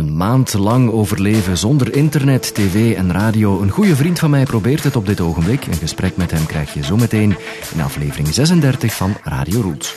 Een 0.00 0.16
maand 0.16 0.52
lang 0.52 0.90
overleven 0.90 1.58
zonder 1.58 1.94
internet, 1.96 2.54
tv 2.54 2.96
en 2.96 3.12
radio. 3.12 3.60
Een 3.60 3.70
goede 3.70 3.96
vriend 3.96 4.18
van 4.18 4.30
mij 4.30 4.44
probeert 4.44 4.82
het 4.84 4.96
op 4.96 5.06
dit 5.06 5.20
ogenblik. 5.20 5.66
Een 5.66 5.74
gesprek 5.74 6.16
met 6.16 6.30
hem 6.30 6.46
krijg 6.46 6.74
je 6.74 6.84
zometeen 6.84 7.36
in 7.74 7.80
aflevering 7.80 8.28
36 8.28 8.94
van 8.94 9.16
Radio 9.22 9.60
Roots. 9.60 9.94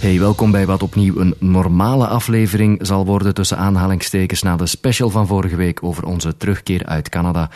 Hey, 0.00 0.18
welkom 0.18 0.50
bij 0.50 0.66
wat 0.66 0.82
opnieuw 0.82 1.16
een 1.16 1.34
normale 1.38 2.06
aflevering 2.06 2.78
zal 2.86 3.06
worden 3.06 3.34
tussen 3.34 3.56
aanhalingstekens 3.56 4.42
na 4.42 4.56
de 4.56 4.66
special 4.66 5.10
van 5.10 5.26
vorige 5.26 5.56
week 5.56 5.82
over 5.82 6.04
onze 6.04 6.36
terugkeer 6.36 6.86
uit 6.86 7.08
Canada. 7.08 7.50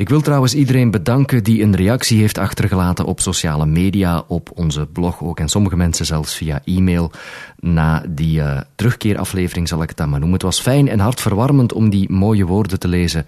Ik 0.00 0.08
wil 0.08 0.20
trouwens 0.20 0.54
iedereen 0.54 0.90
bedanken 0.90 1.44
die 1.44 1.62
een 1.62 1.76
reactie 1.76 2.18
heeft 2.18 2.38
achtergelaten 2.38 3.04
op 3.04 3.20
sociale 3.20 3.66
media, 3.66 4.24
op 4.26 4.50
onze 4.54 4.86
blog 4.86 5.22
ook 5.22 5.40
en 5.40 5.48
sommige 5.48 5.76
mensen 5.76 6.06
zelfs 6.06 6.34
via 6.34 6.62
e-mail 6.64 7.10
na 7.58 8.04
die 8.08 8.38
uh, 8.38 8.60
terugkeeraflevering 8.74 9.68
zal 9.68 9.82
ik 9.82 9.88
het 9.88 9.96
dan 9.96 10.08
maar 10.08 10.18
noemen. 10.18 10.38
Het 10.38 10.46
was 10.46 10.60
fijn 10.60 10.88
en 10.88 10.98
hartverwarmend 10.98 11.72
om 11.72 11.90
die 11.90 12.12
mooie 12.12 12.46
woorden 12.46 12.78
te 12.78 12.88
lezen 12.88 13.26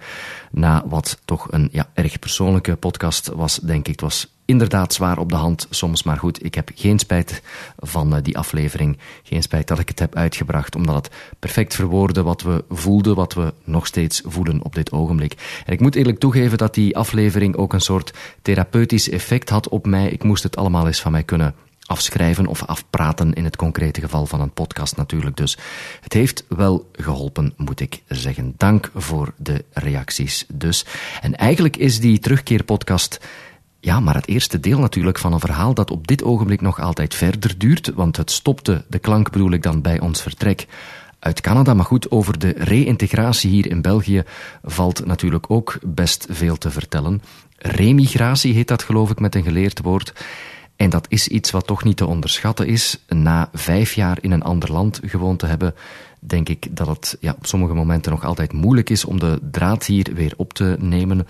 na 0.51 0.83
wat 0.87 1.19
toch 1.25 1.47
een 1.51 1.69
ja, 1.71 1.89
erg 1.93 2.19
persoonlijke 2.19 2.75
podcast 2.75 3.27
was, 3.27 3.59
denk 3.59 3.87
ik. 3.87 3.91
Het 3.91 4.01
was 4.01 4.33
inderdaad 4.45 4.93
zwaar 4.93 5.17
op 5.17 5.29
de 5.29 5.35
hand 5.35 5.67
soms, 5.69 6.03
maar 6.03 6.17
goed, 6.17 6.45
ik 6.45 6.55
heb 6.55 6.71
geen 6.75 6.99
spijt 6.99 7.41
van 7.77 8.15
uh, 8.15 8.21
die 8.23 8.37
aflevering. 8.37 8.97
Geen 9.23 9.41
spijt 9.41 9.67
dat 9.67 9.79
ik 9.79 9.89
het 9.89 9.99
heb 9.99 10.15
uitgebracht, 10.15 10.75
omdat 10.75 10.95
het 10.95 11.09
perfect 11.39 11.75
verwoordde 11.75 12.23
wat 12.23 12.41
we 12.41 12.63
voelden, 12.69 13.15
wat 13.15 13.33
we 13.33 13.53
nog 13.63 13.87
steeds 13.87 14.21
voelen 14.25 14.63
op 14.63 14.75
dit 14.75 14.91
ogenblik. 14.91 15.61
En 15.65 15.73
ik 15.73 15.79
moet 15.79 15.95
eerlijk 15.95 16.19
toegeven 16.19 16.57
dat 16.63 16.73
die 16.73 16.97
aflevering 16.97 17.55
ook 17.55 17.73
een 17.73 17.81
soort 17.81 18.13
therapeutisch 18.41 19.09
effect 19.09 19.49
had 19.49 19.69
op 19.69 19.85
mij. 19.85 20.09
Ik 20.09 20.23
moest 20.23 20.43
het 20.43 20.55
allemaal 20.55 20.87
eens 20.87 21.01
van 21.01 21.11
mij 21.11 21.23
kunnen 21.23 21.55
afschrijven 21.85 22.47
of 22.47 22.63
afpraten 22.65 23.33
in 23.33 23.43
het 23.43 23.55
concrete 23.55 24.01
geval 24.01 24.25
van 24.25 24.41
een 24.41 24.53
podcast 24.53 24.95
natuurlijk. 24.95 25.37
Dus 25.37 25.57
het 26.01 26.13
heeft 26.13 26.45
wel 26.47 26.89
geholpen, 26.91 27.53
moet 27.57 27.79
ik 27.79 28.01
zeggen. 28.07 28.53
Dank 28.57 28.91
voor 28.95 29.33
de 29.37 29.65
reacties 29.73 30.45
dus. 30.53 30.85
En 31.21 31.35
eigenlijk 31.35 31.77
is 31.77 31.99
die 31.99 32.19
terugkeerpodcast 32.19 33.19
ja, 33.79 33.99
maar 33.99 34.15
het 34.15 34.27
eerste 34.27 34.59
deel 34.59 34.79
natuurlijk 34.79 35.17
van 35.19 35.33
een 35.33 35.39
verhaal 35.39 35.73
dat 35.73 35.91
op 35.91 36.07
dit 36.07 36.23
ogenblik 36.23 36.61
nog 36.61 36.79
altijd 36.79 37.15
verder 37.15 37.57
duurt, 37.57 37.93
want 37.93 38.17
het 38.17 38.31
stopte, 38.31 38.85
de 38.87 38.99
klank 38.99 39.31
bedoel 39.31 39.51
ik 39.51 39.63
dan, 39.63 39.81
bij 39.81 39.99
ons 39.99 40.21
vertrek 40.21 40.67
uit 41.23 41.41
Canada. 41.41 41.73
Maar 41.73 41.85
goed, 41.85 42.11
over 42.11 42.39
de 42.39 42.53
reïntegratie 42.57 43.49
hier 43.49 43.69
in 43.69 43.81
België 43.81 44.23
valt 44.63 45.05
natuurlijk 45.05 45.45
ook 45.47 45.77
best 45.85 46.25
veel 46.29 46.57
te 46.57 46.71
vertellen. 46.71 47.21
Remigratie 47.57 48.53
heet 48.53 48.67
dat 48.67 48.83
geloof 48.83 49.09
ik 49.09 49.19
met 49.19 49.35
een 49.35 49.43
geleerd 49.43 49.81
woord. 49.81 50.13
En 50.75 50.89
dat 50.89 51.05
is 51.09 51.27
iets 51.27 51.51
wat 51.51 51.67
toch 51.67 51.83
niet 51.83 51.97
te 51.97 52.05
onderschatten 52.05 52.67
is. 52.67 53.03
Na 53.07 53.49
vijf 53.53 53.93
jaar 53.93 54.17
in 54.21 54.31
een 54.31 54.43
ander 54.43 54.71
land 54.71 54.99
gewoond 55.05 55.39
te 55.39 55.45
hebben, 55.45 55.75
denk 56.19 56.49
ik 56.49 56.75
dat 56.75 56.87
het 56.87 57.17
ja, 57.19 57.35
op 57.37 57.45
sommige 57.45 57.73
momenten 57.73 58.11
nog 58.11 58.25
altijd 58.25 58.53
moeilijk 58.53 58.89
is 58.89 59.05
om 59.05 59.19
de 59.19 59.39
draad 59.51 59.85
hier 59.85 60.09
weer 60.13 60.33
op 60.37 60.53
te 60.53 60.75
nemen. 60.79 61.27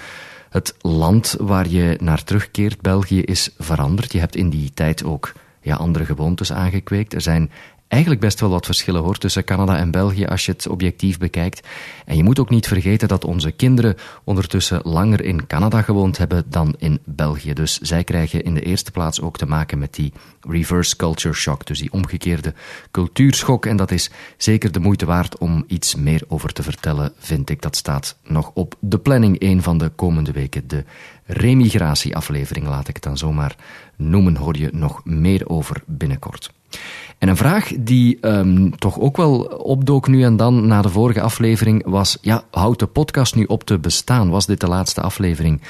Het 0.49 0.75
land 0.81 1.35
waar 1.39 1.67
je 1.67 1.97
naar 2.01 2.23
terugkeert, 2.23 2.81
België, 2.81 3.21
is 3.21 3.49
veranderd. 3.57 4.11
Je 4.11 4.19
hebt 4.19 4.35
in 4.35 4.49
die 4.49 4.71
tijd 4.73 5.03
ook 5.03 5.33
ja, 5.61 5.75
andere 5.75 6.05
gewoontes 6.05 6.53
aangekweekt. 6.53 7.13
Er 7.13 7.21
zijn 7.21 7.51
eigenlijk 7.93 8.21
best 8.21 8.39
wel 8.39 8.49
wat 8.49 8.65
verschillen 8.65 9.01
hoor 9.01 9.17
tussen 9.17 9.43
Canada 9.43 9.77
en 9.77 9.91
België 9.91 10.25
als 10.25 10.45
je 10.45 10.51
het 10.51 10.67
objectief 10.67 11.17
bekijkt. 11.17 11.67
En 12.05 12.15
je 12.15 12.23
moet 12.23 12.39
ook 12.39 12.49
niet 12.49 12.67
vergeten 12.67 13.07
dat 13.07 13.25
onze 13.25 13.51
kinderen 13.51 13.95
ondertussen 14.23 14.81
langer 14.83 15.23
in 15.23 15.47
Canada 15.47 15.81
gewoond 15.81 16.17
hebben 16.17 16.43
dan 16.47 16.75
in 16.77 16.99
België. 17.05 17.53
Dus 17.53 17.79
zij 17.79 18.03
krijgen 18.03 18.43
in 18.43 18.53
de 18.53 18.61
eerste 18.61 18.91
plaats 18.91 19.21
ook 19.21 19.37
te 19.37 19.45
maken 19.45 19.79
met 19.79 19.93
die 19.93 20.13
reverse 20.41 20.95
culture 20.95 21.35
shock, 21.35 21.65
dus 21.65 21.79
die 21.79 21.91
omgekeerde 21.91 22.53
cultuurschok. 22.91 23.65
En 23.65 23.77
dat 23.77 23.91
is 23.91 24.09
zeker 24.37 24.71
de 24.71 24.79
moeite 24.79 25.05
waard 25.05 25.37
om 25.37 25.63
iets 25.67 25.95
meer 25.95 26.21
over 26.27 26.53
te 26.53 26.63
vertellen, 26.63 27.13
vind 27.17 27.49
ik. 27.49 27.61
Dat 27.61 27.75
staat 27.75 28.17
nog 28.23 28.51
op 28.53 28.75
de 28.79 28.97
planning 28.99 29.41
een 29.41 29.61
van 29.61 29.77
de 29.77 29.89
komende 29.89 30.31
weken. 30.31 30.67
De 30.67 30.83
remigratieaflevering, 31.25 32.67
laat 32.67 32.87
ik 32.87 32.95
het 32.95 33.03
dan 33.03 33.17
zomaar 33.17 33.55
noemen, 33.95 34.35
hoor 34.35 34.57
je 34.57 34.69
nog 34.71 35.01
meer 35.05 35.49
over 35.49 35.83
binnenkort. 35.85 36.51
En 37.17 37.29
een 37.29 37.37
vraag 37.37 37.71
die 37.79 38.17
um, 38.21 38.77
toch 38.77 38.99
ook 38.99 39.17
wel 39.17 39.39
opdook 39.43 40.07
nu 40.07 40.23
en 40.23 40.37
dan 40.37 40.67
na 40.67 40.81
de 40.81 40.89
vorige 40.89 41.21
aflevering 41.21 41.83
was: 41.85 42.17
ja, 42.21 42.43
houdt 42.51 42.79
de 42.79 42.85
podcast 42.85 43.35
nu 43.35 43.43
op 43.43 43.63
te 43.63 43.79
bestaan? 43.79 44.29
Was 44.29 44.45
dit 44.45 44.59
de 44.59 44.67
laatste 44.67 45.01
aflevering? 45.01 45.61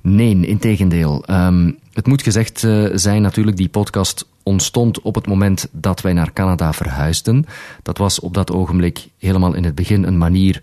Nee, 0.00 0.46
integendeel. 0.46 1.24
Um, 1.30 1.78
het 1.92 2.06
moet 2.06 2.22
gezegd 2.22 2.62
uh, 2.62 2.90
zijn 2.94 3.22
natuurlijk, 3.22 3.56
die 3.56 3.68
podcast 3.68 4.28
ontstond 4.42 5.00
op 5.00 5.14
het 5.14 5.26
moment 5.26 5.68
dat 5.72 6.00
wij 6.00 6.12
naar 6.12 6.32
Canada 6.32 6.72
verhuisden. 6.72 7.46
Dat 7.82 7.98
was 7.98 8.20
op 8.20 8.34
dat 8.34 8.52
ogenblik 8.52 9.08
helemaal 9.18 9.54
in 9.54 9.64
het 9.64 9.74
begin 9.74 10.04
een 10.04 10.18
manier 10.18 10.62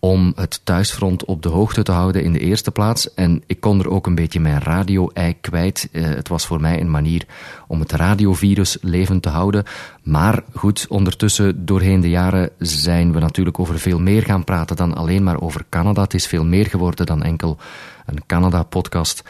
om 0.00 0.32
het 0.36 0.60
thuisfront 0.64 1.24
op 1.24 1.42
de 1.42 1.48
hoogte 1.48 1.82
te 1.82 1.92
houden 1.92 2.22
in 2.22 2.32
de 2.32 2.38
eerste 2.38 2.70
plaats. 2.70 3.14
En 3.14 3.42
ik 3.46 3.60
kon 3.60 3.80
er 3.80 3.90
ook 3.90 4.06
een 4.06 4.14
beetje 4.14 4.40
mijn 4.40 4.62
radio-ei 4.62 5.36
kwijt. 5.40 5.88
Uh, 5.92 6.04
het 6.08 6.28
was 6.28 6.46
voor 6.46 6.60
mij 6.60 6.80
een 6.80 6.90
manier 6.90 7.26
om 7.66 7.80
het 7.80 7.92
radiovirus 7.92 8.78
levend 8.80 9.22
te 9.22 9.28
houden. 9.28 9.64
Maar 10.02 10.42
goed, 10.54 10.86
ondertussen 10.88 11.66
doorheen 11.66 12.00
de 12.00 12.10
jaren 12.10 12.50
zijn 12.58 13.12
we 13.12 13.18
natuurlijk 13.18 13.58
over 13.58 13.78
veel 13.78 14.00
meer 14.00 14.22
gaan 14.22 14.44
praten 14.44 14.76
dan 14.76 14.94
alleen 14.94 15.22
maar 15.22 15.40
over 15.40 15.64
Canada. 15.68 16.02
Het 16.02 16.14
is 16.14 16.26
veel 16.26 16.44
meer 16.44 16.66
geworden 16.66 17.06
dan 17.06 17.22
enkel 17.22 17.58
een 18.06 18.26
Canada-podcast. 18.26 19.22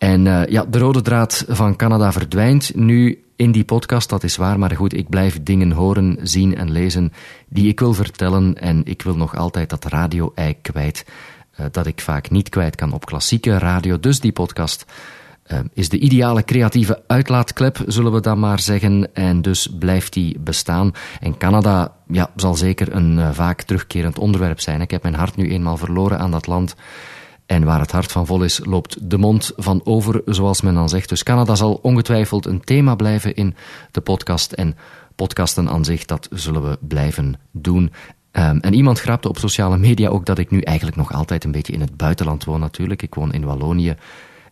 En 0.00 0.26
uh, 0.26 0.46
ja, 0.46 0.64
de 0.64 0.78
rode 0.78 1.02
draad 1.02 1.44
van 1.48 1.76
Canada 1.76 2.12
verdwijnt 2.12 2.74
nu 2.74 3.24
in 3.36 3.52
die 3.52 3.64
podcast, 3.64 4.08
dat 4.08 4.22
is 4.22 4.36
waar, 4.36 4.58
maar 4.58 4.76
goed, 4.76 4.96
ik 4.96 5.08
blijf 5.08 5.42
dingen 5.42 5.70
horen, 5.70 6.18
zien 6.22 6.56
en 6.56 6.70
lezen 6.70 7.12
die 7.48 7.68
ik 7.68 7.80
wil 7.80 7.92
vertellen 7.92 8.54
en 8.54 8.84
ik 8.84 9.02
wil 9.02 9.16
nog 9.16 9.36
altijd 9.36 9.70
dat 9.70 9.84
radio-ei 9.84 10.56
kwijt, 10.62 11.04
uh, 11.60 11.66
dat 11.70 11.86
ik 11.86 12.00
vaak 12.00 12.30
niet 12.30 12.48
kwijt 12.48 12.76
kan 12.76 12.92
op 12.92 13.04
klassieke 13.04 13.58
radio. 13.58 14.00
Dus 14.00 14.20
die 14.20 14.32
podcast 14.32 14.84
uh, 15.46 15.58
is 15.72 15.88
de 15.88 15.98
ideale 15.98 16.44
creatieve 16.44 17.02
uitlaatklep, 17.06 17.82
zullen 17.86 18.12
we 18.12 18.20
dan 18.20 18.38
maar 18.38 18.60
zeggen, 18.60 19.14
en 19.14 19.42
dus 19.42 19.68
blijft 19.78 20.12
die 20.12 20.38
bestaan. 20.38 20.92
En 21.20 21.36
Canada 21.36 21.94
ja, 22.06 22.30
zal 22.36 22.54
zeker 22.54 22.94
een 22.94 23.34
vaak 23.34 23.62
terugkerend 23.62 24.18
onderwerp 24.18 24.60
zijn. 24.60 24.80
Ik 24.80 24.90
heb 24.90 25.02
mijn 25.02 25.14
hart 25.14 25.36
nu 25.36 25.50
eenmaal 25.50 25.76
verloren 25.76 26.18
aan 26.18 26.30
dat 26.30 26.46
land. 26.46 26.74
En 27.50 27.64
waar 27.64 27.80
het 27.80 27.90
hart 27.90 28.12
van 28.12 28.26
vol 28.26 28.42
is, 28.42 28.60
loopt 28.64 29.10
de 29.10 29.18
mond 29.18 29.52
van 29.56 29.80
over, 29.84 30.22
zoals 30.24 30.60
men 30.60 30.74
dan 30.74 30.88
zegt. 30.88 31.08
Dus 31.08 31.22
Canada 31.22 31.54
zal 31.54 31.78
ongetwijfeld 31.82 32.46
een 32.46 32.60
thema 32.60 32.94
blijven 32.94 33.34
in 33.34 33.54
de 33.90 34.00
podcast. 34.00 34.52
En 34.52 34.76
podcasten 35.14 35.68
aan 35.68 35.84
zich, 35.84 36.04
dat 36.04 36.28
zullen 36.32 36.70
we 36.70 36.78
blijven 36.80 37.34
doen. 37.50 37.92
Um, 38.32 38.58
en 38.60 38.74
iemand 38.74 39.00
grapte 39.00 39.28
op 39.28 39.38
sociale 39.38 39.78
media 39.78 40.08
ook 40.08 40.26
dat 40.26 40.38
ik 40.38 40.50
nu 40.50 40.60
eigenlijk 40.60 40.96
nog 40.96 41.12
altijd 41.12 41.44
een 41.44 41.50
beetje 41.50 41.72
in 41.72 41.80
het 41.80 41.96
buitenland 41.96 42.44
woon 42.44 42.60
natuurlijk. 42.60 43.02
Ik 43.02 43.14
woon 43.14 43.32
in 43.32 43.44
Wallonië. 43.44 43.96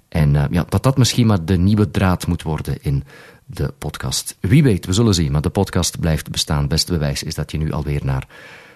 En 0.08 0.34
uh, 0.34 0.44
ja, 0.50 0.64
dat 0.68 0.82
dat 0.82 0.96
misschien 0.96 1.26
maar 1.26 1.44
de 1.44 1.56
nieuwe 1.56 1.90
draad 1.90 2.26
moet 2.26 2.42
worden 2.42 2.76
in 2.80 3.04
de 3.46 3.74
podcast. 3.78 4.36
Wie 4.40 4.62
weet, 4.62 4.86
we 4.86 4.92
zullen 4.92 5.14
zien. 5.14 5.32
Maar 5.32 5.42
de 5.42 5.50
podcast 5.50 6.00
blijft 6.00 6.30
bestaan. 6.30 6.68
Beste 6.68 6.92
bewijs 6.92 7.22
is 7.22 7.34
dat 7.34 7.50
je 7.50 7.58
nu 7.58 7.72
alweer 7.72 8.00
naar 8.04 8.26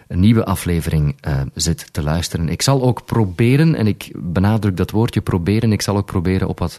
een 0.09 0.21
nieuwe 0.21 0.45
aflevering 0.45 1.17
uh, 1.29 1.41
zit 1.55 1.93
te 1.93 2.03
luisteren. 2.03 2.49
Ik 2.49 2.63
zal 2.63 2.83
ook 2.83 3.05
proberen, 3.05 3.75
en 3.75 3.87
ik 3.87 4.11
benadruk 4.15 4.77
dat 4.77 4.91
woordje 4.91 5.21
proberen, 5.21 5.73
ik 5.73 5.83
zal 5.83 5.97
ook 5.97 6.07
proberen 6.07 6.49
op 6.49 6.59
wat 6.59 6.79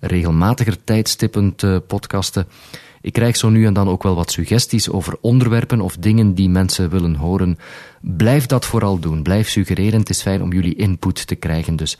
regelmatiger 0.00 0.84
tijdstippen 0.84 1.54
te 1.54 1.82
podcasten. 1.86 2.46
Ik 3.00 3.12
krijg 3.12 3.36
zo 3.36 3.48
nu 3.48 3.66
en 3.66 3.72
dan 3.72 3.88
ook 3.88 4.02
wel 4.02 4.14
wat 4.14 4.30
suggesties 4.30 4.90
over 4.90 5.16
onderwerpen 5.20 5.80
of 5.80 5.96
dingen 5.96 6.34
die 6.34 6.48
mensen 6.48 6.90
willen 6.90 7.14
horen. 7.14 7.58
Blijf 8.00 8.46
dat 8.46 8.64
vooral 8.64 8.98
doen. 8.98 9.22
Blijf 9.22 9.48
suggereren. 9.48 10.00
Het 10.00 10.10
is 10.10 10.22
fijn 10.22 10.42
om 10.42 10.52
jullie 10.52 10.74
input 10.74 11.26
te 11.26 11.34
krijgen. 11.34 11.76
Dus 11.76 11.98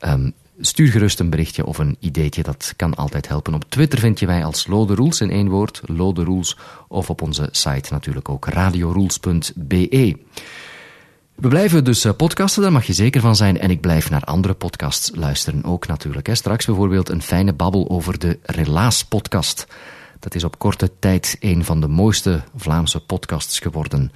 um, 0.00 0.32
Stuur 0.60 0.88
gerust 0.88 1.20
een 1.20 1.30
berichtje 1.30 1.66
of 1.66 1.78
een 1.78 1.96
ideetje, 2.00 2.42
dat 2.42 2.72
kan 2.76 2.94
altijd 2.94 3.28
helpen. 3.28 3.54
Op 3.54 3.64
Twitter 3.68 3.98
vind 3.98 4.18
je 4.18 4.26
mij 4.26 4.44
als 4.44 4.66
Lode 4.66 4.94
Rules 4.94 5.20
in 5.20 5.30
één 5.30 5.48
woord, 5.48 5.80
Lode 5.84 6.24
Rules, 6.24 6.56
of 6.88 7.10
op 7.10 7.22
onze 7.22 7.48
site 7.50 7.92
natuurlijk 7.92 8.28
ook 8.28 8.46
radiorules.be. 8.46 10.16
We 11.34 11.48
blijven 11.48 11.84
dus 11.84 12.04
eh, 12.04 12.12
podcasten, 12.16 12.62
daar 12.62 12.72
mag 12.72 12.86
je 12.86 12.92
zeker 12.92 13.20
van 13.20 13.36
zijn. 13.36 13.58
En 13.58 13.70
ik 13.70 13.80
blijf 13.80 14.10
naar 14.10 14.24
andere 14.24 14.54
podcasts 14.54 15.10
luisteren 15.14 15.64
ook 15.64 15.86
natuurlijk. 15.86 16.28
Straks 16.32 16.66
bijvoorbeeld 16.66 17.08
een 17.08 17.22
fijne 17.22 17.52
babbel 17.52 17.90
over 17.90 18.18
de 18.18 18.38
Relaas-podcast. 18.42 19.66
Dat 20.18 20.34
is 20.34 20.44
op 20.44 20.58
korte 20.58 20.90
tijd 20.98 21.36
een 21.40 21.64
van 21.64 21.80
de 21.80 21.88
mooiste 21.88 22.42
Vlaamse 22.56 23.00
podcasts 23.00 23.58
geworden. 23.58 24.12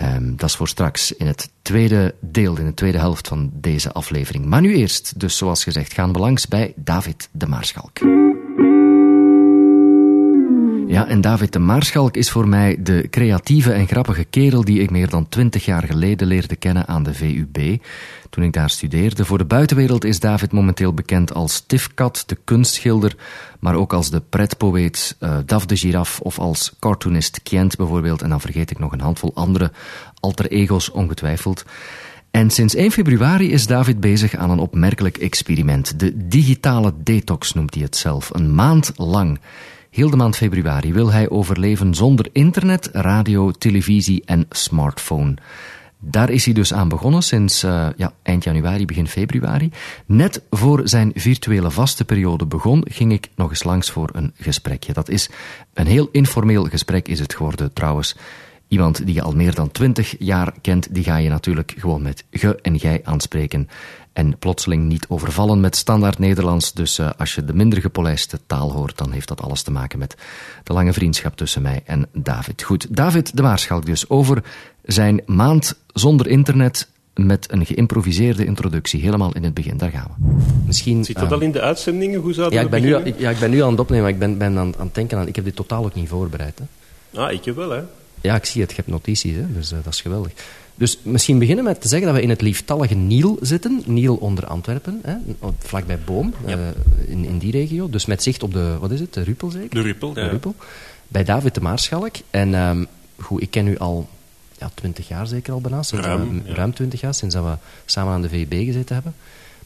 Um, 0.00 0.36
dat 0.36 0.48
is 0.48 0.56
voor 0.56 0.68
straks 0.68 1.12
in 1.12 1.26
het 1.26 1.50
tweede 1.62 2.14
deel, 2.20 2.58
in 2.58 2.66
de 2.66 2.74
tweede 2.74 2.98
helft 2.98 3.28
van 3.28 3.50
deze 3.54 3.92
aflevering. 3.92 4.44
Maar 4.44 4.60
nu 4.60 4.74
eerst, 4.74 5.20
dus 5.20 5.36
zoals 5.36 5.64
gezegd, 5.64 5.92
gaan 5.92 6.12
we 6.12 6.18
langs 6.18 6.48
bij 6.48 6.72
David 6.76 7.28
de 7.32 7.46
Maarschalk. 7.46 8.21
Ja, 10.92 11.08
en 11.08 11.20
David 11.20 11.52
de 11.52 11.58
Maarschalk 11.58 12.16
is 12.16 12.30
voor 12.30 12.48
mij 12.48 12.76
de 12.82 13.06
creatieve 13.10 13.72
en 13.72 13.86
grappige 13.86 14.24
kerel 14.24 14.64
die 14.64 14.80
ik 14.80 14.90
meer 14.90 15.08
dan 15.08 15.28
twintig 15.28 15.64
jaar 15.64 15.82
geleden 15.82 16.26
leerde 16.26 16.56
kennen 16.56 16.86
aan 16.86 17.02
de 17.02 17.14
VUB, 17.14 17.82
toen 18.30 18.44
ik 18.44 18.52
daar 18.52 18.70
studeerde. 18.70 19.24
Voor 19.24 19.38
de 19.38 19.44
buitenwereld 19.44 20.04
is 20.04 20.20
David 20.20 20.52
momenteel 20.52 20.94
bekend 20.94 21.34
als 21.34 21.60
Tifkat, 21.66 22.22
de 22.26 22.38
kunstschilder, 22.44 23.16
maar 23.60 23.74
ook 23.74 23.92
als 23.92 24.10
de 24.10 24.20
pretpoëet 24.20 25.16
uh, 25.20 25.36
Daf 25.46 25.66
de 25.66 25.76
Giraf 25.76 26.20
of 26.20 26.38
als 26.38 26.72
cartoonist 26.78 27.42
Kent 27.42 27.76
bijvoorbeeld. 27.76 28.22
En 28.22 28.28
dan 28.28 28.40
vergeet 28.40 28.70
ik 28.70 28.78
nog 28.78 28.92
een 28.92 29.00
handvol 29.00 29.34
andere 29.34 29.70
alter 30.20 30.50
ego's 30.50 30.90
ongetwijfeld. 30.90 31.64
En 32.30 32.50
sinds 32.50 32.74
1 32.74 32.90
februari 32.90 33.52
is 33.52 33.66
David 33.66 34.00
bezig 34.00 34.34
aan 34.34 34.50
een 34.50 34.58
opmerkelijk 34.58 35.16
experiment. 35.16 35.98
De 36.00 36.26
digitale 36.26 36.92
detox 36.96 37.52
noemt 37.52 37.74
hij 37.74 37.82
het 37.82 37.96
zelf. 37.96 38.30
Een 38.32 38.54
maand 38.54 38.92
lang. 38.96 39.38
Heel 39.92 40.10
de 40.10 40.16
maand 40.16 40.36
februari 40.36 40.92
wil 40.92 41.12
hij 41.12 41.30
overleven 41.30 41.94
zonder 41.94 42.28
internet, 42.32 42.88
radio, 42.92 43.50
televisie 43.50 44.22
en 44.24 44.46
smartphone. 44.50 45.34
Daar 45.98 46.30
is 46.30 46.44
hij 46.44 46.54
dus 46.54 46.72
aan 46.72 46.88
begonnen 46.88 47.22
sinds 47.22 47.64
uh, 47.64 47.88
ja, 47.96 48.12
eind 48.22 48.44
januari, 48.44 48.86
begin 48.86 49.08
februari. 49.08 49.70
Net 50.06 50.42
voor 50.50 50.80
zijn 50.84 51.12
virtuele 51.14 51.70
vaste 51.70 52.04
periode 52.04 52.46
begon, 52.46 52.84
ging 52.88 53.12
ik 53.12 53.28
nog 53.36 53.50
eens 53.50 53.64
langs 53.64 53.90
voor 53.90 54.10
een 54.12 54.32
gesprekje. 54.36 54.92
Dat 54.92 55.08
is 55.08 55.30
een 55.74 55.86
heel 55.86 56.08
informeel 56.12 56.64
gesprek 56.64 57.08
is 57.08 57.18
het 57.18 57.34
geworden 57.34 57.72
trouwens. 57.72 58.16
Iemand 58.68 59.06
die 59.06 59.14
je 59.14 59.22
al 59.22 59.34
meer 59.34 59.54
dan 59.54 59.70
twintig 59.70 60.14
jaar 60.18 60.52
kent, 60.60 60.94
die 60.94 61.04
ga 61.04 61.16
je 61.16 61.28
natuurlijk 61.28 61.74
gewoon 61.78 62.02
met 62.02 62.24
ge 62.30 62.58
en 62.62 62.78
gij 62.78 63.00
aanspreken. 63.04 63.68
En 64.12 64.38
plotseling 64.38 64.84
niet 64.84 65.06
overvallen 65.08 65.60
met 65.60 65.76
standaard 65.76 66.18
Nederlands. 66.18 66.72
Dus 66.72 66.98
uh, 66.98 67.10
als 67.18 67.34
je 67.34 67.44
de 67.44 67.54
minder 67.54 67.80
gepolijste 67.80 68.38
taal 68.46 68.72
hoort, 68.72 68.98
dan 68.98 69.12
heeft 69.12 69.28
dat 69.28 69.40
alles 69.40 69.62
te 69.62 69.70
maken 69.70 69.98
met 69.98 70.14
de 70.62 70.72
lange 70.72 70.92
vriendschap 70.92 71.36
tussen 71.36 71.62
mij 71.62 71.82
en 71.84 72.08
David. 72.12 72.62
Goed, 72.62 72.86
David 72.96 73.36
de 73.36 73.42
Maarschalk 73.42 73.86
dus 73.86 74.08
over 74.08 74.42
zijn 74.82 75.22
maand 75.26 75.78
zonder 75.92 76.26
internet 76.26 76.88
met 77.14 77.52
een 77.52 77.66
geïmproviseerde 77.66 78.44
introductie, 78.44 79.00
helemaal 79.00 79.34
in 79.34 79.44
het 79.44 79.54
begin. 79.54 79.76
Daar 79.76 79.90
gaan 79.90 80.06
we. 80.16 80.42
Misschien, 80.66 81.04
Zit 81.04 81.16
dat 81.16 81.24
uh, 81.24 81.32
al 81.32 81.40
in 81.40 81.52
de 81.52 81.60
uitzendingen? 81.60 82.20
Hoe 82.20 82.32
zou 82.32 82.52
ja, 82.52 82.60
ik 82.60 82.70
ben 82.70 82.82
nu, 82.82 82.96
ik, 82.96 83.18
ja, 83.18 83.30
ik 83.30 83.38
ben 83.38 83.50
nu 83.50 83.62
aan 83.62 83.70
het 83.70 83.80
opnemen, 83.80 84.04
maar 84.04 84.12
ik 84.12 84.18
ben, 84.18 84.38
ben 84.38 84.58
aan, 84.58 84.74
aan 84.78 84.86
het 84.86 84.94
denken 84.94 85.18
aan... 85.18 85.28
Ik 85.28 85.36
heb 85.36 85.44
dit 85.44 85.56
totaal 85.56 85.84
ook 85.84 85.94
niet 85.94 86.08
voorbereid. 86.08 86.58
Hè. 86.58 87.20
Ah, 87.20 87.32
ik 87.32 87.54
wel, 87.54 87.70
hè. 87.70 87.82
Ja, 88.20 88.34
ik 88.34 88.44
zie 88.44 88.60
het. 88.60 88.70
Je 88.70 88.76
hebt 88.76 88.88
notities, 88.88 89.34
hè? 89.34 89.52
dus 89.52 89.72
uh, 89.72 89.78
dat 89.82 89.92
is 89.92 90.00
geweldig. 90.00 90.32
Dus 90.74 90.98
misschien 91.02 91.38
beginnen 91.38 91.64
met 91.64 91.80
te 91.80 91.88
zeggen 91.88 92.06
dat 92.06 92.16
we 92.16 92.22
in 92.22 92.30
het 92.30 92.40
lieftallige 92.40 92.94
Niel 92.94 93.38
zitten. 93.40 93.82
Niel 93.86 94.16
onder 94.16 94.46
Antwerpen, 94.46 95.00
hè? 95.02 95.14
vlakbij 95.58 95.98
Boom, 96.04 96.34
ja. 96.46 96.56
uh, 96.56 96.66
in, 97.06 97.24
in 97.24 97.38
die 97.38 97.52
regio. 97.52 97.90
Dus 97.90 98.06
met 98.06 98.22
zicht 98.22 98.42
op 98.42 98.52
de, 98.52 98.76
wat 98.80 98.90
is 98.90 99.00
het, 99.00 99.14
de 99.14 99.22
Ruppel 99.22 99.50
zeker? 99.50 99.70
De 99.70 99.80
Ruppel, 99.80 100.12
de 100.12 100.20
ja. 100.20 100.28
Ruppel. 100.28 100.54
Bij 101.08 101.24
David 101.24 101.54
de 101.54 101.60
Maarschalk. 101.60 102.14
En 102.30 102.54
um, 102.54 102.86
goed, 103.20 103.42
ik 103.42 103.50
ken 103.50 103.66
u 103.66 103.78
al 103.78 104.08
ja, 104.58 104.70
twintig 104.74 105.08
jaar 105.08 105.26
zeker 105.26 105.52
al 105.52 105.60
bijna. 105.60 105.82
Sinds 105.82 106.06
ruim, 106.06 106.42
we, 106.42 106.48
ja. 106.48 106.54
ruim 106.54 106.74
twintig 106.74 107.00
jaar, 107.00 107.14
sinds 107.14 107.34
dat 107.34 107.44
we 107.44 107.56
samen 107.84 108.12
aan 108.12 108.22
de 108.22 108.28
VUB 108.28 108.52
gezeten 108.52 108.94
hebben. 108.94 109.14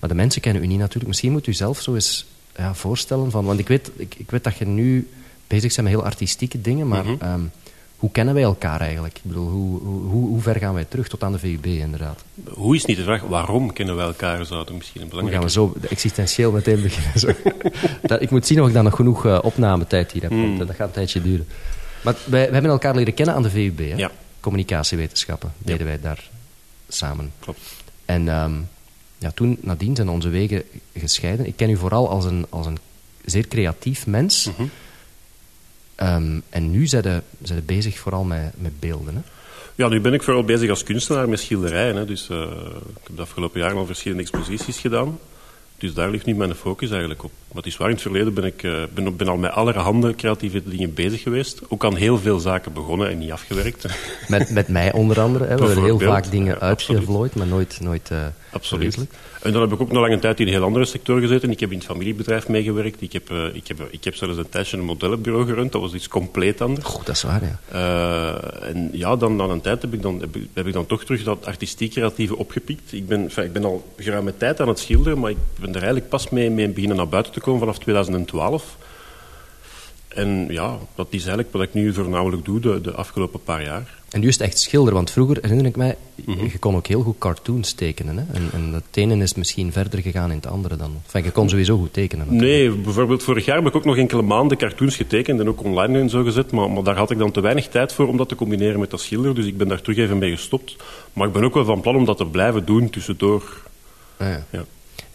Maar 0.01 0.09
de 0.09 0.15
mensen 0.15 0.41
kennen 0.41 0.63
u 0.63 0.67
niet 0.67 0.79
natuurlijk. 0.79 1.07
Misschien 1.07 1.33
moet 1.33 1.47
u 1.47 1.53
zelf 1.53 1.81
zo 1.81 1.95
eens 1.95 2.27
ja, 2.57 2.75
voorstellen 2.75 3.31
van... 3.31 3.45
Want 3.45 3.59
ik 3.59 3.69
weet, 3.69 3.91
ik, 3.97 4.15
ik 4.19 4.31
weet 4.31 4.45
dat 4.45 4.57
je 4.57 4.67
nu 4.67 5.09
bezig 5.47 5.75
bent 5.75 5.89
met 5.89 5.97
heel 5.97 6.05
artistieke 6.05 6.61
dingen, 6.61 6.89
maar... 6.89 7.05
Mm 7.05 7.17
-hmm. 7.21 7.33
um, 7.33 7.51
hoe 7.97 8.11
kennen 8.11 8.35
wij 8.35 8.43
elkaar 8.43 8.81
eigenlijk? 8.81 9.17
Ik 9.17 9.23
bedoel, 9.23 9.49
hoe, 9.49 9.81
hoe, 9.81 10.27
hoe, 10.27 10.41
ver 10.41 10.57
gaan 10.57 10.75
wij 10.75 10.85
terug 10.85 11.09
tot 11.09 11.23
aan 11.23 11.33
de 11.33 11.39
VUB 11.39 11.67
inderdaad? 11.67 12.25
Hoe 12.49 12.77
is 12.77 12.85
niet 12.85 12.97
de 12.97 13.03
vraag, 13.03 13.23
waarom 13.23 13.73
kennen 13.73 13.97
wij 13.97 14.07
elkaar? 14.07 14.45
Zou 14.47 14.75
misschien 14.75 15.03
een 15.03 15.09
belangrijke... 15.09 15.45
Hoe 15.47 15.55
gaan 15.55 15.73
we 15.73 15.81
zo 15.81 15.89
existentieel 15.89 16.53
meteen 16.53 16.83
beginnen? 16.83 17.21
Zo. 17.21 17.31
dat, 18.03 18.23
ik 18.23 18.31
moet 18.31 18.47
zien 18.47 18.63
of 18.63 18.69
ik 18.69 18.75
dan 18.75 18.85
nog 18.85 18.97
genoeg 18.97 19.27
uh, 19.27 19.39
opnametijd 19.43 20.13
hier 20.13 20.23
heb, 20.23 20.31
mm. 20.31 20.59
dat 20.59 20.71
gaat 20.71 20.87
een 20.87 20.93
tijdje 20.93 21.23
duren. 21.23 21.47
Maar 22.01 22.15
wij, 22.25 22.47
we 22.47 22.53
hebben 22.53 22.71
elkaar 22.71 22.95
leren 22.95 23.15
kennen 23.15 23.35
aan 23.35 23.43
de 23.43 23.51
VUB, 23.51 23.79
hè? 23.79 23.97
Ja. 23.97 24.11
Communicatiewetenschappen 24.41 25.53
deden 25.59 25.79
ja. 25.79 25.85
wij 25.85 26.01
daar 26.01 26.31
samen. 26.89 27.33
Klopt. 27.39 27.61
En 28.05 28.29
um, 28.29 28.69
ja, 29.19 29.31
toen, 29.31 29.59
nadien 29.61 29.97
zijn 29.97 30.09
onze 30.09 30.29
wegen 30.29 30.63
gescheiden. 30.95 31.47
Ik 31.47 31.57
ken 31.57 31.71
u 31.71 31.77
vooral 31.77 32.09
als 32.09 32.25
een, 32.25 32.47
als 32.49 32.67
een 32.67 32.79
zeer 33.25 33.49
creatief 33.49 34.07
mens... 34.07 34.47
Mm 34.47 34.55
-hmm. 34.57 34.71
Um, 36.03 36.43
en 36.49 36.71
nu 36.71 36.87
zijn 36.87 37.03
ze, 37.03 37.23
zijn 37.43 37.63
bezig 37.67 37.99
vooral 37.99 38.25
met, 38.25 38.53
met 38.57 38.81
beelden. 38.81 39.15
Hè? 39.15 39.21
Ja, 39.75 39.89
nu 39.89 40.01
ben 40.01 40.15
ik 40.15 40.23
vooral 40.23 40.45
bezig 40.45 40.71
als 40.71 40.83
kunstenaar 40.83 41.29
met 41.29 41.41
schilderijen. 41.41 41.97
Hè. 41.97 42.05
Dus, 42.05 42.29
uh, 42.31 42.41
ik 42.41 43.07
heb 43.07 43.17
de 43.17 43.23
afgelopen 43.23 43.61
jaren 43.61 43.77
al 43.77 43.87
verschillende 43.87 44.23
exposities 44.23 44.79
gedaan. 44.79 45.19
Dus 45.79 45.95
daar 45.95 46.11
ligt 46.11 46.27
nu 46.27 46.35
mijn 46.35 46.55
focus 46.55 46.91
eigenlijk 46.91 47.25
op. 47.25 47.31
Maar 47.49 47.57
het 47.57 47.67
is 47.67 47.77
waar, 47.77 47.89
in 47.89 47.95
het 47.95 48.03
verleden 48.03 48.35
ben 48.35 48.45
ik 48.45 48.63
uh, 48.63 48.83
ben, 48.95 49.17
ben 49.17 49.29
al 49.29 49.37
met 49.37 49.51
allerhande 49.51 50.15
creatieve 50.15 50.63
dingen 50.65 50.95
bezig 50.95 51.23
geweest. 51.23 51.61
Ook 51.69 51.85
aan 51.85 51.97
heel 51.97 52.19
veel 52.19 52.39
zaken 52.39 52.73
begonnen 52.73 53.11
en 53.11 53.19
niet 53.19 53.33
afgewerkt. 53.33 53.87
Met, 54.29 54.51
met 54.51 54.69
mij 54.69 54.93
onder 54.93 55.21
andere. 55.21 55.45
Hè. 55.45 55.57
We 55.57 55.65
hebben 55.65 55.85
heel 55.85 55.99
vaak 55.99 56.31
dingen 56.31 56.55
ja, 56.55 56.61
uitgevlooid, 56.61 57.35
maar 57.35 57.47
nooit, 57.47 57.79
nooit 57.81 58.11
uh, 58.13 58.19
Absoluut. 58.51 58.97
En 59.43 59.53
dan 59.53 59.63
heb 59.63 59.73
ik 59.73 59.81
ook 59.81 59.93
nog 59.93 60.03
lange 60.03 60.19
tijd 60.19 60.41
in 60.41 60.47
een 60.47 60.53
heel 60.53 60.63
andere 60.63 60.85
sector 60.85 61.21
gezeten. 61.21 61.51
Ik 61.51 61.61
heb 61.61 61.71
in 61.71 61.79
het 61.79 61.87
familiebedrijf 61.87 62.49
meegewerkt. 62.49 63.03
Ik 63.03 63.13
heb, 63.13 63.31
uh, 63.31 63.55
ik 63.55 63.69
heb, 63.69 63.89
ik 63.91 64.05
heb 64.05 64.15
zelfs 64.15 64.37
een 64.37 64.49
tijdje 64.49 64.77
een 64.77 64.85
modellenbureau 64.85 65.47
gerund. 65.47 65.73
Dat 65.73 65.81
was 65.81 65.95
iets 65.95 66.09
compleet 66.09 66.61
anders. 66.61 66.87
Goed, 66.87 67.07
dat 67.07 67.15
is 67.15 67.23
waar, 67.23 67.43
ja. 67.43 67.59
Uh, 67.73 68.69
en 68.69 68.89
ja, 68.93 69.17
dan 69.17 69.37
na 69.37 69.45
een 69.45 69.61
tijd 69.61 69.83
heb 69.83 69.93
ik, 69.93 70.03
dan, 70.03 70.21
heb, 70.21 70.37
ik, 70.37 70.49
heb 70.53 70.67
ik 70.67 70.73
dan 70.73 70.87
toch 70.87 71.05
terug 71.05 71.23
dat 71.23 71.47
artistiek-creatieve 71.47 72.37
opgepikt. 72.37 72.93
Ik 72.93 73.07
ben, 73.07 73.31
ik 73.37 73.53
ben 73.53 73.65
al 73.65 73.93
geruime 73.97 74.37
tijd 74.37 74.61
aan 74.61 74.69
het 74.69 74.79
schilderen, 74.79 75.19
maar 75.19 75.31
ik 75.31 75.37
ben 75.61 75.69
er 75.69 75.77
eigenlijk 75.77 76.09
pas 76.09 76.29
mee, 76.29 76.51
mee 76.51 76.69
beginnen 76.69 76.97
naar 76.97 77.09
buiten 77.09 77.33
te 77.33 77.41
komen 77.41 77.61
vanaf 77.61 77.79
2012. 77.79 78.77
En 80.17 80.47
ja, 80.49 80.79
dat 80.95 81.07
is 81.11 81.19
eigenlijk 81.19 81.53
wat 81.53 81.63
ik 81.63 81.75
nu 81.75 81.93
voornamelijk 81.93 82.45
doe 82.45 82.61
de, 82.61 82.81
de 82.81 82.93
afgelopen 82.93 83.43
paar 83.43 83.63
jaar. 83.63 83.95
En 84.11 84.21
nu 84.21 84.29
is 84.29 84.39
het 84.39 84.43
echt 84.43 84.59
schilder, 84.59 84.95
want 84.95 85.11
vroeger 85.11 85.39
herinner 85.41 85.67
ik 85.67 85.77
mij, 85.77 85.97
mm 86.15 86.35
-hmm. 86.35 86.49
je 86.53 86.59
kon 86.59 86.77
ook 86.77 86.87
heel 86.87 87.03
goed 87.03 87.19
cartoons 87.19 87.73
tekenen. 87.73 88.17
Hè? 88.17 88.25
En, 88.33 88.49
en 88.53 88.73
het 88.73 88.85
ene 88.97 89.23
is 89.23 89.35
misschien 89.35 89.73
verder 89.73 90.01
gegaan 90.01 90.31
in 90.31 90.37
het 90.37 90.47
andere 90.47 90.77
dan. 90.77 90.95
Enfin, 91.05 91.25
je 91.25 91.31
kon 91.31 91.49
sowieso 91.49 91.77
goed 91.77 91.93
tekenen. 91.93 92.27
Natuurlijk. 92.27 92.53
Nee, 92.53 92.83
bijvoorbeeld 92.83 93.23
vorig 93.23 93.45
jaar 93.45 93.57
heb 93.57 93.67
ik 93.67 93.77
ook 93.77 93.85
nog 93.85 93.97
enkele 93.97 94.23
maanden 94.23 94.57
cartoons 94.57 94.97
getekend 94.97 95.41
en 95.41 95.49
ook 95.49 95.65
online 95.65 95.99
en 95.99 96.11
zo 96.11 96.23
gezet. 96.23 96.51
Maar, 96.51 96.71
maar 96.71 96.83
daar 96.83 96.97
had 96.97 97.11
ik 97.11 97.19
dan 97.19 97.31
te 97.31 97.41
weinig 97.41 97.69
tijd 97.69 97.93
voor 97.93 98.09
om 98.09 98.17
dat 98.17 98.29
te 98.29 98.35
combineren 98.35 98.81
met 98.81 98.91
dat 98.91 99.01
schilder. 99.01 99.35
Dus 99.35 99.47
ik 99.47 99.57
ben 99.57 99.69
daar 99.69 99.81
terug 99.81 99.99
even 99.99 100.19
mee 100.19 100.31
gestopt. 100.31 100.77
Maar 101.13 101.27
ik 101.27 101.33
ben 101.33 101.45
ook 101.45 101.55
wel 101.55 101.65
van 101.65 101.81
plan 101.81 101.97
om 101.97 102.05
dat 102.05 102.17
te 102.17 102.27
blijven 102.27 102.65
doen 102.65 102.91
tussendoor. 102.91 103.63
Ah, 104.17 104.29
ja. 104.29 104.47
ja. 104.51 104.65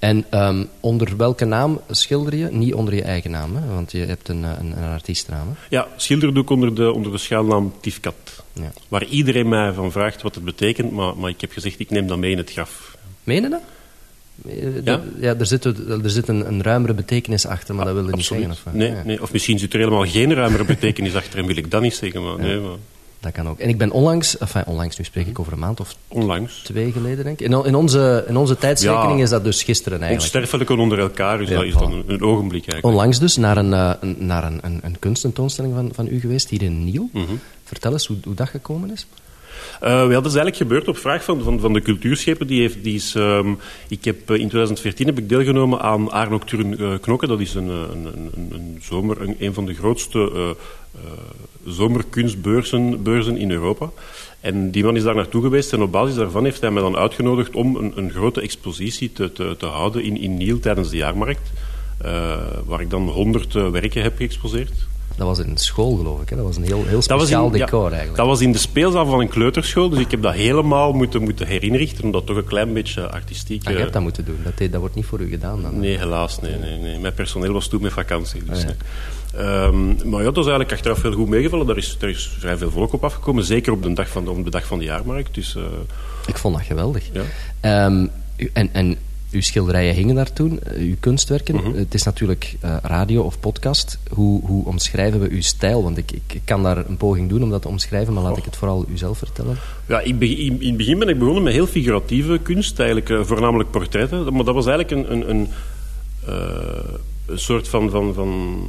En 0.01 0.25
um, 0.31 0.67
onder 0.79 1.17
welke 1.17 1.45
naam 1.45 1.81
schilder 1.89 2.35
je? 2.35 2.47
Niet 2.51 2.73
onder 2.73 2.95
je 2.95 3.01
eigen 3.01 3.31
naam, 3.31 3.55
hè? 3.55 3.73
want 3.73 3.91
je 3.91 3.97
hebt 3.97 4.29
een, 4.29 4.43
een, 4.43 4.77
een 4.77 4.89
artiestennaam. 4.89 5.47
Hè? 5.47 5.53
Ja, 5.69 5.87
schilder 5.95 6.33
doe 6.33 6.43
ik 6.43 6.49
onder 6.49 6.75
de, 6.75 6.91
onder 6.91 7.11
de 7.11 7.17
schuilnaam 7.17 7.73
Tifkat. 7.81 8.43
Ja. 8.53 8.71
Waar 8.87 9.05
iedereen 9.05 9.49
mij 9.49 9.73
van 9.73 9.91
vraagt 9.91 10.21
wat 10.21 10.35
het 10.35 10.43
betekent, 10.43 10.91
maar, 10.91 11.17
maar 11.17 11.29
ik 11.29 11.41
heb 11.41 11.51
gezegd, 11.51 11.79
ik 11.79 11.89
neem 11.89 12.07
dat 12.07 12.17
mee 12.17 12.31
in 12.31 12.37
het 12.37 12.51
graf. 12.51 12.97
Meen 13.23 13.41
je 13.41 13.49
dat? 13.49 13.61
Ja, 14.83 15.01
ja 15.19 15.35
er 15.35 15.45
zit, 15.45 15.65
er 15.65 16.09
zit 16.09 16.27
een, 16.27 16.47
een 16.47 16.61
ruimere 16.61 16.93
betekenis 16.93 17.45
achter, 17.45 17.75
maar 17.75 17.85
dat 17.85 17.93
wil 17.93 18.05
je 18.07 18.15
niet 18.15 18.25
zeggen. 18.25 18.51
Of, 18.51 18.63
nee, 18.71 18.91
ja. 18.91 19.03
nee, 19.05 19.21
of 19.21 19.31
misschien 19.31 19.59
zit 19.59 19.73
er 19.73 19.79
helemaal 19.79 20.05
geen 20.05 20.33
ruimere 20.33 20.65
betekenis 20.65 21.15
achter 21.15 21.39
en 21.39 21.45
wil 21.45 21.57
ik 21.57 21.71
dat 21.71 21.81
niet 21.81 21.95
zeggen. 21.95 22.23
Maar, 22.23 22.39
nee, 22.39 22.59
maar... 22.59 22.77
Dat 23.21 23.31
kan 23.31 23.49
ook. 23.49 23.59
En 23.59 23.69
ik 23.69 23.77
ben 23.77 23.91
onlangs, 23.91 24.37
enfin 24.37 24.65
onlangs, 24.65 24.97
nu 24.97 25.03
spreek 25.03 25.27
ik 25.27 25.39
over 25.39 25.53
een 25.53 25.59
maand 25.59 25.79
of 25.79 25.95
onlangs. 26.07 26.61
twee 26.63 26.91
geleden, 26.91 27.23
denk 27.23 27.39
ik. 27.39 27.49
In, 27.49 27.65
in, 27.65 27.75
onze, 27.75 28.25
in 28.27 28.37
onze 28.37 28.57
tijdsrekening 28.57 29.17
ja, 29.17 29.23
is 29.23 29.29
dat 29.29 29.43
dus 29.43 29.63
gisteren 29.63 30.01
eigenlijk. 30.01 30.33
Onsterfelijken 30.33 30.79
onder 30.79 30.99
elkaar 30.99 31.41
is, 31.41 31.49
ja, 31.49 31.55
dat, 31.55 31.63
is 31.63 31.73
dan 31.73 31.91
een, 31.93 32.03
een, 32.07 32.21
ogenblik 32.21 32.61
eigenlijk. 32.61 32.85
Onlangs 32.85 33.19
dus 33.19 33.37
naar 33.37 33.57
een, 33.57 33.71
een, 33.71 34.15
naar 34.19 34.43
een, 34.43 34.59
een, 34.61 34.79
een 34.83 34.99
kunstentoonstelling 34.99 35.73
van, 35.73 35.89
van 35.93 36.07
u 36.07 36.19
geweest, 36.19 36.49
hier 36.49 36.61
in 36.61 36.83
Niel. 36.83 37.09
Mm 37.13 37.25
-hmm. 37.25 37.39
Vertel 37.63 37.91
eens 37.91 38.07
hoe, 38.07 38.17
hoe 38.23 38.33
dat 38.33 38.49
gekomen 38.49 38.91
is. 38.91 39.07
Uh, 39.83 39.99
dat 39.99 40.25
is 40.25 40.35
eigenlijk 40.35 40.55
gebeurd 40.55 40.87
op 40.87 40.97
vraag 40.97 41.23
van, 41.23 41.43
van, 41.43 41.59
van 41.59 41.73
de 41.73 41.81
cultuurschepen. 41.81 42.47
Die 42.47 42.61
heeft, 42.61 42.83
die 42.83 42.95
is, 42.95 43.13
um, 43.15 43.59
ik 43.87 44.05
heb, 44.05 44.15
uh, 44.15 44.37
in 44.37 44.47
2014 44.47 45.05
heb 45.05 45.17
ik 45.17 45.29
deelgenomen 45.29 45.81
aan 45.81 46.11
Aar 46.11 46.31
uh, 46.31 46.93
Knokken. 47.01 47.27
Dat 47.27 47.39
is 47.39 47.53
een, 47.53 47.67
een, 47.67 48.05
een, 48.05 48.49
een 48.51 48.79
zomer, 48.81 49.17
een, 49.39 49.53
van 49.53 49.65
de 49.65 49.73
grootste 49.73 50.55
zomerkunstbeurzen 51.65 53.03
beurzen 53.03 53.37
in 53.37 53.51
Europa. 53.51 53.89
En 54.39 54.71
die 54.71 54.83
man 54.83 54.95
is 54.95 55.03
daar 55.03 55.15
naartoe 55.15 55.41
geweest 55.41 55.73
en 55.73 55.81
op 55.81 55.91
basis 55.91 56.15
daarvan 56.15 56.43
heeft 56.43 56.61
hij 56.61 56.71
mij 56.71 56.81
dan 56.81 56.97
uitgenodigd 56.97 57.55
om 57.55 57.75
een, 57.75 57.91
een 57.95 58.11
grote 58.11 58.41
expositie 58.41 59.11
te, 59.11 59.31
te, 59.31 59.55
te, 59.57 59.65
houden 59.65 60.03
in, 60.03 60.17
in 60.17 60.37
Niel 60.37 60.59
tijdens 60.59 60.89
de 60.89 60.97
jaarmarkt. 60.97 61.51
waar 62.65 62.81
ik 62.81 62.89
dan 62.89 63.09
honderd 63.09 63.53
werken 63.53 64.01
heb 64.01 64.17
geëxposeerd. 64.17 64.89
Dat 65.21 65.37
was 65.37 65.45
in 65.45 65.57
school, 65.57 65.95
geloof 65.95 66.21
ik. 66.21 66.29
Hè? 66.29 66.35
Dat 66.35 66.45
was 66.45 66.57
een 66.57 66.63
heel, 66.63 66.85
heel 66.85 67.01
speciaal 67.01 67.45
in, 67.45 67.51
decor 67.51 67.83
ja, 67.83 67.89
eigenlijk. 67.89 68.17
Dat 68.17 68.25
was 68.25 68.41
in 68.41 68.51
de 68.51 68.57
speelzaal 68.57 69.05
van 69.05 69.19
een 69.19 69.27
kleuterschool, 69.27 69.89
dus 69.89 69.99
ik 69.99 70.11
heb 70.11 70.21
dat 70.21 70.33
helemaal 70.33 70.93
moeten, 70.93 71.21
moeten 71.21 71.47
herinrichten, 71.47 72.03
omdat 72.03 72.25
toch 72.25 72.37
een 72.37 72.45
klein 72.45 72.73
beetje 72.73 73.09
artistiek... 73.09 73.67
Ah, 73.67 73.73
je 73.73 73.79
hebt 73.79 73.93
dat 73.93 74.01
moeten 74.01 74.25
doen, 74.25 74.37
dat, 74.43 74.71
dat 74.71 74.79
wordt 74.79 74.95
niet 74.95 75.05
voor 75.05 75.19
u 75.19 75.29
gedaan 75.29 75.61
dan? 75.61 75.79
Nee, 75.79 75.97
helaas. 75.97 76.39
Nee, 76.39 76.55
nee, 76.55 76.77
nee. 76.77 76.99
Mijn 76.99 77.13
personeel 77.13 77.53
was 77.53 77.67
toen 77.67 77.81
met 77.81 77.91
vakantie. 77.91 78.43
Dus, 78.43 78.65
ja. 79.33 79.65
um, 79.65 80.09
maar 80.09 80.19
ja, 80.19 80.31
dat 80.31 80.37
is 80.37 80.49
eigenlijk 80.49 80.71
achteraf 80.71 81.01
heel 81.01 81.13
goed 81.13 81.29
meegevallen. 81.29 81.67
Daar 81.67 81.77
is, 81.77 81.97
er 81.99 82.09
is 82.09 82.35
vrij 82.39 82.57
veel 82.57 82.71
volk 82.71 82.93
op 82.93 83.03
afgekomen, 83.03 83.43
zeker 83.43 83.73
op 83.73 83.83
de 83.83 83.93
dag 83.93 84.09
van 84.09 84.23
de, 84.23 84.31
op 84.31 84.43
de, 84.43 84.51
dag 84.51 84.65
van 84.65 84.79
de 84.79 84.85
jaarmarkt. 84.85 85.33
Dus, 85.33 85.55
uh, 85.55 85.63
ik 86.27 86.37
vond 86.37 86.55
dat 86.55 86.65
geweldig. 86.65 87.09
Ja. 87.61 87.85
Um, 87.85 88.09
en... 88.53 88.73
en 88.73 88.97
uw 89.31 89.41
schilderijen 89.41 89.95
hingen 89.95 90.15
daar 90.15 90.33
toen, 90.33 90.59
uh, 90.67 90.87
uw 90.87 90.95
kunstwerken. 90.99 91.55
Mhm. 91.55 91.73
Het 91.73 91.93
is 91.93 92.03
natuurlijk 92.03 92.55
uh, 92.63 92.75
radio 92.81 93.21
of 93.21 93.39
podcast. 93.39 93.99
Hoe, 94.09 94.45
hoe 94.45 94.65
omschrijven 94.65 95.19
we 95.19 95.29
uw 95.29 95.41
stijl? 95.41 95.83
Want 95.83 95.97
ik, 95.97 96.11
ik, 96.11 96.41
kan 96.45 96.63
daar 96.63 96.77
een 96.77 96.97
poging 96.97 97.29
doen 97.29 97.43
om 97.43 97.49
dat 97.49 97.61
te 97.61 97.67
omschrijven, 97.67 98.13
maar 98.13 98.23
laat 98.23 98.31
Oh. 98.31 98.37
ik 98.37 98.45
het 98.45 98.55
vooral 98.55 98.85
u 98.89 98.97
zelf 98.97 99.17
vertellen. 99.17 99.57
Ja, 99.87 99.99
ik 99.99 100.19
in, 100.19 100.61
in 100.61 100.67
het 100.67 100.77
begin 100.77 100.99
ben 100.99 101.07
ik 101.07 101.19
begonnen 101.19 101.43
met 101.43 101.53
heel 101.53 101.67
figuratieve 101.67 102.39
kunst, 102.43 102.79
eigenlijk 102.79 103.09
eh, 103.09 103.23
voornamelijk 103.23 103.71
portretten. 103.71 104.33
Maar 104.33 104.45
dat 104.45 104.55
was 104.55 104.65
eigenlijk 104.65 105.09
een, 105.09 105.11
een, 105.11 105.29
een, 105.29 105.47
eh, 106.25 106.93
een 107.25 107.39
soort 107.39 107.67
van, 107.67 107.89
van, 107.89 108.13
van 108.13 108.61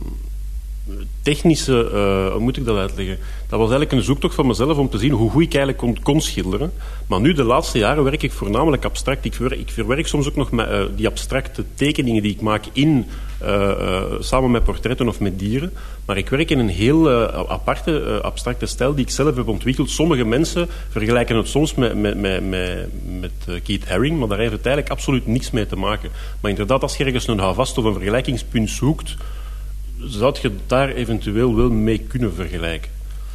technische, 1.23 1.91
eh, 1.93 2.33
hoe 2.33 2.41
moet 2.41 2.57
ik 2.57 2.65
dat 2.65 2.77
uitleggen? 2.77 3.19
Dat 3.49 3.59
was 3.59 3.71
eigenlijk 3.71 3.93
een 3.93 4.03
zoektocht 4.03 4.35
van 4.35 4.47
mezelf 4.47 4.77
om 4.77 4.89
te 4.89 4.99
zien 4.99 5.13
hoe 5.13 5.31
goed 5.31 5.43
ik 5.43 5.55
eigenlijk 5.55 6.03
kon, 6.03 6.21
schilderen. 6.21 6.73
Maar 7.07 7.21
nu, 7.21 7.33
de 7.33 7.45
laatste 7.45 7.79
jaren, 7.79 8.05
werk 8.05 8.23
ik 8.23 8.33
voornamelijk 8.33 8.85
abstract. 8.85 9.25
Ik 9.25 9.35
verwerk, 9.67 10.07
soms 10.07 10.29
ook 10.29 10.37
nog 10.37 10.51
met, 10.51 10.69
eh, 10.69 10.83
die 10.97 11.07
abstracte 11.07 11.65
tekeningen 11.75 12.23
die 12.23 12.33
ik 12.33 12.41
maak 12.41 12.65
in, 12.73 13.07
eh, 13.39 14.03
samen 14.19 14.51
met 14.51 14.65
portretten 14.65 15.09
of 15.09 15.21
met 15.21 15.39
dieren. 15.39 15.73
Maar 16.07 16.17
ik 16.17 16.29
werk 16.29 16.51
in 16.51 16.59
een 16.59 16.69
heel 16.69 17.11
aparte, 17.51 18.21
abstracte 18.23 18.67
stijl 18.67 18.95
die 18.95 19.05
ik 19.05 19.11
zelf 19.11 19.37
heb 19.37 19.49
ontwikkeld. 19.49 19.91
Sommige 19.91 20.25
mensen 20.25 20.69
vergelijken 20.89 21.37
het 21.37 21.49
soms 21.49 21.75
met, 21.75 21.95
met, 21.95 22.21
met, 22.21 22.49
met, 22.49 22.89
met 23.21 23.63
Keith 23.63 23.89
Haring, 23.89 24.19
maar 24.19 24.29
daar 24.29 24.39
heeft 24.39 24.53
het 24.53 24.67
eigenlijk 24.67 24.97
absoluut 24.97 25.27
niks 25.27 25.51
mee 25.51 25.67
te 25.67 25.77
maken. 25.77 26.11
Maar 26.41 26.51
inderdaad, 26.51 26.83
als 26.83 26.97
je 26.97 27.05
ergens 27.05 27.27
een 27.27 27.39
houvast 27.39 27.79
of 27.79 27.85
een 27.85 27.93
vergelijkingspunt 27.93 28.71
zoekt, 28.71 29.17
zou 30.05 30.37
je 30.43 30.51
daar 30.67 30.89
eventueel 30.89 31.57
wel 31.57 31.71
mee 31.71 31.99
kunnen 31.99 32.35
vergelijken. 32.35 32.91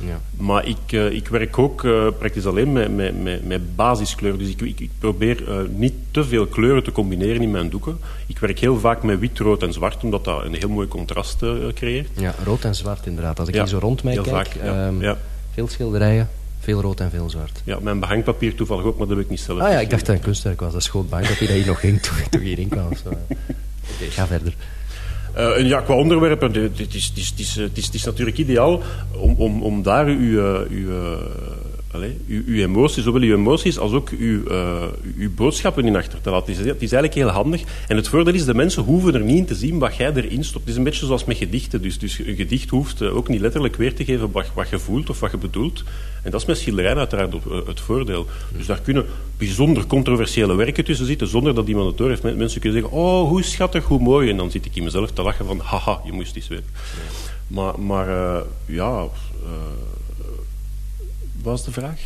Ja. 0.06 0.20
Maar 0.38 0.68
ik, 0.68 0.78
eh, 0.92 1.12
ik 1.12 1.28
werk 1.28 1.58
ook 1.58 1.84
eh, 1.84 2.08
praktisch 2.20 2.46
alleen 2.46 2.72
met, 2.74 2.96
met, 2.96 3.24
met, 3.24 3.46
met 3.48 3.76
basiskleur. 3.76 4.38
Dus 4.38 4.50
ik, 4.50 4.62
ik, 4.62 4.80
ik 4.80 4.90
probeer 5.00 5.50
eh, 5.50 5.58
niet 5.76 5.94
te 6.12 6.24
veel 6.24 6.46
kleuren 6.46 6.84
te 6.84 6.92
combineren 6.92 7.42
in 7.42 7.52
mijn 7.52 7.70
doeken. 7.70 7.98
Ik 8.28 8.40
werk 8.40 8.60
heel 8.60 8.80
vaak 8.80 9.04
met 9.04 9.20
wit, 9.20 9.40
rood 9.40 9.64
en 9.64 9.74
zwart, 9.74 10.04
omdat 10.04 10.24
dat 10.26 10.44
een 10.44 10.54
heel 10.54 10.70
mooi 10.70 10.88
contrast 10.88 11.38
creëert. 11.74 12.10
ja, 12.14 12.36
rood 12.44 12.64
en 12.64 12.76
zwart 12.76 13.06
inderdaad. 13.06 13.40
Als 13.40 13.48
ik 13.48 13.54
Ja, 13.56 13.62
hier 13.62 13.70
zo 13.70 13.78
rond 13.78 14.04
mij 14.04 14.14
heel 14.14 14.22
kijk, 14.24 14.36
vaak, 14.36 14.54
ja. 14.64 14.88
ehm, 14.88 15.02
Ja. 15.02 15.18
veel 15.54 15.68
schilderijen, 15.68 16.30
veel 16.60 16.82
rood 16.82 17.00
en 17.00 17.10
veel 17.10 17.30
zwart. 17.30 17.62
Ja, 17.64 17.80
mijn 17.82 18.00
behangpapier 18.00 18.56
toevallig 18.56 18.84
ook, 18.84 18.98
maar 18.98 19.08
dat 19.08 19.16
heb 19.16 19.26
ik 19.26 19.32
niet 19.32 19.40
zelf. 19.40 19.60
Ah 19.60 19.72
ja, 19.72 19.80
ik 19.80 19.90
dacht 19.90 20.06
dat 20.06 20.16
een 20.16 20.22
kunstwerk 20.22 20.60
was. 20.60 20.72
Dat 20.72 20.82
is 20.82 20.88
gewoon 20.88 21.10
bang 21.10 21.28
dat 21.28 21.38
hij 21.38 21.48
dat 21.48 21.56
hier 21.56 21.66
nog 21.66 21.80
ging 21.86 22.02
toen 22.02 22.18
ik 22.32 22.40
hierin 22.42 22.68
kwam. 22.68 22.88
Oké, 23.94 24.10
ga 24.10 24.28
verder. 24.28 24.54
Eh, 25.38 25.58
en 25.58 25.67
ja, 25.67 25.82
qua 25.82 25.96
onderwerpen, 25.96 26.51
de- 26.53 26.70
het 26.75 26.94
is, 26.96 27.12
is, 27.15 27.34
is, 27.38 27.89
is, 27.91 28.03
natuurlijk 28.03 28.38
ideaal 28.38 28.82
om, 29.17 29.36
om, 29.38 29.63
om 29.63 29.84
daar 29.84 30.06
uw, 30.06 30.39
eh, 30.39 30.70
uw, 30.70 30.89
uw, 32.27 32.42
uw 32.46 32.62
emoties, 32.63 33.04
zowel 33.04 33.22
uw 33.22 33.36
emoties 33.36 33.80
als 33.80 33.92
ook 33.92 34.10
uw, 34.10 34.46
eh, 34.48 34.84
uw 35.18 35.30
boodschappen 35.36 35.86
in 35.86 35.96
achter 35.96 36.22
te 36.22 36.30
laten. 36.30 36.54
Het 36.54 36.62
is, 36.62 36.72
het 36.72 36.82
is 36.82 36.92
eigenlijk 36.92 37.13
heel 37.13 37.30
handig. 37.30 37.62
En 37.88 37.96
het 37.96 38.08
voordeel 38.08 38.34
is, 38.34 38.46
de 38.46 38.54
mensen 38.54 38.84
hoeven 38.84 39.13
er 39.13 39.22
niet 39.22 39.38
in 39.38 39.46
te 39.46 39.56
zien 39.56 39.80
wat 39.80 39.96
jij 39.96 40.13
erin 40.13 40.44
stopt. 40.44 40.63
Het 40.63 40.70
is 40.72 40.75
een 40.77 40.84
beetje 40.84 41.06
zoals 41.06 41.25
met 41.25 41.38
gedichten. 41.38 41.82
Dus, 41.82 42.00
dus 42.00 42.20
een 42.20 42.36
gedicht 42.36 42.70
hoeft 42.70 43.01
eh, 43.01 43.16
ook 43.16 43.27
niet 43.27 43.42
letterlijk 43.42 43.75
weer 43.75 43.96
te 43.96 44.06
geven 44.06 44.32
wat, 44.32 44.51
wat 44.54 44.70
je 44.70 44.80
voelt 44.80 45.10
of 45.10 45.20
wat 45.20 45.32
je 45.32 45.38
bedoelt. 45.38 45.84
En 46.24 46.32
dat 46.32 46.42
is 46.42 46.48
met 46.48 46.58
schilderijen 46.58 46.98
uiteraard 46.98 47.34
eh, 47.34 47.39
het 47.68 47.80
voordeel. 47.80 48.25
Dus 48.58 48.66
daar 48.66 48.82
kunnen 48.82 49.06
bijzonder 49.38 49.86
controversiële 49.88 50.56
werken 50.56 50.84
tussen 50.84 51.06
zitten, 51.06 51.27
zonder 51.27 51.56
dat 51.56 51.68
iemand 51.68 51.88
het 51.88 51.98
door 51.98 52.10
heeft. 52.10 52.24
Men- 52.24 52.38
Mensen 52.38 52.62
kunnen 52.62 52.82
zeggen, 52.82 52.98
oh, 53.00 53.30
hoe 53.30 53.44
schattig, 53.44 53.84
hoe 53.84 54.00
mooi. 54.00 54.30
En 54.30 54.38
dan 54.38 54.51
zit 54.51 54.66
ik 54.66 54.75
in 54.75 54.84
mezelf 54.84 55.12
te 55.12 55.22
lachen 55.22 55.46
van, 55.46 55.60
haha, 55.60 56.01
je 56.06 56.12
moest 56.12 56.36
eens 56.36 56.48
weten. 56.48 56.66
Maar, 57.48 57.80
maar 57.80 58.44
ja... 58.66 59.08
was 61.48 61.66
de 61.66 61.72
vraag? 61.72 62.00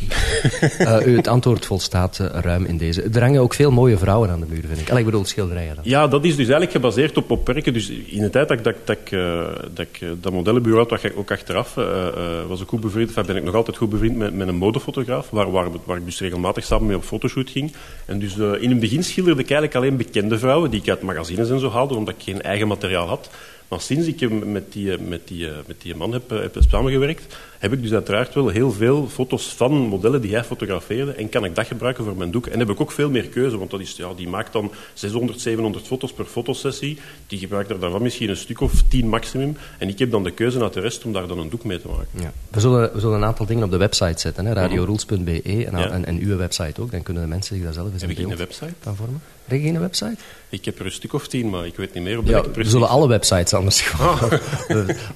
Eh, 0.78 0.98
het 1.16 1.28
antwoord 1.28 1.66
volstaat 1.66 2.18
eh, 2.18 2.26
ruim 2.40 2.64
in 2.64 2.76
deze. 2.78 3.02
Er 3.02 3.20
hangen 3.22 3.40
ook 3.40 3.54
veel 3.54 3.70
mooie 3.70 3.98
vrouwen 3.98 4.30
aan 4.30 4.40
de 4.40 4.46
muur, 4.48 4.64
vind 4.66 4.80
ik. 4.80 4.86
Allee, 4.88 4.98
ik 5.00 5.04
bedoel 5.10 5.24
schilderijen 5.24 5.74
dan. 5.74 5.84
Ja, 5.86 6.06
dat 6.08 6.24
is 6.24 6.30
dus 6.30 6.38
eigenlijk 6.38 6.70
gebaseerd 6.72 7.16
op, 7.16 7.30
op 7.30 7.46
werken. 7.46 7.72
Dus 7.72 7.88
in 7.88 8.20
de 8.20 8.30
tijd 8.30 8.48
dat, 8.48 8.58
ik- 8.58 8.64
dat, 8.64 8.74
dat, 8.84 8.96
ik, 8.96 9.12
eh, 9.12 9.44
dat 9.74 9.86
ik 9.90 10.06
dat 10.22 10.32
modellenbureau 10.32 10.88
had, 10.88 11.00
wat 11.02 11.10
ik 11.10 11.18
ook 11.18 11.30
achteraf, 11.30 11.76
eh, 11.76 12.06
eh, 12.08 12.14
was 12.48 12.60
ik 12.60 12.68
goed 12.68 12.80
bevriend, 12.80 13.08
enfin, 13.08 13.26
ben 13.26 13.36
ik 13.36 13.44
nog 13.44 13.54
altijd 13.54 13.76
goed 13.76 13.90
bevriend 13.90 14.16
met, 14.16 14.34
met 14.34 14.48
een 14.48 14.56
modefotograaf, 14.56 15.30
waar, 15.30 15.50
waar, 15.50 15.68
waar 15.84 15.96
ik 15.96 16.04
dus 16.04 16.20
regelmatig 16.20 16.64
samen 16.64 16.86
mee 16.86 16.96
op 16.96 17.04
fotoshoot 17.04 17.50
ging. 17.50 17.72
En 18.06 18.18
dus 18.18 18.38
eh, 18.38 18.52
in 18.62 18.70
het 18.70 18.80
begin 18.80 19.04
schilderde 19.04 19.42
ik 19.42 19.50
eigenlijk 19.50 19.74
alleen 19.84 19.96
bekende 19.96 20.38
vrouwen, 20.38 20.70
die 20.70 20.80
ik 20.80 20.88
uit 20.88 21.02
magazines 21.02 21.50
en 21.50 21.60
zo 21.60 21.70
haalde, 21.70 21.94
omdat 21.94 22.14
ik 22.14 22.22
geen 22.22 22.42
eigen 22.42 22.68
materiaal 22.68 23.06
had. 23.08 23.30
Maar 23.68 23.80
sinds 23.80 24.06
ik 24.06 24.44
met 24.44 24.72
die, 24.72 24.98
met 24.98 25.28
die, 25.28 25.48
met 25.66 25.80
die 25.82 25.94
man 25.96 26.12
heb, 26.12 26.30
heb 26.30 26.56
samengewerkt, 26.68 27.36
heb 27.62 27.72
ik 27.72 27.82
dus 27.82 27.92
uiteraard 27.92 28.34
wel 28.34 28.48
heel 28.48 28.72
veel 28.72 29.08
foto's 29.08 29.46
van 29.56 29.72
modellen 29.72 30.20
die 30.20 30.32
hij 30.34 30.44
fotografeerde. 30.44 31.12
En 31.12 31.28
kan 31.28 31.44
ik 31.44 31.54
dat 31.54 31.66
gebruiken 31.66 32.04
voor 32.04 32.16
mijn 32.16 32.30
doek. 32.30 32.46
En 32.46 32.58
heb 32.58 32.70
ik 32.70 32.80
ook 32.80 32.92
veel 32.92 33.10
meer 33.10 33.28
keuze, 33.28 33.58
want 33.58 33.70
dat 33.70 33.80
is, 33.80 33.94
ja, 33.96 34.08
die 34.16 34.28
maakt 34.28 34.52
dan 34.52 34.72
600, 34.94 35.40
700 35.40 35.86
foto's 35.86 36.12
per 36.12 36.24
fotosessie. 36.24 36.98
Die 37.26 37.38
gebruikt 37.38 37.70
er 37.70 37.80
daarvan 37.80 38.02
misschien 38.02 38.28
een 38.28 38.36
stuk 38.36 38.60
of 38.60 38.72
tien 38.88 39.08
maximum. 39.08 39.56
En 39.78 39.88
ik 39.88 39.98
heb 39.98 40.10
dan 40.10 40.22
de 40.22 40.30
keuze 40.30 40.62
uit 40.62 40.72
de 40.72 40.80
rest 40.80 41.04
om 41.04 41.12
daar 41.12 41.26
dan 41.26 41.38
een 41.38 41.50
doek 41.50 41.64
mee 41.64 41.80
te 41.80 41.88
maken. 41.88 42.06
Ja. 42.10 42.32
We, 42.50 42.60
zullen, 42.60 42.90
we 42.92 43.00
zullen 43.00 43.16
een 43.16 43.24
aantal 43.24 43.46
dingen 43.46 43.64
op 43.64 43.70
de 43.70 43.76
website 43.76 44.20
zetten, 44.20 44.46
hè, 44.46 44.52
radiorules.be 44.52 45.42
en, 45.42 45.78
Ja. 45.78 45.90
en, 45.90 46.04
en 46.04 46.18
uw 46.18 46.36
website 46.36 46.80
ook. 46.82 46.90
Dan 46.90 47.02
kunnen 47.02 47.22
de 47.22 47.28
mensen 47.28 47.54
zich 47.56 47.64
daar 47.64 47.72
zelf 47.74 47.92
eens 47.92 48.00
Heb 48.00 48.10
een 48.10 48.16
ik 48.16 48.16
geen 48.20 48.36
beeld 48.36 48.40
website? 48.48 48.72
van 48.80 48.96
vormen. 48.96 49.20
Heb 49.44 49.58
je 49.60 49.64
geen 49.66 49.80
website? 49.80 50.16
Ik 50.48 50.64
heb 50.64 50.78
er 50.78 50.84
een 50.86 50.92
stuk 50.92 51.12
of 51.12 51.28
tien, 51.28 51.50
maar 51.50 51.66
ik 51.66 51.76
weet 51.76 51.94
niet 51.94 52.02
meer 52.02 52.18
op 52.18 52.26
Ja, 52.26 52.42
we 52.54 52.64
zullen 52.64 52.88
alle 52.88 53.08
websites 53.08 53.54
anders 53.54 53.80
gewoon 53.86 54.40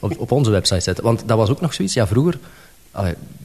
op, 0.00 0.18
op 0.18 0.30
onze 0.32 0.50
website 0.50 0.80
zetten. 0.80 1.04
Want 1.04 1.22
dat 1.28 1.36
was 1.38 1.50
ook 1.50 1.60
nog 1.60 1.74
zoiets. 1.74 1.94
Ja, 1.94 2.06
vroeger, 2.06 2.35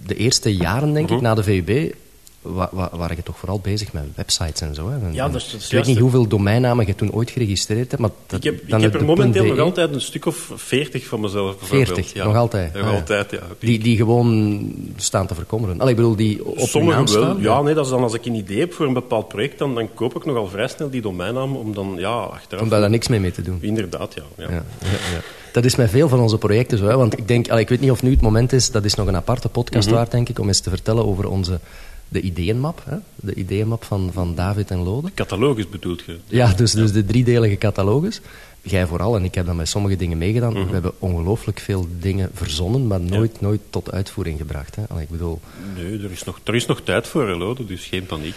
de 0.05 0.15
eerste 0.15 0.55
jaren 0.55 0.93
denk 0.93 1.05
Mhm. 1.07 1.15
ik, 1.15 1.21
na 1.21 1.35
de 1.35 1.43
VUB, 1.43 1.93
wa, 2.41 2.69
wa, 2.71 2.89
waren 2.93 3.15
je 3.15 3.23
toch 3.23 3.37
vooral 3.37 3.59
bezig 3.59 3.93
met 3.93 4.03
websites 4.15 4.61
en 4.61 4.75
zo. 4.75 4.89
Hè? 4.89 4.95
En- 5.05 5.13
Ja, 5.13 5.25
en 5.25 5.31
dat 5.31 5.41
is- 5.41 5.51
dat 5.51 5.59
is 5.61 5.65
ik 5.65 5.71
weet 5.71 5.85
niet 5.85 5.97
hoeveel 5.97 6.27
domeinnamen 6.27 6.87
je 6.87 6.95
toen 6.95 7.11
ooit 7.11 7.31
geregistreerd 7.31 7.89
hebt. 7.89 8.01
Maar 8.01 8.09
dat, 8.27 8.37
Ik 8.37 8.43
heb, 8.51 8.69
dan 8.69 8.83
ik 8.83 8.91
heb 8.91 9.01
er 9.01 9.05
momenteel 9.07 9.43
.be. 9.43 9.49
nog 9.49 9.59
altijd 9.59 9.93
een 9.93 10.01
stuk 10.01 10.25
of 10.25 10.51
veertig 10.55 11.05
van 11.05 11.19
mezelf. 11.19 11.55
40, 11.59 12.13
Ja. 12.13 12.23
nog 12.25 12.35
altijd. 12.35 12.73
Nog 12.73 12.83
Ah, 12.83 12.93
altijd, 12.93 13.31
ja. 13.31 13.39
Die, 13.59 13.79
die 13.79 13.97
gewoon 13.97 14.71
staan 14.95 15.27
te 15.27 15.35
verkommeren. 15.35 15.79
Allee, 15.79 15.89
ik 15.91 15.95
bedoel, 15.95 16.15
die 16.15 16.45
op 16.45 16.57
naam 16.57 16.67
Sommigen 16.67 16.97
wel. 16.97 17.07
staan. 17.07 17.41
Ja, 17.41 17.61
nee, 17.61 17.73
dat 17.73 17.85
is 17.85 17.91
dan 17.91 18.01
als 18.03 18.13
ik 18.13 18.25
een 18.25 18.35
idee 18.35 18.59
heb 18.59 18.73
voor 18.73 18.85
een 18.87 18.93
bepaald 18.93 19.27
project, 19.27 19.57
dan, 19.57 19.75
dan 19.75 19.93
koop 19.93 20.15
ik 20.15 20.25
nogal 20.25 20.47
vrij 20.47 20.67
snel 20.67 20.89
die 20.89 21.01
domeinnaam 21.01 21.55
om 21.55 21.73
dan, 21.73 21.95
ja, 21.97 22.09
achteraf... 22.13 22.63
Om 22.63 22.69
daar 22.69 22.81
dan 22.81 22.91
niks 22.91 23.07
mee 23.07 23.19
mee 23.19 23.31
te 23.31 23.41
doen. 23.41 23.57
Inderdaad, 23.61 24.13
ja. 24.13 24.23
ja. 24.37 24.43
Ja, 24.49 24.63
ja, 24.81 24.89
ja. 25.13 25.21
Dat 25.51 25.65
is 25.65 25.75
met 25.75 25.89
veel 25.89 26.09
van 26.09 26.19
onze 26.19 26.37
projecten 26.37 26.77
zo. 26.77 26.85
Hè? 26.87 26.97
Want 26.97 27.17
ik 27.17 27.27
denk, 27.27 27.49
allee, 27.49 27.61
ik 27.63 27.69
weet 27.69 27.79
niet 27.79 27.91
of 27.91 28.03
nu 28.03 28.11
het 28.11 28.21
moment 28.21 28.53
is, 28.53 28.71
dat 28.71 28.85
is 28.85 28.93
nog 28.95 29.07
een 29.07 29.15
aparte 29.15 29.49
podcast 29.49 29.87
Mhm. 29.87 29.95
waard, 29.95 30.11
denk 30.11 30.29
ik, 30.29 30.39
om 30.39 30.47
eens 30.47 30.59
te 30.59 30.69
vertellen 30.69 31.05
over 31.05 31.27
onze, 31.29 31.59
de 32.07 32.21
ideeënmap. 32.21 32.81
Hè? 32.85 32.95
De 33.15 33.33
ideeënmap 33.33 33.83
van, 33.83 34.09
van 34.13 34.35
David 34.35 34.71
en 34.71 34.83
Lode. 34.83 35.11
Catalogus 35.13 35.69
bedoelt 35.69 36.03
je? 36.05 36.17
Ja, 36.27 36.53
dus, 36.53 36.71
dus 36.71 36.91
de 36.91 37.05
driedelige 37.05 37.57
catalogus. 37.57 38.21
Jij 38.63 38.87
vooral, 38.87 39.15
en 39.15 39.23
ik 39.23 39.35
heb 39.35 39.45
dan 39.45 39.55
met 39.55 39.67
sommige 39.69 39.95
dingen 39.95 40.17
meegedaan. 40.17 40.53
Mhm. 40.53 40.65
We 40.65 40.73
hebben 40.73 40.91
ongelooflijk 40.99 41.59
veel 41.59 41.87
dingen 41.99 42.29
verzonnen, 42.33 42.87
maar 42.87 43.01
nooit, 43.01 43.41
nooit 43.41 43.61
tot 43.69 43.91
uitvoering 43.91 44.37
gebracht. 44.37 44.75
Hè? 44.75 44.81
Allee, 44.89 45.03
ik 45.03 45.09
bedoel, 45.09 45.39
Nee, 45.75 45.99
er 46.03 46.11
is 46.11 46.23
nog, 46.23 46.39
er 46.43 46.55
is 46.55 46.65
nog 46.65 46.81
tijd 46.83 47.07
voor, 47.07 47.27
hè, 47.27 47.35
Lode, 47.35 47.65
dus 47.65 47.85
geen 47.85 48.05
paniek. 48.05 48.35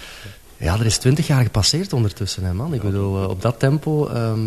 ja, 0.57 0.79
er 0.79 0.87
is 0.87 0.99
twintig 0.99 1.27
jaar 1.27 1.43
gepasseerd 1.43 1.93
ondertussen, 1.93 2.45
hè, 2.45 2.55
man. 2.55 2.75
Ik 2.75 2.83
bedoel, 2.83 3.23
eh, 3.23 3.29
op 3.29 3.43
dat 3.43 3.59
tempo 3.59 4.07
ehm, 4.07 4.41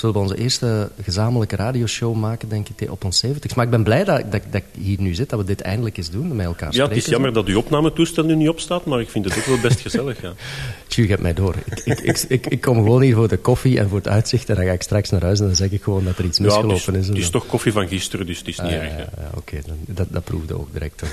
zullen 0.00 0.14
we 0.14 0.20
onze 0.20 0.36
eerste 0.38 0.90
gezamenlijke 1.02 1.56
radioshow 1.56 2.14
maken, 2.16 2.48
denk 2.48 2.68
ik, 2.76 2.90
op 2.90 3.04
ons 3.04 3.18
70 3.18 3.54
Maar 3.56 3.64
ik 3.64 3.70
ben 3.70 3.82
blij 3.82 4.04
dat, 4.04 4.20
dat, 4.32 4.40
dat 4.50 4.62
ik 4.72 4.82
hier 4.82 5.00
nu 5.00 5.14
zit, 5.14 5.30
dat 5.30 5.38
we 5.38 5.44
dit 5.44 5.60
eindelijk 5.60 5.96
eens 5.96 6.10
doen, 6.10 6.36
met 6.36 6.46
elkaar 6.46 6.66
Ja, 6.68 6.72
spreken. 6.72 6.94
het 6.94 7.04
is 7.04 7.10
jammer 7.10 7.32
dat 7.32 7.46
uw 7.46 7.58
opnametoestel 7.58 8.24
nu 8.24 8.34
niet 8.34 8.48
opstaat, 8.48 8.84
maar 8.84 9.00
ik 9.00 9.08
vind 9.10 9.24
het 9.24 9.38
ook 9.38 9.44
wel 9.44 9.58
best 9.58 9.80
gezellig, 9.80 10.22
ja. 10.22 10.32
Tju, 10.88 11.02
je 11.02 11.08
hebt 11.08 11.22
mij 11.22 11.34
door. 11.34 11.54
Ik, 11.84 12.00
ik, 12.00 12.18
ik, 12.28 12.46
ik, 12.46 12.60
kom 12.60 12.76
gewoon 12.76 13.02
hier 13.02 13.14
voor 13.14 13.28
de 13.28 13.36
koffie 13.36 13.78
en 13.78 13.88
voor 13.88 13.98
het 13.98 14.08
uitzicht 14.08 14.48
en 14.48 14.54
dan 14.56 14.64
ga 14.64 14.72
ik 14.72 14.82
straks 14.82 15.10
naar 15.10 15.22
huis 15.22 15.40
en 15.40 15.46
dan 15.46 15.56
zeg 15.56 15.70
ik 15.70 15.82
gewoon 15.82 16.04
dat 16.04 16.18
er 16.18 16.24
iets 16.24 16.38
Ja, 16.38 16.44
het 16.44 16.54
is, 16.54 16.62
misgelopen 16.62 17.00
is. 17.00 17.08
het 17.08 17.16
is 17.18 17.30
toch 17.30 17.46
koffie 17.46 17.72
van 17.72 17.88
gisteren, 17.88 18.26
dus 18.26 18.38
het 18.38 18.48
is 18.48 18.58
niet 18.60 18.66
Ah, 18.66 18.72
ja, 18.76 18.80
erg. 18.80 18.90
ja, 18.92 18.98
ja, 18.98 19.30
oké, 19.36 19.56
dan- 19.66 19.76
dat, 19.86 20.06
dat 20.10 20.24
proefde 20.24 20.58
ook 20.58 20.72
direct. 20.72 21.02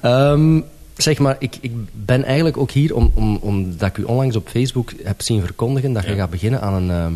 Ehm, 0.00 0.60
zeg 0.96 1.18
maar, 1.18 1.36
ik, 1.38 1.56
ik 1.60 1.72
ben 1.92 2.24
eigenlijk 2.24 2.56
ook 2.56 2.70
hier 2.70 2.94
om, 2.94 3.10
om, 3.14 3.36
omdat 3.36 3.88
ik 3.88 3.96
u 3.96 4.02
onlangs 4.02 4.36
op 4.36 4.48
Facebook 4.48 4.92
heb 5.02 5.22
zien 5.22 5.40
verkondigen 5.40 5.92
dat 5.92 6.04
je 6.04 6.10
Ja. 6.10 6.16
gaat 6.16 6.30
beginnen 6.30 6.60
aan 6.60 6.74
een, 6.74 6.90
ehm, 6.90 7.12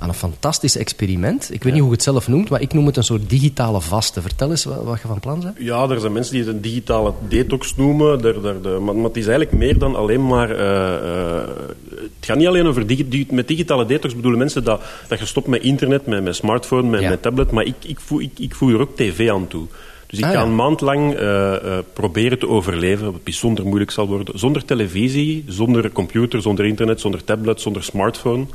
aan 0.00 0.08
een 0.08 0.14
fantastisch 0.14 0.76
experiment. 0.76 1.48
Ik 1.52 1.62
weet 1.62 1.72
niet 1.72 1.80
hoe 1.82 1.90
je 1.90 1.94
het 1.96 2.04
zelf 2.04 2.28
noemt, 2.28 2.48
maar 2.48 2.60
ik 2.60 2.72
noem 2.72 2.86
het 2.86 2.96
een 2.96 3.04
soort 3.04 3.30
digitale 3.30 3.80
vaste. 3.80 4.22
Vertel 4.22 4.50
eens 4.50 4.64
wat, 4.64 4.82
wat 4.84 5.00
je 5.00 5.06
van 5.08 5.20
plan 5.20 5.40
bent. 5.40 5.56
Ja, 5.58 5.88
er 5.88 6.00
zijn 6.00 6.12
mensen 6.12 6.34
die 6.34 6.44
het 6.44 6.54
een 6.54 6.60
digitale 6.60 7.12
detox 7.28 7.76
noemen. 7.76 8.22
Daar, 8.22 8.40
maar, 8.82 8.94
maar 8.94 9.04
het 9.04 9.16
is 9.16 9.26
eigenlijk 9.26 9.56
meer 9.58 9.78
dan 9.78 9.96
alleen 9.96 10.26
maar... 10.26 10.50
eh, 10.50 10.94
eh, 10.94 11.48
het 11.94 12.26
gaat 12.28 12.36
niet 12.36 12.46
alleen 12.46 12.66
over... 12.66 12.86
Digi, 12.86 13.08
di- 13.08 13.26
met 13.30 13.48
digitale 13.48 13.86
detox 13.86 14.14
bedoelen 14.14 14.38
mensen 14.38 14.64
dat, 14.64 14.82
dat 15.08 15.18
je 15.18 15.26
stopt 15.26 15.46
met 15.46 15.62
internet, 15.62 16.06
met, 16.06 16.22
met 16.22 16.36
smartphone, 16.36 16.88
met, 16.88 17.00
Ja. 17.00 17.08
met 17.08 17.22
tablet. 17.22 17.50
Maar 17.50 17.64
ik, 17.64 17.74
ik, 17.86 18.00
voeg, 18.00 18.20
ik, 18.20 18.38
ik 18.38 18.54
er 18.60 18.80
ook 18.80 18.96
tv 18.96 19.30
aan 19.30 19.48
toe. 19.48 19.66
Dus 20.06 20.18
ik 20.18 20.24
Ah, 20.24 20.30
ga 20.30 20.38
ja. 20.38 20.44
een 20.44 20.54
maand 20.54 20.80
lang 20.80 21.14
eh, 21.14 21.78
proberen 21.92 22.38
te 22.38 22.48
overleven, 22.48 23.12
wat 23.12 23.24
bijzonder 23.24 23.64
moeilijk 23.66 23.90
zal 23.90 24.06
worden. 24.06 24.38
Zonder 24.38 24.64
televisie, 24.64 25.44
zonder 25.46 25.90
computer, 25.92 26.42
zonder 26.42 26.64
internet, 26.66 27.00
zonder 27.00 27.24
tablet, 27.24 27.60
zonder 27.60 27.82
smartphone. 27.82 28.46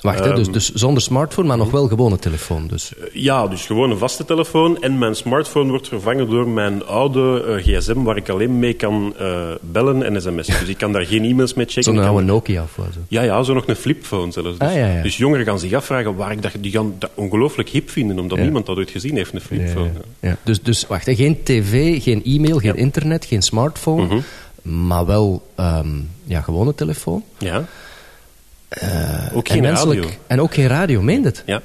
Wacht, 0.00 0.24
hè, 0.24 0.34
dus, 0.34 0.48
dus 0.50 0.72
zonder 0.72 1.02
smartphone, 1.02 1.48
maar 1.48 1.56
nog 1.56 1.70
wel 1.70 1.88
gewone 1.88 2.18
telefoon. 2.18 2.66
Dus. 2.66 2.92
Ja, 3.12 3.46
dus 3.46 3.66
gewoon 3.66 3.90
een 3.90 3.98
vaste 3.98 4.24
telefoon. 4.24 4.82
En 4.82 4.98
mijn 4.98 5.14
smartphone 5.14 5.70
wordt 5.70 5.88
vervangen 5.88 6.30
door 6.30 6.48
mijn 6.48 6.86
oude 6.86 7.44
eh, 7.64 7.64
gsm, 7.78 8.02
waar 8.02 8.16
ik 8.16 8.28
alleen 8.28 8.58
mee 8.58 8.72
kan 8.72 9.14
eh, 9.18 9.40
bellen 9.60 10.02
en 10.02 10.22
sms'en. 10.22 10.58
Dus 10.60 10.68
ik 10.68 10.78
kan 10.78 10.92
daar 10.92 11.06
geen 11.06 11.24
e-mails 11.24 11.54
mee 11.54 11.66
checken. 11.66 11.82
Zo'n 11.82 11.98
oude 11.98 12.24
Nokia 12.24 12.62
of 12.62 12.76
wat 12.76 12.86
zo. 12.94 13.00
Ja, 13.08 13.22
ja, 13.22 13.42
zo 13.42 13.54
nog 13.54 13.66
een 13.66 13.76
flipphone 13.76 14.32
zelfs. 14.32 14.58
Dus, 14.58 14.68
Ah, 14.68 14.74
ja, 14.74 14.86
ja. 14.86 15.02
dus 15.02 15.16
jongeren 15.16 15.44
gaan 15.44 15.58
zich 15.58 15.72
afvragen 15.72 16.14
waar 16.16 16.32
ik 16.32 16.42
dat, 16.42 16.52
die 16.60 16.72
gaan 16.72 16.94
dat 16.98 17.10
ongelooflijk 17.14 17.68
hip 17.68 17.90
vinden, 17.90 18.18
omdat 18.18 18.36
Ja. 18.38 18.42
niemand 18.44 18.66
dat 18.66 18.76
ooit 18.76 18.90
gezien 18.90 19.16
heeft, 19.16 19.34
een 19.34 19.40
flipphone. 19.40 19.90
Ja. 20.20 20.36
Dus, 20.42 20.62
dus 20.62 20.86
wacht, 20.86 21.06
hè, 21.06 21.14
geen 21.14 21.42
tv, 21.42 22.02
geen 22.02 22.24
e-mail, 22.24 22.58
geen 22.58 22.76
internet, 22.76 23.24
geen 23.24 23.42
smartphone, 23.42 24.04
Mhm. 24.04 24.86
maar 24.86 25.06
wel 25.06 25.46
ehm, 25.54 25.88
ja, 26.24 26.40
gewone 26.40 26.74
telefoon. 26.74 27.22
Ja. 27.38 27.64
Ook 29.32 29.46
en 29.48 29.52
geen 29.52 29.62
menselijk- 29.62 30.00
radio. 30.00 30.16
En 30.26 30.40
ook 30.40 30.54
geen 30.54 30.66
radio, 30.66 31.02
meent 31.02 31.24
het? 31.24 31.42
Ja. 31.46 31.62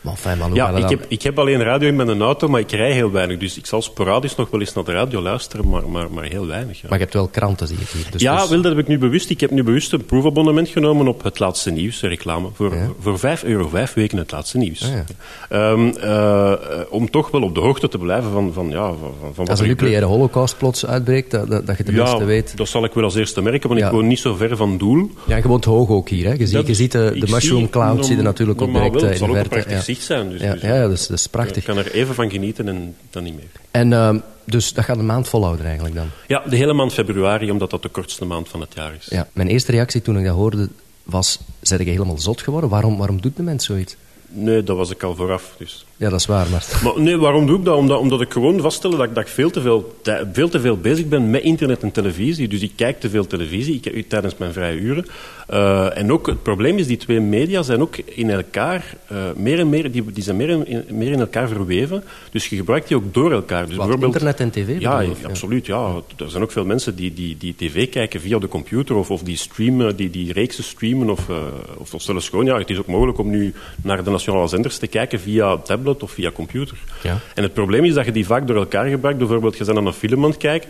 Maar 0.00 0.16
fijn, 0.16 0.38
Ja, 0.52 0.70
ik 0.70 0.88
heb, 0.88 1.04
ik 1.08 1.22
heb 1.22 1.38
alleen 1.38 1.62
radio 1.62 1.88
in 1.88 1.96
mijn 1.96 2.20
auto, 2.20 2.48
maar 2.48 2.60
ik 2.60 2.70
rij 2.70 2.92
heel 2.92 3.10
weinig. 3.10 3.38
Dus 3.38 3.56
ik 3.56 3.66
zal 3.66 3.82
sporadisch 3.82 4.36
nog 4.36 4.50
wel 4.50 4.60
eens 4.60 4.72
naar 4.74 4.84
de 4.84 4.92
radio 4.92 5.20
luisteren, 5.22 5.68
maar, 5.68 5.88
maar, 5.88 6.10
maar 6.10 6.24
heel 6.24 6.46
weinig. 6.46 6.76
Ja, 6.76 6.86
Maar 6.88 6.98
je 6.98 7.04
hebt 7.04 7.14
wel 7.14 7.28
kranten, 7.28 7.66
zie 7.66 7.76
ik 7.80 7.88
hier. 7.88 8.06
Dus, 8.10 8.20
ja 8.22 8.40
dus- 8.40 8.48
wel, 8.48 8.62
dat 8.62 8.70
heb 8.72 8.80
ik 8.80 8.88
nu 8.88 8.98
bewust. 8.98 9.30
Ik 9.30 9.40
heb 9.40 9.50
nu 9.50 9.62
bewust 9.62 9.92
een 9.92 10.04
proefabonnement 10.04 10.68
genomen 10.68 11.08
op 11.08 11.22
het 11.22 11.38
laatste 11.38 11.70
nieuws, 11.70 12.00
de 12.00 12.08
reclame. 12.08 12.48
Voor, 12.52 12.74
Ja. 12.74 12.88
voor 13.00 13.18
5 13.18 13.44
euro, 13.44 13.68
vijf 13.68 13.94
weken 13.94 14.18
het 14.18 14.32
laatste 14.32 14.58
nieuws. 14.58 14.82
Ah, 14.84 14.90
ja. 14.90 15.04
Ehm, 15.48 15.88
eh, 15.88 16.52
om 16.90 17.10
toch 17.10 17.30
wel 17.30 17.42
op 17.42 17.54
de 17.54 17.60
hoogte 17.60 17.88
te 17.88 17.98
blijven 17.98 18.30
van, 18.30 18.52
van, 18.52 18.68
ja, 18.68 18.86
van, 18.86 18.98
van 19.20 19.32
wat 19.34 19.48
Als 19.48 19.60
een 19.60 19.66
nucleaire 19.66 20.06
holocaust 20.06 20.58
plots 20.58 20.86
uitbreekt, 20.86 21.30
dat, 21.30 21.48
dat, 21.50 21.66
dat 21.66 21.76
je 21.76 21.84
tenminste 21.84 22.16
Ja, 22.16 22.24
weet. 22.24 22.56
dat 22.56 22.68
zal 22.68 22.84
ik 22.84 22.92
wel 22.92 23.04
als 23.04 23.14
eerste 23.14 23.42
merken, 23.42 23.68
want 23.68 23.80
ik 23.80 23.90
woon 23.90 24.06
niet 24.06 24.18
zo 24.18 24.34
ver 24.34 24.56
van 24.56 24.78
Doel. 24.78 25.10
Ja, 25.26 25.36
je 25.36 25.48
woont 25.48 25.64
hoog 25.64 25.88
ook 25.88 26.08
hier. 26.08 26.26
Hè. 26.26 26.32
Je, 26.32 26.46
ziet, 26.46 26.66
je 26.66 26.74
ziet 26.74 26.92
de, 26.92 27.16
de 27.18 27.32
mushroom 27.32 27.70
cloud 27.70 28.06
zie 28.06 28.16
je 28.16 28.22
natuurlijk 28.22 28.62
ook 28.62 28.70
normaal 28.70 28.90
direct 28.90 29.20
eh, 29.20 29.28
in 29.28 29.32
de 29.32 29.44
verte. 29.48 29.88
Zicht 29.94 30.02
zijn. 30.06 30.30
Dus, 30.30 30.40
ja, 30.40 30.52
dus, 30.52 30.62
ja, 30.62 30.74
ja, 30.74 30.80
dat 30.80 30.90
is, 30.92 31.06
dat 31.06 31.18
is 31.18 31.26
prachtig. 31.26 31.56
Ik 31.56 31.64
kan 31.64 31.76
er 31.78 31.92
even 31.92 32.14
van 32.14 32.30
genieten 32.30 32.68
en 32.68 32.96
dan 33.10 33.22
niet 33.22 33.34
meer. 33.34 33.48
En 33.70 33.92
ehm, 33.92 34.18
dus 34.44 34.72
dat 34.72 34.84
gaat 34.84 34.98
een 34.98 35.06
maand 35.06 35.28
volhouden 35.28 35.64
eigenlijk 35.66 35.94
dan. 35.94 36.06
Ja, 36.26 36.42
de 36.48 36.56
hele 36.56 36.72
maand 36.72 36.92
februari, 36.92 37.50
omdat 37.50 37.70
dat 37.70 37.82
de 37.82 37.88
kortste 37.88 38.24
maand 38.24 38.48
van 38.48 38.60
het 38.60 38.72
jaar 38.74 38.92
is. 38.98 39.06
Ja, 39.10 39.28
mijn 39.32 39.48
eerste 39.48 39.70
reactie 39.72 40.02
toen 40.02 40.18
ik 40.18 40.24
dat 40.24 40.34
hoorde 40.34 40.68
was, 41.02 41.38
zijn 41.60 41.84
je 41.84 41.90
helemaal 41.90 42.18
zot 42.18 42.40
geworden? 42.42 42.70
Waarom, 42.70 42.96
waarom 42.98 43.20
doet 43.20 43.36
de 43.36 43.42
mens 43.42 43.64
zoiets? 43.64 43.96
Nee, 44.32 44.62
dat 44.62 44.76
was 44.76 44.90
ik 44.90 45.02
al 45.02 45.14
vooraf. 45.16 45.54
Dus. 45.58 45.84
Ja, 45.96 46.08
dat 46.10 46.20
is 46.20 46.26
waar, 46.26 46.46
maar... 46.50 46.64
Maar 46.84 47.00
nee, 47.02 47.16
waarom 47.16 47.46
doe 47.46 47.58
ik 47.58 47.64
dat? 47.64 47.76
Omdat, 47.76 47.98
omdat 47.98 48.20
ik 48.20 48.32
gewoon 48.32 48.60
vaststelde 48.60 48.96
dat, 48.96 49.06
ik- 49.06 49.14
dat 49.14 49.24
ik 49.24 49.30
veel 49.30 49.50
te, 49.50 49.60
veel, 49.60 49.96
veel 50.32 50.48
te 50.48 50.60
veel 50.60 50.76
bezig 50.76 51.06
ben 51.06 51.30
met 51.30 51.42
internet 51.42 51.82
en 51.82 51.92
televisie. 51.92 52.48
Dus 52.48 52.60
ik 52.60 52.72
kijk 52.76 53.00
te 53.00 53.10
veel 53.10 53.26
televisie 53.26 53.80
ik, 53.82 54.08
tijdens 54.08 54.36
mijn 54.36 54.52
vrije 54.52 54.78
uren. 54.78 55.06
Eh, 55.50 55.96
en 55.96 56.12
ook 56.12 56.26
het 56.26 56.42
probleem 56.42 56.78
is, 56.78 56.86
die 56.86 56.96
twee 56.96 57.20
media 57.20 57.62
zijn 57.62 57.80
ook 57.80 57.96
in 57.96 58.30
elkaar, 58.30 58.94
eh, 59.06 59.16
meer 59.36 59.58
en 59.58 59.68
meer, 59.68 59.92
die, 59.92 60.12
die 60.12 60.22
zijn 60.22 60.36
meer 60.36 60.48
in, 60.48 60.84
meer 60.90 61.12
in 61.12 61.20
elkaar 61.20 61.48
verweven. 61.48 62.04
Dus 62.30 62.48
je 62.48 62.56
gebruikt 62.56 62.88
die 62.88 62.96
ook 62.96 63.14
door 63.14 63.32
elkaar. 63.32 63.66
Dus 63.66 63.76
Wat, 63.76 63.86
bijvoorbeeld, 63.86 64.14
internet 64.14 64.40
en 64.40 64.50
tv 64.50 64.80
Ja, 64.80 64.98
bedoel? 64.98 65.16
Ja. 65.20 65.28
absoluut. 65.28 65.66
Ja. 65.66 65.94
Er 66.16 66.30
zijn 66.30 66.42
ook 66.42 66.52
veel 66.52 66.64
mensen 66.64 66.96
die, 66.96 67.14
die, 67.14 67.36
die 67.36 67.54
tv 67.56 67.88
kijken 67.88 68.20
via 68.20 68.38
de 68.38 68.48
computer 68.48 68.96
of, 68.96 69.10
of 69.10 69.22
die 69.22 69.36
streamen, 69.36 69.96
die, 69.96 70.10
die 70.10 70.32
reeksen 70.32 70.64
streamen. 70.64 71.10
Of, 71.10 71.28
eh, 71.28 71.36
of, 71.78 71.94
of 71.94 72.02
zelfs 72.02 72.28
gewoon, 72.28 72.44
ja, 72.44 72.58
het 72.58 72.70
is 72.70 72.78
ook 72.78 72.86
mogelijk 72.86 73.18
om 73.18 73.30
nu 73.30 73.54
naar 73.82 74.04
de 74.04 74.10
nationale 74.10 74.48
zenders 74.48 74.78
te 74.78 74.86
kijken 74.86 75.20
via 75.20 75.56
tablet 75.56 76.02
of 76.02 76.10
via 76.10 76.30
computer. 76.30 76.76
Ja. 77.02 77.18
En 77.34 77.42
het 77.42 77.52
probleem 77.52 77.84
is 77.84 77.94
dat 77.94 78.04
je 78.04 78.12
die 78.12 78.26
vaak 78.26 78.46
door 78.46 78.56
elkaar 78.56 78.86
gebruikt. 78.86 79.18
Bijvoorbeeld, 79.18 79.56
je 79.56 79.64
bent 79.64 79.78
aan 79.78 79.86
een 79.86 79.92
film 79.92 80.24
aan 80.24 80.30
het 80.30 80.38
kijken. 80.38 80.68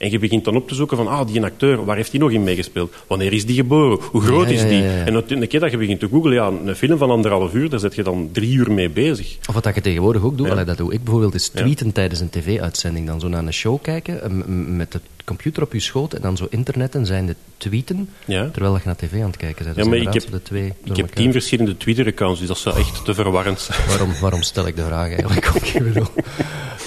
En 0.00 0.10
je 0.10 0.18
begint 0.18 0.44
dan 0.44 0.56
op 0.56 0.68
te 0.68 0.74
zoeken 0.74 0.96
van, 0.96 1.08
ah, 1.08 1.26
die 1.26 1.42
acteur, 1.42 1.84
waar 1.84 1.96
heeft 1.96 2.10
die 2.10 2.20
nog 2.20 2.30
in 2.30 2.42
meegespeeld? 2.42 2.94
Wanneer 3.06 3.32
is 3.32 3.46
die 3.46 3.54
geboren? 3.54 3.98
Hoe 4.10 4.20
groot 4.20 4.48
Ja, 4.48 4.54
is 4.54 4.62
die? 4.62 4.82
ja, 4.82 4.96
ja. 4.96 5.04
En 5.04 5.14
een 5.28 5.48
keer 5.48 5.60
dat 5.60 5.70
je 5.70 5.76
begint 5.76 6.00
te 6.00 6.08
googlen, 6.08 6.32
ja, 6.32 6.52
een 6.64 6.76
film 6.76 6.98
van 6.98 7.10
anderhalf 7.10 7.54
uur, 7.54 7.70
daar 7.70 7.80
zit 7.80 7.94
je 7.94 8.02
dan 8.02 8.28
drie 8.32 8.52
uur 8.52 8.72
mee 8.72 8.90
bezig. 8.90 9.36
Of 9.48 9.54
wat 9.54 9.64
dat 9.64 9.74
je 9.74 9.80
tegenwoordig 9.80 10.22
ook 10.22 10.36
doet, 10.36 10.66
dat 10.66 10.76
doe 10.76 10.92
ik 10.92 11.04
bijvoorbeeld, 11.04 11.34
is 11.34 11.48
tweeten 11.48 11.92
tijdens 11.92 12.20
een 12.20 12.30
tv-uitzending. 12.30 13.06
Dan 13.06 13.20
zo 13.20 13.28
naar 13.28 13.46
een 13.46 13.52
show 13.52 13.82
kijken, 13.82 14.76
met 14.76 14.92
de 14.92 15.00
computer 15.36 15.62
op 15.62 15.72
je 15.72 15.80
schoot 15.80 16.12
en 16.14 16.20
dan 16.22 16.36
zo 16.36 16.46
internetten 16.50 17.06
zijn 17.06 17.26
de 17.26 17.34
tweeten, 17.56 18.08
Ja. 18.24 18.48
terwijl 18.52 18.74
je 18.74 18.80
naar 18.84 18.96
tv 18.96 19.14
aan 19.14 19.26
het 19.26 19.36
kijken 19.36 19.64
bent. 19.64 19.76
Ja, 19.76 19.84
maar 19.84 19.98
ik 19.98 20.12
heb, 20.12 20.30
de 20.30 20.42
twee 20.42 20.72
ik 20.84 20.96
heb 20.96 21.08
tien 21.14 21.32
verschillende 21.32 21.76
Twitter-accounts, 21.76 22.38
dus 22.38 22.48
dat 22.48 22.58
zou 22.58 22.78
echt 22.78 23.04
te 23.04 23.14
verwarrend 23.14 23.60
zijn. 23.60 23.88
Waarom, 23.88 24.10
waarom 24.20 24.42
stel 24.42 24.66
ik 24.66 24.76
de 24.76 24.84
vraag 24.84 25.06
eigenlijk? 25.12 25.46
Ik 25.46 25.82
bedoel, 25.84 26.06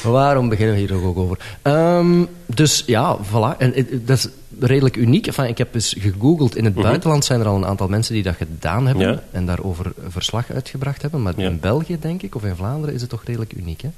waarom 0.03 0.50
beginnen 0.50 0.75
we 0.75 0.81
hier 0.81 0.93
ook 1.05 1.17
over? 1.17 1.38
Ehm, 1.62 2.23
dus 2.45 2.83
ja, 2.85 3.17
voilà. 3.17 3.57
En 3.57 3.73
eh, 3.73 3.85
dat 4.05 4.17
is 4.17 4.27
redelijk 4.59 4.95
uniek. 4.95 5.27
Enfin, 5.27 5.45
ik 5.47 5.57
heb 5.57 5.75
eens 5.75 5.95
gegoogeld. 6.00 6.55
In 6.55 6.65
het 6.65 6.73
buitenland 6.73 7.25
zijn 7.25 7.39
er 7.39 7.45
al 7.47 7.55
een 7.55 7.65
aantal 7.65 7.88
mensen 7.88 8.13
die 8.13 8.23
dat 8.23 8.35
gedaan 8.35 8.85
hebben 8.88 9.05
Mhm. 9.07 9.13
Ja. 9.15 9.23
en 9.31 9.45
daarover 9.45 9.91
verslag 10.07 10.51
uitgebracht 10.51 11.01
hebben. 11.01 11.21
Maar 11.21 11.33
in 11.39 11.59
België, 11.59 11.97
denk 12.00 12.21
ik, 12.21 12.35
of 12.35 12.43
in 12.43 12.55
Vlaanderen, 12.55 12.95
is 12.95 13.01
het 13.01 13.09
toch 13.09 13.23
redelijk 13.25 13.53
uniek, 13.53 13.81
hè? 13.81 13.89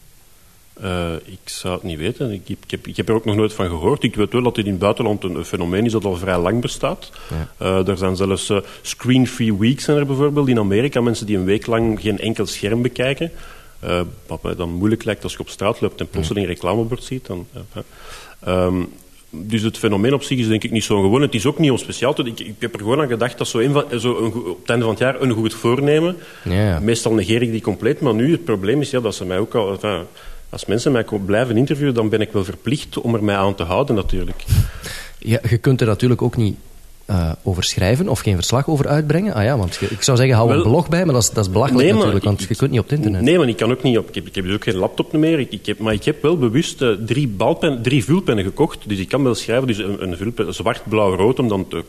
Eh, 0.81 1.13
ik 1.25 1.39
zou 1.49 1.73
het 1.73 1.83
niet 1.83 1.97
weten. 1.97 2.31
Ik, 2.31 2.41
heb- 2.47 2.57
ik, 2.63 2.71
heb, 2.71 2.87
ik 2.87 2.97
heb 2.97 3.09
er 3.09 3.15
ook 3.15 3.25
nog 3.25 3.35
nooit 3.35 3.53
van 3.53 3.67
gehoord. 3.67 4.03
Ik 4.03 4.15
weet 4.15 4.31
wel 4.33 4.41
dat 4.43 4.55
dit 4.55 4.65
in 4.65 4.71
het 4.71 4.79
buitenland 4.79 5.23
een, 5.23 5.35
een 5.35 5.45
fenomeen 5.45 5.85
is 5.85 5.91
dat 5.91 6.05
al 6.05 6.15
vrij 6.15 6.37
lang 6.39 6.61
bestaat. 6.61 7.11
Eh, 7.57 7.87
er 7.87 7.97
zijn 7.97 8.15
zelfs 8.15 8.49
eh, 8.49 8.57
screen-free 8.81 9.57
weeks 9.57 9.83
zijn 9.83 9.97
er 9.97 10.05
bijvoorbeeld 10.05 10.47
in 10.47 10.59
Amerika. 10.59 11.01
Mensen 11.01 11.25
die 11.25 11.37
een 11.37 11.45
week 11.45 11.65
lang 11.65 11.99
geen 12.01 12.19
enkel 12.19 12.45
scherm 12.45 12.81
bekijken. 12.81 13.31
Wat 14.27 14.43
mij 14.43 14.55
dan 14.55 14.69
moeilijk 14.69 15.03
lijkt 15.03 15.23
als 15.23 15.33
je 15.33 15.39
op 15.39 15.49
straat 15.49 15.81
loopt 15.81 15.99
en 15.99 16.07
plotseling 16.09 16.45
een 16.45 16.51
reclamebord 16.53 17.03
ziet. 17.03 17.25
Dan, 17.25 17.47
eh, 17.53 17.61
eh. 17.73 18.65
Ehm, 18.65 18.75
dus 19.29 19.61
het 19.61 19.77
fenomeen 19.77 20.13
op 20.13 20.23
zich 20.23 20.37
is 20.39 20.47
denk 20.47 20.63
ik 20.63 20.71
niet 20.71 20.83
zo 20.83 21.01
gewoon. 21.01 21.21
Het 21.21 21.33
is 21.33 21.45
ook 21.45 21.59
niet 21.59 21.71
om 21.71 21.77
speciaal. 21.77 22.25
Ik, 22.27 22.39
ik 22.39 22.55
heb 22.59 22.73
er 22.73 22.79
gewoon 22.79 23.01
aan 23.01 23.07
gedacht 23.07 23.37
dat 23.37 23.47
zo, 23.47 23.59
een 23.59 23.99
zo 23.99 24.17
een, 24.17 24.33
op 24.33 24.59
het 24.59 24.69
einde 24.69 24.83
van 24.85 24.93
het 24.93 24.99
jaar 25.03 25.21
een 25.21 25.31
goed 25.31 25.53
voornemen. 25.53 26.17
Ja. 26.43 26.79
Meestal 26.79 27.13
negeer 27.13 27.41
ik 27.41 27.51
die 27.51 27.61
compleet, 27.61 27.99
maar 28.01 28.13
nu 28.13 28.31
het 28.31 28.43
probleem 28.43 28.81
is 28.81 28.89
ja, 28.89 28.99
dat 28.99 29.15
ze 29.15 29.25
mij 29.25 29.39
ook 29.39 29.55
al... 29.55 29.71
enfin, 29.71 30.03
als 30.55 30.65
mensen 30.65 30.91
mij 30.91 31.05
blijven 31.25 31.57
interviewen, 31.57 31.93
dan 31.93 32.09
ben 32.09 32.21
ik 32.21 32.31
wel 32.31 32.43
verplicht 32.43 32.97
om 32.97 33.13
er 33.15 33.23
mij 33.23 33.35
aan 33.35 33.55
te 33.55 33.63
houden 33.63 33.95
natuurlijk. 33.95 34.43
Ja, 35.19 35.39
je 35.49 35.57
kunt 35.57 35.81
er 35.81 35.87
natuurlijk 35.87 36.21
ook 36.21 36.37
niet 36.37 36.55
eh, 37.05 37.31
over 37.43 37.63
schrijven 37.63 38.09
of 38.09 38.19
geen 38.19 38.35
verslag 38.35 38.67
over 38.67 38.87
uitbrengen. 38.87 39.33
Ah 39.33 39.43
ja, 39.43 39.57
want 39.57 39.81
ik 39.81 40.01
zou 40.03 40.17
zeggen, 40.17 40.35
hou 40.35 40.49
Wel- 40.49 40.57
een 40.57 40.63
blog 40.63 40.89
bij, 40.89 41.05
maar 41.05 41.13
dat 41.13 41.23
is, 41.23 41.29
dat 41.29 41.45
is 41.45 41.51
belachelijk 41.51 41.83
Nee, 41.85 41.93
natuurlijk, 41.97 42.25
want 42.25 42.41
ik- 42.41 42.49
je 42.49 42.55
kunt 42.55 42.71
niet 42.71 42.79
op 42.79 42.85
het 42.89 42.95
internet. 42.97 43.21
Nee, 43.21 43.37
maar 43.37 43.47
ik 43.47 43.57
kan 43.57 43.71
ook 43.71 43.83
niet 43.83 43.97
op. 43.97 44.07
Ik 44.07 44.15
heb, 44.15 44.27
ik 44.27 44.35
heb 44.35 44.45
dus 44.45 44.53
ook 44.53 44.63
geen 44.63 44.75
laptop 44.75 45.11
meer. 45.13 45.39
Ik, 45.39 45.51
ik 45.51 45.65
heb, 45.65 45.79
maar 45.79 45.93
ik 45.93 46.03
heb 46.05 46.21
wel 46.21 46.37
bewust 46.37 46.81
eh, 46.81 46.89
drie, 47.05 47.27
balpen, 47.27 47.81
drie 47.81 48.03
vulpennen 48.03 48.43
gekocht. 48.45 48.79
Dus 48.89 48.99
ik 48.99 49.09
kan 49.09 49.23
wel 49.23 49.35
schrijven. 49.35 49.67
Dus 49.67 49.77
een, 49.77 50.03
een 50.03 50.17
vulpen, 50.17 50.53
zwart, 50.53 50.81
blauw, 50.89 51.15
rood, 51.15 51.39
om 51.39 51.47
dan 51.47 51.67
te, 51.67 51.83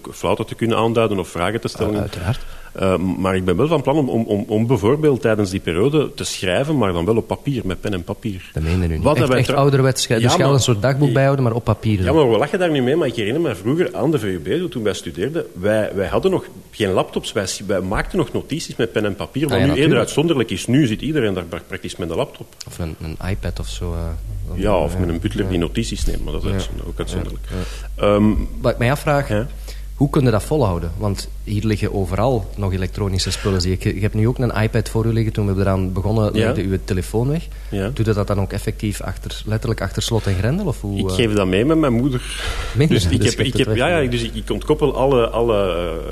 te 0.47 0.55
kunnen 0.55 0.77
aanduiden 0.77 1.19
of 1.19 1.29
vragen 1.29 1.61
te 1.61 1.69
stellen. 1.69 1.95
Ah, 1.95 2.01
uiteraard. 2.01 2.41
Eh, 2.77 2.97
maar 2.99 3.37
ik 3.37 3.45
ben 3.45 3.57
wel 3.57 3.67
van 3.67 3.83
plan 3.83 4.09
om, 4.09 4.09
om, 4.27 4.45
om, 4.49 4.67
bijvoorbeeld 4.67 5.21
tijdens 5.21 5.51
die 5.51 5.61
periode 5.61 6.15
te 6.15 6.25
schrijven, 6.25 6.79
maar 6.79 6.93
dan 6.93 7.05
wel 7.05 7.17
op 7.17 7.27
papier, 7.27 7.63
met 7.67 7.81
pen 7.81 7.93
en 7.93 8.05
papier. 8.05 8.51
Dat 8.55 8.63
meende 8.63 8.87
nu 8.87 8.95
niet. 8.95 9.03
Wat 9.03 9.17
echt, 9.21 9.31
echt 9.31 9.53
ouderwets 9.53 10.03
schrijven. 10.03 10.25
Ja, 10.27 10.31
dus 10.33 10.39
je 10.41 10.45
maar- 10.47 10.55
een 10.55 10.63
soort 10.63 10.83
dagboek 10.83 11.13
bijhouden, 11.13 11.45
maar 11.45 11.55
op 11.55 11.65
papier. 11.65 12.03
Ja, 12.03 12.13
maar 12.13 12.31
we 12.31 12.39
lachen 12.39 12.59
daar 12.59 12.71
nu 12.71 12.83
mee, 12.83 12.97
maar 12.97 13.07
ik 13.09 13.15
herinner 13.15 13.43
me 13.43 13.55
vroeger 13.55 13.95
aan 13.97 14.11
de 14.11 14.19
VUB, 14.19 14.71
toen 14.71 14.83
wij 14.83 14.95
studeerden, 14.95 15.45
wij, 15.53 15.91
wij 15.95 16.07
hadden 16.07 16.31
nog 16.31 16.45
geen 16.71 16.91
laptops, 16.91 17.33
wij, 17.33 17.47
wij 17.67 17.81
maakten 17.81 18.19
nog 18.19 18.33
notities 18.33 18.77
met 18.77 18.93
pen 18.93 19.05
en 19.05 19.15
papier, 19.15 19.43
wat 19.43 19.53
Ah, 19.53 19.59
ja, 19.59 19.63
nu 19.63 19.69
natuurlijk. 19.69 19.89
eerder 19.89 19.99
uitzonderlijk 19.99 20.51
is. 20.51 20.67
Nu 20.67 20.87
zit 20.87 21.01
iedereen 21.01 21.35
daar 21.35 21.45
pra- 21.45 21.61
praktisch 21.67 21.97
met 21.97 22.11
een 22.11 22.17
laptop. 22.17 22.47
Of 22.67 22.79
een, 22.79 22.95
een 23.01 23.29
iPad 23.31 23.61
of 23.61 23.69
zo. 23.69 23.93
eh, 23.95 24.01
Ja, 24.63 24.77
of 24.79 24.99
met 24.99 25.09
een 25.09 25.21
butler 25.21 25.49
die 25.49 25.59
notities 25.59 26.05
neemt, 26.05 26.25
maar 26.25 26.33
dat 26.33 26.45
is 26.45 26.69
ook 26.87 26.99
uitzonderlijk. 26.99 27.45
Ehm, 27.97 28.25
Wat 28.61 28.73
ik 28.73 28.79
mij 28.79 28.91
afvraag, 28.91 29.29
Ja. 29.29 29.47
Hoe 29.97 30.11
kun 30.11 30.25
je 30.25 30.31
dat 30.31 30.43
volhouden? 30.43 30.93
Want 30.97 31.29
hier 31.45 31.65
liggen 31.65 31.95
overal 31.95 32.51
nog 32.57 32.73
elektronische 32.73 33.31
spullen. 33.31 33.61
Zie 33.61 33.73
ik. 33.73 33.85
Je 33.85 34.01
hebt 34.01 34.15
nu 34.15 34.29
ook 34.29 34.39
een 34.39 34.63
iPad 34.63 34.89
voor 34.89 35.07
u 35.07 35.13
liggen. 35.13 35.33
Toen 35.33 35.55
we 35.55 35.61
eraan 35.61 35.93
begonnen, 35.93 36.25
Ja. 36.25 36.47
legde 36.47 36.63
u 36.63 36.71
uw 36.71 36.79
telefoon 36.85 37.29
weg. 37.29 37.47
Ja. 37.71 37.91
Doet 37.95 38.09
u 38.09 38.13
dat 38.13 38.27
dan 38.27 38.41
ook 38.41 38.53
effectief 38.53 39.01
achter, 39.01 39.43
letterlijk 39.47 39.81
achter 39.81 40.03
slot 40.03 40.27
en 40.27 40.35
grendel? 40.35 40.67
Of 40.67 40.81
hoe, 40.81 40.99
ik 40.99 41.09
eh, 41.09 41.15
geef 41.15 41.33
dat 41.33 41.47
mee 41.47 41.65
met 41.65 41.79
mijn 41.79 41.93
moeder. 41.93 42.23
Je 42.79 42.87
Dus 42.87 43.05
ik 43.05 43.21
Dus 43.21 43.35
heb, 43.35 43.47
je 43.47 43.53
ik 43.53 43.67
heb, 43.67 43.77
ja, 43.77 44.01
ja, 44.01 44.09
dus 44.11 44.23
ik, 44.23 44.35
ik 44.35 44.51
ontkoppel 44.51 44.97
alle, 44.97 45.29
alle 45.29 45.57
eh, 45.75 46.07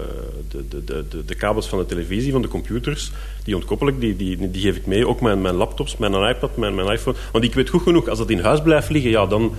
de, 0.48 0.68
de, 0.68 0.84
de, 0.84 1.04
de, 1.08 1.24
de 1.24 1.34
kabels 1.34 1.66
van 1.66 1.78
de 1.78 1.86
televisie, 1.86 2.32
van 2.32 2.42
de 2.42 2.48
computers. 2.48 3.12
Die 3.44 3.54
ontkoppel 3.54 3.88
ik, 3.88 4.00
die, 4.00 4.16
die, 4.16 4.50
die 4.50 4.62
geef 4.62 4.76
ik 4.76 4.86
mee. 4.86 5.08
Ook 5.08 5.20
mijn, 5.20 5.40
mijn 5.40 5.54
laptops, 5.54 5.96
mijn 5.96 6.14
iPad, 6.28 6.56
mijn, 6.56 6.74
mijn 6.74 6.88
iPhone. 6.88 7.16
Want 7.32 7.44
ik 7.44 7.54
weet 7.54 7.68
goed 7.68 7.82
genoeg, 7.82 8.08
als 8.08 8.18
dat 8.18 8.30
in 8.30 8.40
huis 8.40 8.62
blijft 8.62 8.90
liggen, 8.90 9.10
ja, 9.10 9.26
dan... 9.26 9.52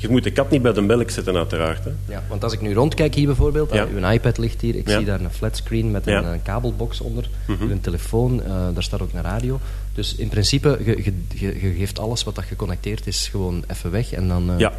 Je 0.00 0.08
moet 0.08 0.22
de 0.24 0.30
kat 0.30 0.50
niet 0.50 0.62
bij 0.62 0.72
de 0.72 0.80
melk 0.80 1.10
zetten, 1.10 1.36
uiteraard. 1.36 1.84
Hè. 1.84 1.90
Ja, 2.08 2.22
want 2.28 2.44
als 2.44 2.52
ik 2.52 2.60
nu 2.60 2.74
rondkijk 2.74 3.14
hier 3.14 3.26
bijvoorbeeld, 3.26 3.72
Ja. 3.72 3.86
uw 3.94 4.08
iPad 4.08 4.38
ligt 4.38 4.60
hier, 4.60 4.74
ik 4.76 4.88
Ja. 4.88 4.96
zie 4.96 5.06
daar 5.06 5.20
een 5.20 5.30
flatscreen 5.30 5.90
met 5.90 6.06
een, 6.06 6.24
een 6.32 6.42
kabelbox 6.42 7.00
onder, 7.00 7.28
een 7.46 7.80
telefoon, 7.80 8.42
eh, 8.42 8.50
daar 8.74 8.82
staat 8.82 9.00
ook 9.02 9.12
een 9.12 9.22
radio. 9.22 9.60
Dus 9.94 10.14
in 10.14 10.28
principe, 10.28 10.78
je, 10.84 10.96
je, 11.04 11.12
je, 11.34 11.60
je 11.68 11.74
geeft 11.78 11.98
alles 11.98 12.24
wat 12.24 12.34
dat 12.34 12.44
geconnecteerd 12.44 13.06
is 13.06 13.28
gewoon 13.28 13.64
even 13.68 13.90
weg 13.90 14.12
en 14.12 14.28
dan... 14.28 14.50
eh, 14.50 14.58
Ja. 14.58 14.72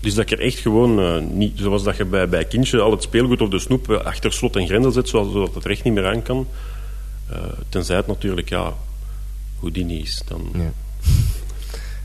Dus 0.00 0.14
dat 0.14 0.30
er 0.30 0.40
echt 0.40 0.58
gewoon, 0.58 1.00
eh, 1.00 1.18
niet, 1.34 1.52
zoals 1.58 1.82
dat 1.82 1.96
je 1.96 2.04
bij, 2.04 2.28
bij 2.28 2.44
kindje 2.44 2.80
al 2.80 2.90
het 2.90 3.02
speelgoed 3.02 3.40
of 3.40 3.48
de 3.48 3.58
snoep 3.58 3.90
eh, 3.90 3.96
achter 4.04 4.32
slot 4.32 4.56
en 4.56 4.66
grendel 4.66 4.90
zet, 4.90 5.08
zoals, 5.08 5.32
zodat 5.32 5.54
het 5.54 5.64
er 5.64 5.70
echt 5.70 5.84
niet 5.84 5.94
meer 5.94 6.06
aan 6.06 6.22
kan. 6.22 6.46
Eh, 7.30 7.36
tenzij 7.68 7.96
het 7.96 8.06
natuurlijk, 8.06 8.48
ja, 8.48 8.72
Houdini 9.60 9.98
is. 10.00 10.22
Dan... 10.28 10.48
Ja. 10.54 10.72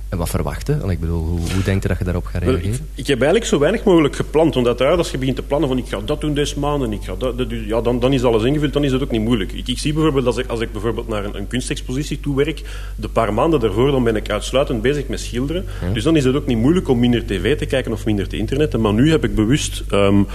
En 0.09 0.17
wat 0.17 0.29
verwachten? 0.29 0.89
Ik 0.89 0.99
bedoel, 0.99 1.23
hoe, 1.23 1.39
hoe 1.39 1.63
denk 1.63 1.81
je 1.81 1.87
dat 1.87 1.97
je 1.97 2.03
daarop 2.03 2.25
gaat 2.25 2.41
reageren? 2.41 2.73
Ik, 2.73 2.79
ik, 2.95 3.07
heb 3.07 3.17
eigenlijk 3.17 3.49
zo 3.49 3.59
weinig 3.59 3.83
mogelijk 3.83 4.15
gepland. 4.15 4.53
Want 4.53 4.67
uiteraard, 4.67 4.97
als 4.97 5.11
je 5.11 5.17
begint 5.17 5.35
te 5.35 5.43
plannen 5.43 5.69
van 5.69 5.77
ik 5.77 5.87
ga 5.87 5.99
dat 6.05 6.21
doen 6.21 6.33
deze 6.33 6.59
maand 6.59 6.83
en 6.83 6.93
ik 6.93 7.03
ga 7.03 7.15
dat, 7.15 7.33
ja, 7.49 7.81
dan, 7.81 7.99
dan 7.99 8.13
is 8.13 8.23
alles 8.23 8.43
ingevuld, 8.43 8.73
dan 8.73 8.83
is 8.83 8.91
het 8.91 9.01
ook 9.01 9.11
niet 9.11 9.21
moeilijk. 9.21 9.51
Ik, 9.51 9.67
ik 9.67 9.79
zie 9.79 9.93
bijvoorbeeld, 9.93 10.25
als 10.25 10.37
ik, 10.37 10.47
als 10.47 10.59
ik 10.59 10.71
bijvoorbeeld 10.71 11.07
naar 11.07 11.25
een, 11.25 11.37
een 11.37 11.47
kunstexpositie 11.47 12.19
toewerk, 12.19 12.61
de 12.95 13.09
paar 13.09 13.33
maanden 13.33 13.59
daarvoor 13.59 13.91
dan 13.91 14.03
ben 14.03 14.15
ik 14.15 14.29
uitsluitend 14.29 14.81
bezig 14.81 15.07
met 15.07 15.19
schilderen. 15.19 15.65
Dus 15.93 16.03
dan 16.03 16.15
is 16.15 16.23
het 16.23 16.35
ook 16.35 16.45
niet 16.45 16.57
moeilijk 16.57 16.87
om 16.87 16.99
minder 16.99 17.25
tv 17.25 17.57
te 17.57 17.65
kijken 17.65 17.91
of 17.91 18.05
minder 18.05 18.27
te 18.27 18.37
internetten. 18.37 18.81
Maar 18.81 18.93
nu 18.93 19.11
heb 19.11 19.23
ik 19.23 19.35
bewust 19.35 19.83
um, 19.91 20.27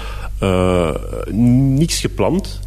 uh, 0.42 0.94
niks 1.30 2.00
gepland. 2.00 2.60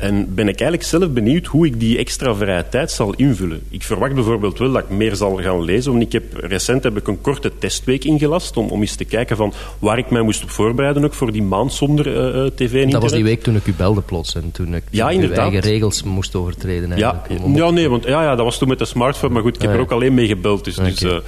En 0.00 0.34
ben 0.34 0.48
ik 0.48 0.60
eigenlijk 0.60 0.82
zelf 0.82 1.10
benieuwd 1.10 1.46
hoe 1.46 1.66
ik 1.66 1.80
die 1.80 1.98
extra 1.98 2.34
vrije 2.34 2.68
tijd 2.68 2.90
zal 2.90 3.14
invullen. 3.14 3.62
Ik 3.68 3.82
verwacht 3.82 4.14
bijvoorbeeld 4.14 4.58
wel 4.58 4.72
dat 4.72 4.82
ik 4.82 4.88
meer 4.88 5.16
zal 5.16 5.36
gaan 5.36 5.62
lezen. 5.62 5.92
Want 5.92 6.04
ik 6.04 6.12
heb, 6.12 6.24
recent 6.34 6.82
heb 6.82 6.96
ik 6.96 7.08
een 7.08 7.20
korte 7.20 7.52
testweek 7.58 8.04
ingelast 8.04 8.56
om, 8.56 8.68
om 8.68 8.80
eens 8.80 8.94
te 8.94 9.04
kijken 9.04 9.36
van 9.36 9.52
waar 9.78 9.98
ik 9.98 10.10
mij 10.10 10.22
moest 10.22 10.42
op 10.42 10.50
voorbereiden 10.50 11.04
ook 11.04 11.14
voor 11.14 11.32
die 11.32 11.42
maand 11.42 11.72
zonder 11.72 12.06
uh, 12.06 12.46
tv 12.46 12.58
en 12.58 12.62
internet. 12.62 12.90
Dat 12.90 13.02
was 13.02 13.12
die 13.12 13.24
week 13.24 13.42
toen 13.42 13.56
ik 13.56 13.66
u 13.66 13.72
belde 13.76 14.00
plots 14.00 14.34
en 14.34 14.50
toen 14.52 14.74
ik 14.74 14.82
ja, 14.90 15.08
uw 15.08 15.30
eigen 15.30 15.60
regels 15.60 16.02
moest 16.02 16.34
overtreden. 16.34 16.96
Ja, 16.96 17.22
ja, 17.54 17.70
nee, 17.70 17.88
want 17.88 18.04
ja, 18.04 18.22
ja, 18.22 18.34
dat 18.34 18.44
was 18.44 18.58
toen 18.58 18.68
met 18.68 18.78
de 18.78 18.84
smartphone. 18.84 19.32
Maar 19.32 19.42
goed, 19.42 19.54
ik 19.54 19.60
heb 19.60 19.70
ah, 19.70 19.76
er 19.76 19.82
ook 19.82 19.92
alleen 19.92 20.14
mee 20.14 20.26
gebeld. 20.26 20.64
Dus, 20.64 20.74
dus 20.74 21.02
uh, 21.02 21.18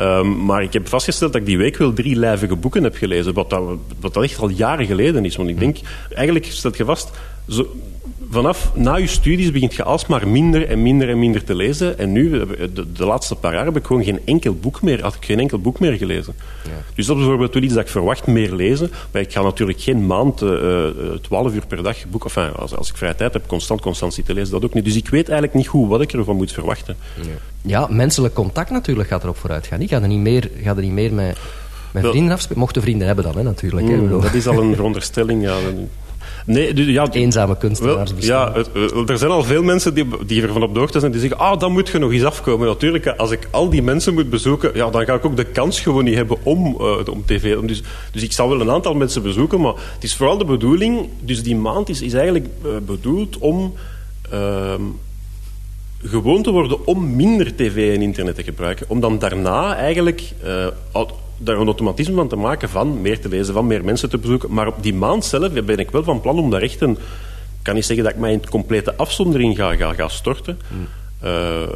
um, 0.00 0.44
maar 0.44 0.62
ik 0.62 0.72
heb 0.72 0.88
vastgesteld 0.88 1.32
dat 1.32 1.40
ik 1.40 1.46
die 1.46 1.58
week 1.58 1.76
wel 1.76 1.92
drie 1.92 2.16
lijvige 2.16 2.56
boeken 2.56 2.82
heb 2.82 2.96
gelezen. 2.96 3.34
Wat 3.34 3.50
dat, 3.50 3.62
wat 4.00 4.14
dat 4.14 4.22
echt 4.22 4.38
al 4.38 4.48
jaren 4.48 4.86
geleden 4.86 5.24
is. 5.24 5.36
Want 5.36 5.48
ik 5.48 5.58
denk, 5.58 5.76
eigenlijk 6.14 6.46
stelt 6.46 6.76
je 6.76 6.84
vast... 6.84 7.10
Zo, 7.48 7.66
vanaf 8.30 8.70
na 8.74 8.96
je 8.96 9.06
studies 9.06 9.50
begint 9.50 9.74
je 9.74 9.82
alsmaar 9.82 10.28
minder 10.28 10.68
en 10.68 10.82
minder 10.82 11.08
en 11.08 11.18
minder 11.18 11.44
te 11.44 11.54
lezen. 11.54 11.98
En 11.98 12.12
nu, 12.12 12.30
de, 12.30 12.92
de, 12.92 13.04
laatste 13.04 13.34
paar 13.34 13.54
jaar, 13.54 13.64
heb 13.64 13.76
ik 13.76 13.84
gewoon 13.84 14.04
geen 14.04 14.20
enkel 14.24 14.54
boek 14.54 14.82
meer, 14.82 15.02
had 15.02 15.14
ik 15.14 15.24
geen 15.24 15.40
enkel 15.40 15.58
boek 15.58 15.80
meer 15.80 15.92
gelezen. 15.92 16.34
Ja. 16.64 16.70
Dus 16.94 17.06
dat 17.06 17.16
is 17.16 17.22
bijvoorbeeld 17.22 17.54
wel 17.54 17.62
iets 17.62 17.74
dat 17.74 17.82
ik 17.82 17.90
verwacht, 17.90 18.26
meer 18.26 18.52
lezen. 18.52 18.90
Maar 19.10 19.22
ik 19.22 19.32
ga 19.32 19.42
natuurlijk 19.42 19.80
geen 19.80 20.06
maand, 20.06 20.42
uh, 20.42 20.86
12 21.20 21.54
uur 21.54 21.66
per 21.66 21.82
dag 21.82 22.08
boek, 22.08 22.24
enfin, 22.24 22.52
als, 22.52 22.76
als 22.76 22.90
ik 22.90 22.96
vrije 22.96 23.14
tijd 23.14 23.32
heb, 23.32 23.46
constant, 23.46 23.80
constant 23.80 24.14
zitten 24.14 24.34
lezen, 24.34 24.52
dat 24.52 24.64
ook 24.64 24.74
niet. 24.74 24.84
Dus 24.84 24.96
ik 24.96 25.08
weet 25.08 25.28
eigenlijk 25.28 25.54
niet 25.54 25.68
goed 25.68 25.88
wat 25.88 26.00
ik 26.00 26.12
ervan 26.12 26.36
moet 26.36 26.52
verwachten. 26.52 26.96
Ja, 27.14 27.28
ja 27.62 27.86
menselijk 27.90 28.34
contact 28.34 28.70
natuurlijk 28.70 29.08
gaat 29.08 29.22
erop 29.22 29.36
vooruit 29.36 29.66
gaan. 29.66 29.80
Ik 29.80 29.88
ga 29.88 30.02
er 30.02 30.08
niet 30.08 30.20
meer, 30.20 30.50
ga 30.62 30.76
er 30.76 30.82
niet 30.82 30.92
meer 30.92 31.12
met... 31.12 31.38
Met 31.92 32.06
vrienden 32.06 32.32
afspelen. 32.32 32.58
Mochten 32.58 32.82
vrienden 32.82 33.06
hebben 33.06 33.24
dan, 33.24 33.36
hè, 33.36 33.42
natuurlijk. 33.42 33.86
Mm, 33.86 34.20
dat 34.20 34.34
is 34.34 34.46
al 34.46 34.62
een 34.62 34.74
veronderstelling, 34.80 35.42
ja. 35.42 35.56
Nee, 36.44 36.74
dus, 36.74 36.86
ja, 36.86 37.10
Eenzame 37.10 37.56
kunstenaars 37.56 38.12
Ja, 38.18 38.54
er 39.06 39.18
zijn 39.18 39.30
al 39.30 39.42
veel 39.42 39.62
mensen 39.62 39.94
die, 39.94 40.06
die 40.26 40.42
ervan 40.42 40.62
op 40.62 40.74
de 40.74 40.80
hoogte 40.80 41.00
zijn. 41.00 41.12
Die 41.12 41.20
zeggen, 41.20 41.38
ah, 41.38 41.58
dan 41.58 41.72
moet 41.72 41.88
je 41.88 41.98
nog 41.98 42.12
eens 42.12 42.24
afkomen. 42.24 42.66
Natuurlijk, 42.66 43.06
als 43.06 43.30
ik 43.30 43.48
al 43.50 43.68
die 43.68 43.82
mensen 43.82 44.14
moet 44.14 44.30
bezoeken, 44.30 44.70
ja, 44.74 44.90
dan 44.90 45.04
ga 45.04 45.14
ik 45.14 45.24
ook 45.24 45.36
de 45.36 45.44
kans 45.44 45.80
gewoon 45.80 46.04
niet 46.04 46.14
hebben 46.14 46.36
om, 46.42 46.76
uh, 46.80 46.96
om 47.10 47.24
tv... 47.26 47.56
Dus, 47.60 47.82
dus 48.12 48.22
ik 48.22 48.32
zal 48.32 48.48
wel 48.48 48.60
een 48.60 48.70
aantal 48.70 48.94
mensen 48.94 49.22
bezoeken, 49.22 49.60
maar 49.60 49.74
het 49.94 50.04
is 50.04 50.16
vooral 50.16 50.38
de 50.38 50.44
bedoeling... 50.44 51.08
Dus 51.20 51.42
die 51.42 51.56
maand 51.56 51.88
is, 51.88 52.02
is 52.02 52.12
eigenlijk 52.12 52.46
uh, 52.64 52.70
bedoeld 52.86 53.38
om... 53.38 53.74
Uh, 54.32 54.74
gewoon 56.06 56.42
te 56.42 56.50
worden 56.50 56.86
om 56.86 57.16
minder 57.16 57.54
tv 57.54 57.94
en 57.94 58.02
internet 58.02 58.34
te 58.34 58.42
gebruiken. 58.42 58.86
Om 58.88 59.00
dan 59.00 59.18
daarna 59.18 59.76
eigenlijk 59.76 60.32
uh, 60.44 60.66
daar 61.38 61.56
een 61.56 61.66
automatisme 61.66 62.14
van 62.14 62.28
te 62.28 62.36
maken 62.36 62.68
van 62.68 63.00
meer 63.00 63.20
te 63.20 63.28
lezen, 63.28 63.54
van 63.54 63.66
meer 63.66 63.84
mensen 63.84 64.10
te 64.10 64.18
bezoeken. 64.18 64.52
Maar 64.52 64.66
op 64.66 64.82
die 64.82 64.94
maand 64.94 65.24
zelf 65.24 65.52
ben 65.52 65.78
ik 65.78 65.90
wel 65.90 66.04
van 66.04 66.20
plan 66.20 66.38
om 66.38 66.50
daar 66.50 66.62
echt 66.62 66.80
een... 66.80 66.90
Ik 66.90 67.70
kan 67.70 67.74
niet 67.74 67.84
zeggen 67.84 68.04
dat 68.04 68.14
ik 68.14 68.20
mij 68.20 68.32
in 68.32 68.48
complete 68.48 68.96
afzondering 68.96 69.56
ga, 69.56 69.76
ga, 69.76 69.92
ga 69.92 70.08
storten. 70.08 70.58
Hmm. 70.68 70.86
Uh, 71.24 71.68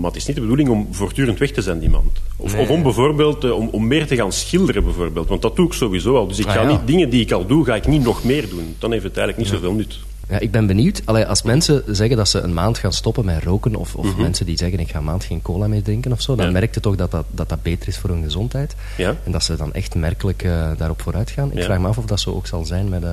maar 0.00 0.10
het 0.10 0.16
is 0.16 0.26
niet 0.26 0.36
de 0.36 0.42
bedoeling 0.42 0.68
om 0.68 0.88
voortdurend 0.90 1.38
weg 1.38 1.50
te 1.50 1.62
zijn, 1.62 1.78
die 1.78 1.90
maand. 1.90 2.20
Of, 2.36 2.58
of 2.58 2.68
om 2.68 2.82
bijvoorbeeld 2.82 3.44
uh, 3.44 3.56
om, 3.56 3.68
om, 3.68 3.86
meer 3.86 4.06
te 4.06 4.16
gaan 4.16 4.32
schilderen, 4.32 4.84
bijvoorbeeld. 4.84 5.28
Want 5.28 5.42
dat 5.42 5.56
doe 5.56 5.66
ik 5.66 5.72
sowieso 5.72 6.16
al. 6.16 6.26
Dus 6.26 6.38
ik 6.38 6.46
ah, 6.46 6.52
ga 6.52 6.64
niet 6.64 6.86
dingen 6.86 7.10
die 7.10 7.20
ik 7.20 7.32
al 7.32 7.46
doe, 7.46 7.64
ga 7.64 7.74
ik 7.74 7.86
niet 7.86 8.02
nog 8.02 8.24
meer 8.24 8.48
doen. 8.48 8.74
Dan 8.78 8.92
heeft 8.92 9.04
het 9.04 9.16
eigenlijk 9.16 9.48
niet 9.48 9.60
zoveel 9.60 9.74
nut. 9.76 9.98
Ja, 10.32 10.38
ik 10.38 10.50
ben 10.50 10.66
benieuwd. 10.66 11.02
Allee, 11.04 11.26
als 11.26 11.42
mensen 11.42 11.82
zeggen 11.86 12.16
dat 12.16 12.28
ze 12.28 12.40
een 12.40 12.54
maand 12.54 12.78
gaan 12.78 12.92
stoppen 12.92 13.24
met 13.24 13.42
roken, 13.42 13.74
of, 13.74 13.94
of 13.94 14.04
mhm. 14.04 14.22
mensen 14.22 14.46
die 14.46 14.56
zeggen 14.56 14.78
ik 14.78 14.90
ga 14.90 14.98
een 14.98 15.04
maand 15.04 15.24
geen 15.24 15.42
cola 15.42 15.66
meer 15.66 15.82
drinken 15.82 16.12
of 16.12 16.22
zo, 16.22 16.34
dan 16.34 16.46
ja. 16.46 16.52
merk 16.52 16.74
je 16.74 16.80
toch 16.80 16.96
dat 16.96 17.10
dat, 17.10 17.24
dat 17.30 17.48
dat 17.48 17.62
beter 17.62 17.88
is 17.88 17.98
voor 17.98 18.10
hun 18.10 18.22
gezondheid. 18.22 18.74
Ja. 18.96 19.16
En 19.24 19.32
dat 19.32 19.44
ze 19.44 19.56
dan 19.56 19.72
echt 19.72 19.94
merkelijk 19.94 20.44
uh, 20.44 20.70
daarop 20.76 21.02
vooruit 21.02 21.30
gaan. 21.30 21.52
Ik 21.52 21.62
vraag 21.62 21.78
me 21.78 21.88
af 21.88 21.98
of 21.98 22.04
dat 22.04 22.20
zo 22.20 22.30
ook 22.30 22.46
zal 22.46 22.64
zijn 22.64 22.88
met... 22.88 23.02
Uh... 23.02 23.10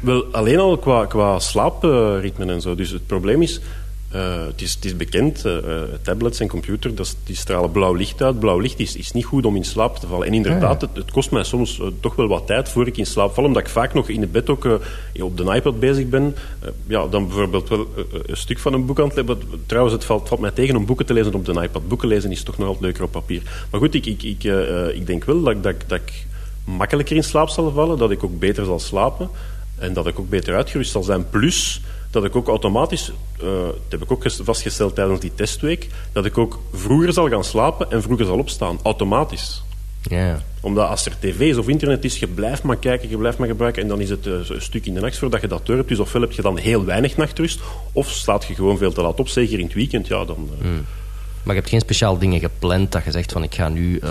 Wel, 0.00 0.24
alleen 0.32 0.58
al 0.58 0.78
qua, 0.78 1.06
qua 1.06 1.38
slaapritmen 1.38 2.50
en 2.50 2.60
zo. 2.60 2.74
Dus 2.74 2.90
het 2.90 3.06
probleem 3.06 3.42
is, 3.42 3.60
uh, 4.14 4.46
het, 4.46 4.62
is, 4.62 4.74
het, 4.74 4.84
is, 4.84 4.96
bekend, 4.96 5.44
uh, 5.46 5.56
tablets 6.02 6.40
en 6.40 6.48
computers 6.48 6.94
dat, 6.94 7.16
die 7.24 7.36
stralen 7.36 7.70
blauw 7.70 7.94
licht 7.94 8.22
uit. 8.22 8.38
Blauw 8.38 8.58
licht 8.58 8.78
is, 8.78 8.96
is 8.96 9.12
niet 9.12 9.24
goed 9.24 9.46
om 9.46 9.56
in 9.56 9.64
slaap 9.64 9.96
te 9.96 10.06
vallen. 10.06 10.26
En 10.26 10.34
inderdaad, 10.34 10.74
ah, 10.74 10.80
het, 10.80 10.90
het, 10.94 11.10
kost 11.10 11.30
mij 11.30 11.44
soms 11.44 11.80
toch 12.00 12.14
wel 12.14 12.28
wat 12.28 12.46
tijd 12.46 12.68
voor 12.68 12.86
ik 12.86 12.96
in 12.96 13.06
slaap 13.06 13.34
val, 13.34 13.44
omdat 13.44 13.62
ik 13.62 13.68
vaak 13.68 13.94
nog 13.94 14.08
in 14.08 14.20
het 14.20 14.32
bed 14.32 14.50
ook 14.50 14.64
op 15.20 15.36
de 15.36 15.54
iPad 15.54 15.80
bezig 15.80 16.08
ben. 16.08 16.34
ja, 16.86 17.06
dan 17.06 17.26
bijvoorbeeld 17.26 17.68
wel 17.68 17.86
een 18.26 18.36
stuk 18.36 18.58
van 18.58 18.72
een 18.72 18.86
boek 18.86 19.00
aan 19.00 19.08
het 19.08 19.16
lezen. 19.16 19.38
Trouwens, 19.66 19.94
het 19.94 20.04
valt, 20.04 20.28
valt, 20.28 20.40
mij 20.40 20.50
tegen 20.50 20.76
om 20.76 20.86
boeken 20.86 21.06
te 21.06 21.12
lezen 21.12 21.34
op 21.34 21.44
de 21.44 21.62
iPad. 21.62 21.88
Boeken 21.88 22.08
lezen 22.08 22.30
is 22.30 22.42
toch 22.42 22.58
nog 22.58 22.66
altijd 22.66 22.84
leuker 22.84 23.04
op 23.04 23.10
papier. 23.10 23.42
Maar 23.70 23.80
goed, 23.80 23.94
ik, 23.94 24.06
ik, 24.06 24.22
ik, 24.22 24.44
ik 24.94 25.06
denk 25.06 25.24
wel 25.24 25.42
dat, 25.42 25.62
dat, 25.62 25.74
dat 25.86 26.00
ik 26.04 26.26
makkelijker 26.64 27.16
in 27.16 27.24
slaap 27.24 27.48
zal 27.48 27.70
vallen, 27.70 27.98
dat 27.98 28.10
ik 28.10 28.24
ook 28.24 28.38
beter 28.38 28.64
zal 28.64 28.78
slapen 28.78 29.30
en 29.82 29.92
dat 29.92 30.06
ik 30.06 30.18
ook 30.18 30.28
beter 30.28 30.54
uitgerust 30.54 30.90
zal 30.90 31.02
zijn. 31.02 31.28
Plus 31.30 31.80
dat 32.12 32.24
ik 32.24 32.36
ook 32.36 32.48
automatisch, 32.48 33.12
uh, 33.42 33.50
dat 33.64 33.74
heb 33.88 34.02
ik 34.02 34.12
ook 34.12 34.24
vastgesteld 34.42 34.94
tijdens 34.94 35.20
die 35.20 35.34
testweek, 35.34 35.88
dat 36.12 36.24
ik 36.24 36.38
ook 36.38 36.60
vroeger 36.72 37.12
zal 37.12 37.28
gaan 37.28 37.44
slapen 37.44 37.90
en 37.90 38.02
vroeger 38.02 38.26
zal 38.26 38.38
opstaan. 38.38 38.78
Automatisch. 38.82 39.62
Ja. 40.02 40.42
Omdat 40.60 40.88
als 40.88 41.06
er 41.06 41.18
tv 41.18 41.40
is 41.40 41.56
of 41.56 41.68
internet 41.68 42.04
is, 42.04 42.18
je 42.18 42.26
blijft 42.26 42.62
maar 42.62 42.76
kijken, 42.76 43.08
je 43.08 43.16
blijft 43.16 43.38
maar 43.38 43.48
gebruiken 43.48 43.82
en 43.82 43.88
dan 43.88 44.00
is 44.00 44.10
het 44.10 44.26
uh, 44.26 44.32
een 44.48 44.62
stuk 44.62 44.86
in 44.86 44.94
de 44.94 45.00
nacht 45.00 45.18
voordat 45.18 45.40
je 45.40 45.46
dat 45.48 45.66
hebt. 45.66 45.88
Dus 45.88 45.98
ofwel 45.98 46.22
heb 46.22 46.32
je 46.32 46.42
dan 46.42 46.56
heel 46.56 46.84
weinig 46.84 47.16
nachtrust, 47.16 47.60
of 47.92 48.10
slaat 48.10 48.44
je 48.44 48.54
gewoon 48.54 48.78
veel 48.78 48.92
te 48.92 49.02
laat 49.02 49.20
op, 49.20 49.28
zeker 49.28 49.58
in 49.58 49.64
het 49.64 49.74
weekend. 49.74 50.06
Ja, 50.06 50.24
dan, 50.24 50.48
uh, 50.62 50.68
maar 51.42 51.54
je 51.54 51.60
hebt 51.60 51.68
geen 51.68 51.80
speciaal 51.80 52.18
dingen 52.18 52.40
gepland 52.40 52.92
dat 52.92 53.04
je 53.04 53.10
zegt 53.10 53.32
van 53.32 53.42
ik 53.42 53.54
ga 53.54 53.68
nu 53.68 54.00
uh, 54.04 54.10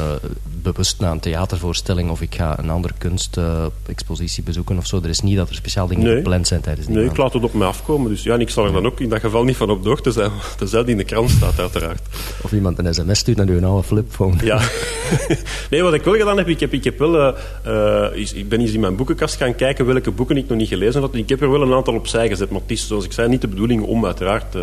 bewust 0.62 1.00
naar 1.00 1.12
een 1.12 1.20
theatervoorstelling 1.20 2.10
of 2.10 2.22
ik 2.22 2.36
ga 2.36 2.60
een 2.60 2.70
andere 2.70 2.94
kunstexpositie 2.98 4.40
uh, 4.40 4.46
bezoeken 4.46 4.78
of 4.78 4.86
zo. 4.86 5.00
Er 5.04 5.10
is 5.10 5.22
niet 5.22 5.38
dat 5.38 5.50
er 5.50 5.56
speciaal 5.56 5.88
dingen 5.88 6.16
gepland 6.16 6.48
zijn 6.48 6.62
tijdens 6.62 6.88
die 6.88 6.96
Nee, 6.96 7.06
ik 7.06 7.18
laat 7.18 7.34
het 7.34 7.44
op 7.44 7.54
mij 7.54 7.68
afkomen. 7.68 8.10
Dus 8.10 8.24
ja, 8.24 8.34
en 8.34 8.42
ik 8.42 8.50
zal 8.50 8.66
er 8.66 8.72
dan 8.72 8.86
ook 8.86 9.00
in 9.00 9.10
dat 9.10 9.20
geval 9.20 9.44
niet 9.44 9.56
van 9.56 9.70
op 9.70 9.84
de 9.84 9.90
hoogte 9.90 10.12
zijn. 10.12 10.32
Tenzij 10.58 10.82
die 10.82 10.92
in 10.92 10.98
de 10.98 11.04
krant 11.04 11.30
staat, 11.30 11.60
uiteraard. 11.60 12.02
Of 12.42 12.52
iemand 12.52 12.80
een 12.80 12.94
sms 12.94 13.20
stuurt 13.20 13.38
naar 13.38 13.48
uw 13.48 13.66
oude 13.66 13.88
flipphone. 13.88 14.36
Ja. 14.44 14.62
nee, 15.72 15.84
wat 15.84 15.94
ik 15.94 16.04
wel 16.04 16.14
gedaan 16.14 16.38
heb, 16.38 16.48
ik 16.48 16.60
heb, 16.60 16.74
ik 16.74 16.84
heb 16.84 17.00
wel... 17.00 17.36
Uh, 17.68 18.06
is, 18.14 18.34
ik 18.34 18.50
ben 18.50 18.60
eens 18.60 18.74
in 18.74 18.80
mijn 18.80 18.96
boekenkast 18.96 19.36
gaan 19.36 19.56
kijken 19.56 19.86
welke 19.86 20.12
boeken 20.12 20.38
ik 20.38 20.48
nog 20.48 20.58
niet 20.58 20.68
gelezen 20.68 21.02
had. 21.02 21.16
Ik 21.16 21.30
heb 21.30 21.42
er 21.42 21.52
wel 21.52 21.62
een 21.62 21.74
aantal 21.74 21.94
opzij 21.94 22.28
gezet, 22.28 22.50
maar 22.50 22.62
het 22.62 22.72
is, 22.72 22.88
zoals 22.88 23.06
ik 23.06 23.12
zei, 23.12 23.30
niet 23.30 23.42
de 23.42 23.48
bedoeling 23.48 23.84
om 23.84 24.06
uiteraard 24.06 24.56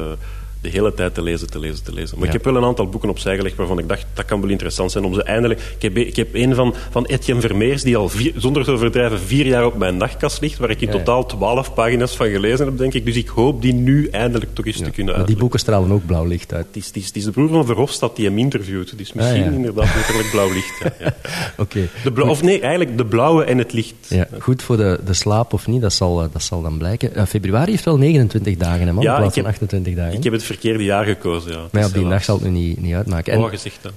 de 0.61 0.69
hele 0.69 0.95
tijd 0.95 1.15
te 1.15 1.23
lezen, 1.23 1.51
te 1.51 1.59
lezen, 1.59 1.85
te 1.85 1.93
lezen. 1.93 2.19
Maar 2.19 2.27
ik 2.27 2.33
heb 2.33 2.45
wel 2.45 2.57
een 2.57 2.65
aantal 2.65 2.89
boeken 2.89 3.09
opzij 3.09 3.37
gelegd 3.37 3.57
waarvan 3.57 3.79
ik 3.79 3.89
dacht, 3.89 4.07
dat 4.15 4.25
kan 4.25 4.41
wel 4.41 4.51
interessant 4.51 4.93
zijn 4.93 5.05
om 5.05 5.15
ze 5.15 5.23
eindelijk... 5.23 5.61
Ik 5.61 5.83
heb, 5.83 5.97
ik 5.97 6.17
heb 6.17 6.29
een 6.33 6.55
van, 6.55 6.75
van 6.91 7.05
Etienne 7.05 7.43
Vermeers, 7.43 7.83
die 7.83 7.97
al 7.97 8.09
vier, 8.09 8.33
zonder 8.37 8.65
te 8.65 8.71
overdrijven 8.71 9.21
vier 9.21 9.47
jaar 9.47 9.67
op 9.67 9.77
mijn 9.77 9.97
nachtkast 9.97 10.41
ligt, 10.41 10.59
waar 10.59 10.71
ik 10.71 10.81
in 10.81 10.91
totaal 10.91 11.27
twaalf 11.27 11.75
pagina's 11.75 12.17
van 12.17 12.29
gelezen 12.29 12.67
heb, 12.67 12.79
denk 12.79 12.95
ik. 12.95 13.05
Dus 13.05 13.17
ik 13.17 13.29
hoop 13.29 13.63
die 13.63 13.73
nu 13.73 14.09
eindelijk 14.09 14.55
toch 14.55 14.67
eens 14.67 14.77
te 14.77 14.83
kunnen 14.83 14.97
uitleggen. 14.97 15.27
die 15.27 15.37
boeken 15.37 15.59
stralen 15.59 15.93
ook 15.93 16.07
blauw 16.07 16.25
licht 16.25 16.53
uit. 16.53 16.67
Het 16.67 16.77
is, 16.77 16.87
het 16.87 16.97
is, 16.97 17.07
het 17.07 17.17
is 17.17 17.25
de 17.25 17.31
broer 17.31 17.49
van 17.49 17.67
Verhofstadt 17.67 18.17
die 18.17 18.27
hem 18.27 18.39
interviewt. 18.39 18.99
Dus 18.99 19.13
misschien 19.13 19.47
ah, 19.47 19.53
inderdaad 19.53 19.95
letterlijk 19.95 20.31
blauw 20.31 20.53
licht. 20.53 20.83
Oké. 21.65 21.89
Of 22.29 22.43
nee, 22.43 22.61
eigenlijk 22.61 22.97
de 22.97 23.05
blauwe 23.05 23.45
en 23.45 23.59
het 23.59 23.73
licht. 23.73 23.95
Ja, 24.09 24.29
goed 24.39 24.63
voor 24.63 24.77
de, 24.77 25.01
de 25.05 25.15
slaap 25.15 25.53
of 25.53 25.67
niet, 25.67 25.81
dat 25.81 25.93
zal, 25.93 26.23
eh, 26.23 26.29
dat 26.33 26.43
zal 26.43 26.63
dan 26.63 26.79
blijken. 26.79 27.11
Uh, 27.17 27.25
februari 27.25 27.71
heeft 27.71 27.85
wel 27.85 27.99
29 27.99 28.57
dagen, 28.57 28.87
hè, 28.87 28.93
man, 28.93 29.05
in 29.05 29.15
plaats 29.15 29.35
van 29.35 29.47
28 29.47 29.95
dagen. 29.95 30.15
Ik 30.15 30.25
heb 30.25 30.33
het 30.33 30.45
verkeerde 30.49 30.85
jaar 30.85 31.05
gekozen 31.05 31.53
ja. 31.53 31.69
Maar 31.73 31.85
op 31.85 31.93
die 31.93 32.09
dag 32.09 32.25
zal 32.25 32.35
het 32.35 32.45
nu 32.45 32.51
niet, 32.51 32.81
niet 32.81 32.95
uitmaken. 32.95 33.33
En 33.33 33.51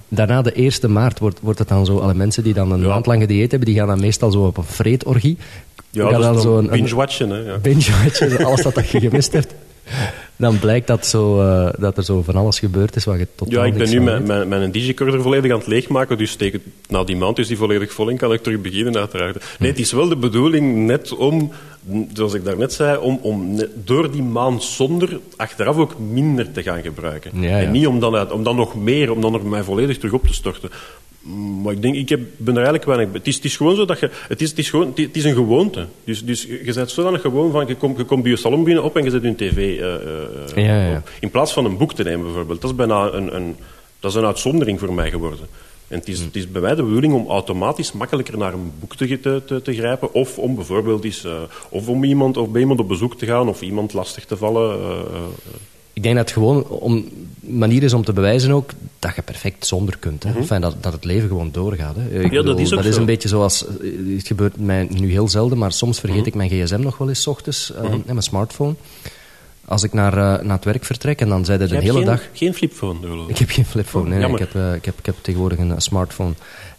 daarna 0.08 0.42
de 0.42 0.52
1 0.52 0.92
maart 0.92 1.18
wordt, 1.18 1.40
wordt 1.40 1.58
het 1.58 1.68
dan 1.68 1.86
zo, 1.86 1.98
alle 1.98 2.14
mensen 2.14 2.44
die 2.44 2.54
dan 2.54 2.72
een 2.72 2.82
maand 2.82 3.06
lang 3.06 3.20
gedieet 3.20 3.50
hebben, 3.50 3.68
die 3.68 3.78
gaan 3.78 3.86
dan 3.86 4.00
meestal 4.00 4.30
zo 4.30 4.46
op 4.46 4.56
een 4.56 4.64
vreedorgie. 4.64 5.38
Ja, 5.90 6.10
dat 6.10 6.22
dan 6.22 6.40
zo 6.40 6.58
een, 6.58 6.66
binge-watchen. 6.66 7.44
Ja. 7.44 7.58
Binge-watchen, 7.58 8.44
alles 8.44 8.62
wat 8.62 8.88
je 8.88 9.00
gemist 9.00 9.32
hebt. 9.32 9.54
Dan 10.36 10.58
blijkt 10.58 10.86
dat, 10.86 11.06
zo, 11.06 11.40
uh, 11.40 11.68
dat 11.78 11.96
er 11.96 12.04
zo 12.04 12.22
van 12.22 12.34
alles 12.34 12.58
gebeurd 12.58 12.96
is 12.96 13.04
wat 13.04 13.18
je 13.18 13.26
tot 13.34 13.50
Ja, 13.50 13.64
ik 13.64 13.74
ben 13.74 13.90
nu 13.90 14.00
mijn, 14.00 14.26
mijn, 14.26 14.48
mijn 14.48 14.70
digicorder 14.70 15.22
volledig 15.22 15.52
aan 15.52 15.58
het 15.58 15.66
leegmaken, 15.66 16.18
dus 16.18 16.34
tegen, 16.34 16.62
na 16.88 17.04
die 17.04 17.16
maand 17.16 17.38
is 17.38 17.48
die 17.48 17.56
volledig 17.56 17.92
vol 17.92 18.10
en 18.10 18.16
kan 18.16 18.32
ik 18.32 18.42
terug 18.42 18.60
beginnen 18.60 18.96
uiteraard. 18.96 19.44
Nee, 19.58 19.70
het 19.70 19.78
is 19.78 19.92
wel 19.92 20.08
de 20.08 20.16
bedoeling 20.16 20.86
net 20.86 21.14
om 21.14 21.52
zoals 22.12 22.34
ik 22.34 22.44
daarnet 22.44 22.72
zei, 22.72 22.98
om, 22.98 23.18
om 23.22 23.60
door 23.84 24.10
die 24.10 24.22
maand 24.22 24.62
zonder 24.62 25.20
achteraf 25.36 25.76
ook 25.76 25.98
minder 25.98 26.52
te 26.52 26.62
gaan 26.62 26.82
gebruiken. 26.82 27.44
En 27.44 27.70
niet 27.70 27.86
om 27.86 28.00
dan, 28.00 28.32
om 28.32 28.42
dan 28.42 28.56
nog 28.56 28.74
meer, 28.74 29.10
om 29.10 29.20
dan 29.20 29.32
nog 29.32 29.44
mij 29.44 29.62
volledig 29.62 29.98
terug 29.98 30.12
op 30.12 30.26
te 30.26 30.34
storten. 30.34 30.70
Maar 31.62 31.72
ik 31.72 31.82
denk, 31.82 31.94
ik 31.94 32.08
heb, 32.08 32.20
ben 32.36 32.56
er 32.56 32.64
eigenlijk 32.64 32.84
weinig... 32.84 33.12
Het 33.12 33.26
is, 33.26 33.34
het 33.34 33.44
is 33.44 33.56
gewoon 33.56 33.76
zo 33.76 33.84
dat 33.84 34.00
je... 34.00 34.10
Het 34.28 34.40
is, 34.40 34.50
het 34.50 34.58
is, 34.58 34.70
gewoon, 34.70 34.92
het 34.94 35.16
is 35.16 35.24
een 35.24 35.34
gewoonte. 35.34 35.86
Dus, 36.04 36.24
dus 36.24 36.42
je 36.42 36.72
zet 36.72 36.90
zodanig 36.90 37.20
gewoon 37.20 37.50
van... 37.50 37.66
Je 37.66 37.76
komt, 37.76 37.96
je 37.98 38.04
komt 38.04 38.22
bij 38.22 38.30
je 38.30 38.36
salon 38.36 38.64
binnen 38.64 38.84
op 38.84 38.96
en 38.96 39.04
je 39.04 39.10
zet 39.10 39.22
je 39.22 39.34
tv 39.34 39.56
uh, 39.56 39.86
uh, 40.56 40.64
ja, 40.66 40.88
ja. 40.88 41.02
In 41.20 41.30
plaats 41.30 41.52
van 41.52 41.64
een 41.64 41.76
boek 41.76 41.94
te 41.94 42.02
nemen 42.02 42.24
bijvoorbeeld. 42.24 42.60
Dat 42.60 42.70
is 42.70 42.76
bijna 42.76 43.12
een... 43.12 43.34
een 43.36 43.56
Dat 44.00 44.10
is 44.10 44.16
een 44.16 44.26
uitzondering 44.26 44.78
voor 44.78 44.92
mij 44.94 45.10
geworden. 45.10 45.46
En 45.88 45.98
het 45.98 46.08
is, 46.08 46.20
het 46.20 46.36
is 46.36 46.50
bij 46.50 46.60
mij 46.60 46.74
de 46.74 46.82
bedoeling 46.82 47.12
om 47.12 47.28
automatisch 47.28 47.92
makkelijker 47.92 48.38
naar 48.38 48.52
een 48.52 48.72
boek 48.80 48.96
te, 48.96 49.42
te, 49.46 49.60
te 49.62 49.74
grijpen. 49.74 50.14
Of 50.14 50.38
om 50.38 50.54
bijvoorbeeld 50.54 51.04
eens, 51.04 51.24
uh, 51.24 51.32
of 51.68 51.88
om 51.88 52.04
iemand, 52.04 52.36
of 52.36 52.48
bij 52.48 52.60
iemand 52.60 52.80
op 52.80 52.88
bezoek 52.88 53.18
te 53.18 53.26
gaan 53.26 53.48
of 53.48 53.60
iemand 53.60 53.92
lastig 53.92 54.24
te 54.24 54.36
vallen. 54.36 54.78
Uh, 54.78 54.96
ik 55.92 56.02
denk 56.02 56.16
dat 56.16 56.24
het 56.24 56.34
gewoon 56.34 56.66
een 56.82 57.28
manier 57.40 57.82
is 57.82 57.92
om 57.92 58.04
te 58.04 58.12
bewijzen 58.12 58.50
ook 58.50 58.70
dat 58.98 59.14
je 59.14 59.22
perfect 59.22 59.66
zonder 59.66 59.98
kunt. 59.98 60.22
Hè? 60.22 60.30
Mm 60.30 60.46
-hmm. 60.48 60.60
dat, 60.60 60.74
dat 60.80 60.92
het 60.92 61.04
leven 61.04 61.28
gewoon 61.28 61.50
doorgaat. 61.52 61.96
Hè? 61.96 62.20
ja, 62.20 62.28
bedoel, 62.28 62.44
dat 62.44 62.58
is, 62.58 62.68
dat 62.68 62.84
is 62.84 62.96
een 62.96 63.04
beetje 63.04 63.28
zoals... 63.28 63.64
Het 64.16 64.26
gebeurt 64.26 64.56
mij 64.56 64.86
nu 64.90 65.10
heel 65.10 65.28
zelden, 65.28 65.58
maar 65.58 65.72
soms 65.72 66.00
vergeet 66.00 66.16
mm 66.16 66.22
-hmm. 66.22 66.42
ik 66.42 66.50
mijn 66.50 66.64
gsm 66.64 66.80
nog 66.80 66.98
wel 66.98 67.08
eens 67.08 67.22
s 67.22 67.26
ochtends. 67.26 67.70
Uh, 67.70 67.80
mm 67.80 67.84
-hmm. 67.84 67.92
en 67.92 68.02
mijn 68.06 68.22
smartphone 68.22 68.74
als 69.64 69.82
ik 69.82 69.92
naar, 69.92 70.12
uh, 70.12 70.44
naar 70.44 70.56
het 70.56 70.64
werk 70.64 70.84
vertrek 70.84 71.20
en 71.20 71.28
dan 71.28 71.44
zei 71.44 71.58
hij 71.58 71.66
de 71.66 71.74
hele 71.74 71.92
geen, 71.92 72.04
dag... 72.04 72.28
geen 72.32 72.54
flipphone? 72.54 73.24
Ik 73.26 73.38
heb 73.38 73.50
geen 73.50 73.64
flipphone, 73.64 74.08
nee, 74.08 74.18
nee 74.18 74.32
ik, 74.32 74.38
heb, 74.38 74.54
uh, 74.54 74.74
ik, 74.74 74.84
heb, 74.84 74.98
ik 74.98 75.06
heb 75.06 75.14
tegenwoordig 75.20 75.58
een 75.58 75.80
smartphone. 75.80 76.32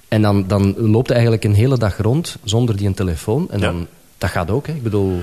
En 0.07 0.21
dan, 0.21 0.47
dan 0.47 0.75
loopt 0.77 1.07
hij 1.07 1.15
eigenlijk 1.15 1.45
een 1.45 1.53
hele 1.53 1.77
dag 1.77 1.97
rond 1.97 2.37
zonder 2.43 2.77
die 2.77 2.87
een 2.87 2.93
telefoon. 2.93 3.51
En 3.51 3.59
dan, 3.59 3.87
dat 4.17 4.29
gaat 4.29 4.49
ook, 4.49 4.67
hè. 4.67 4.73
ik 4.73 4.83
bedoel... 4.83 5.21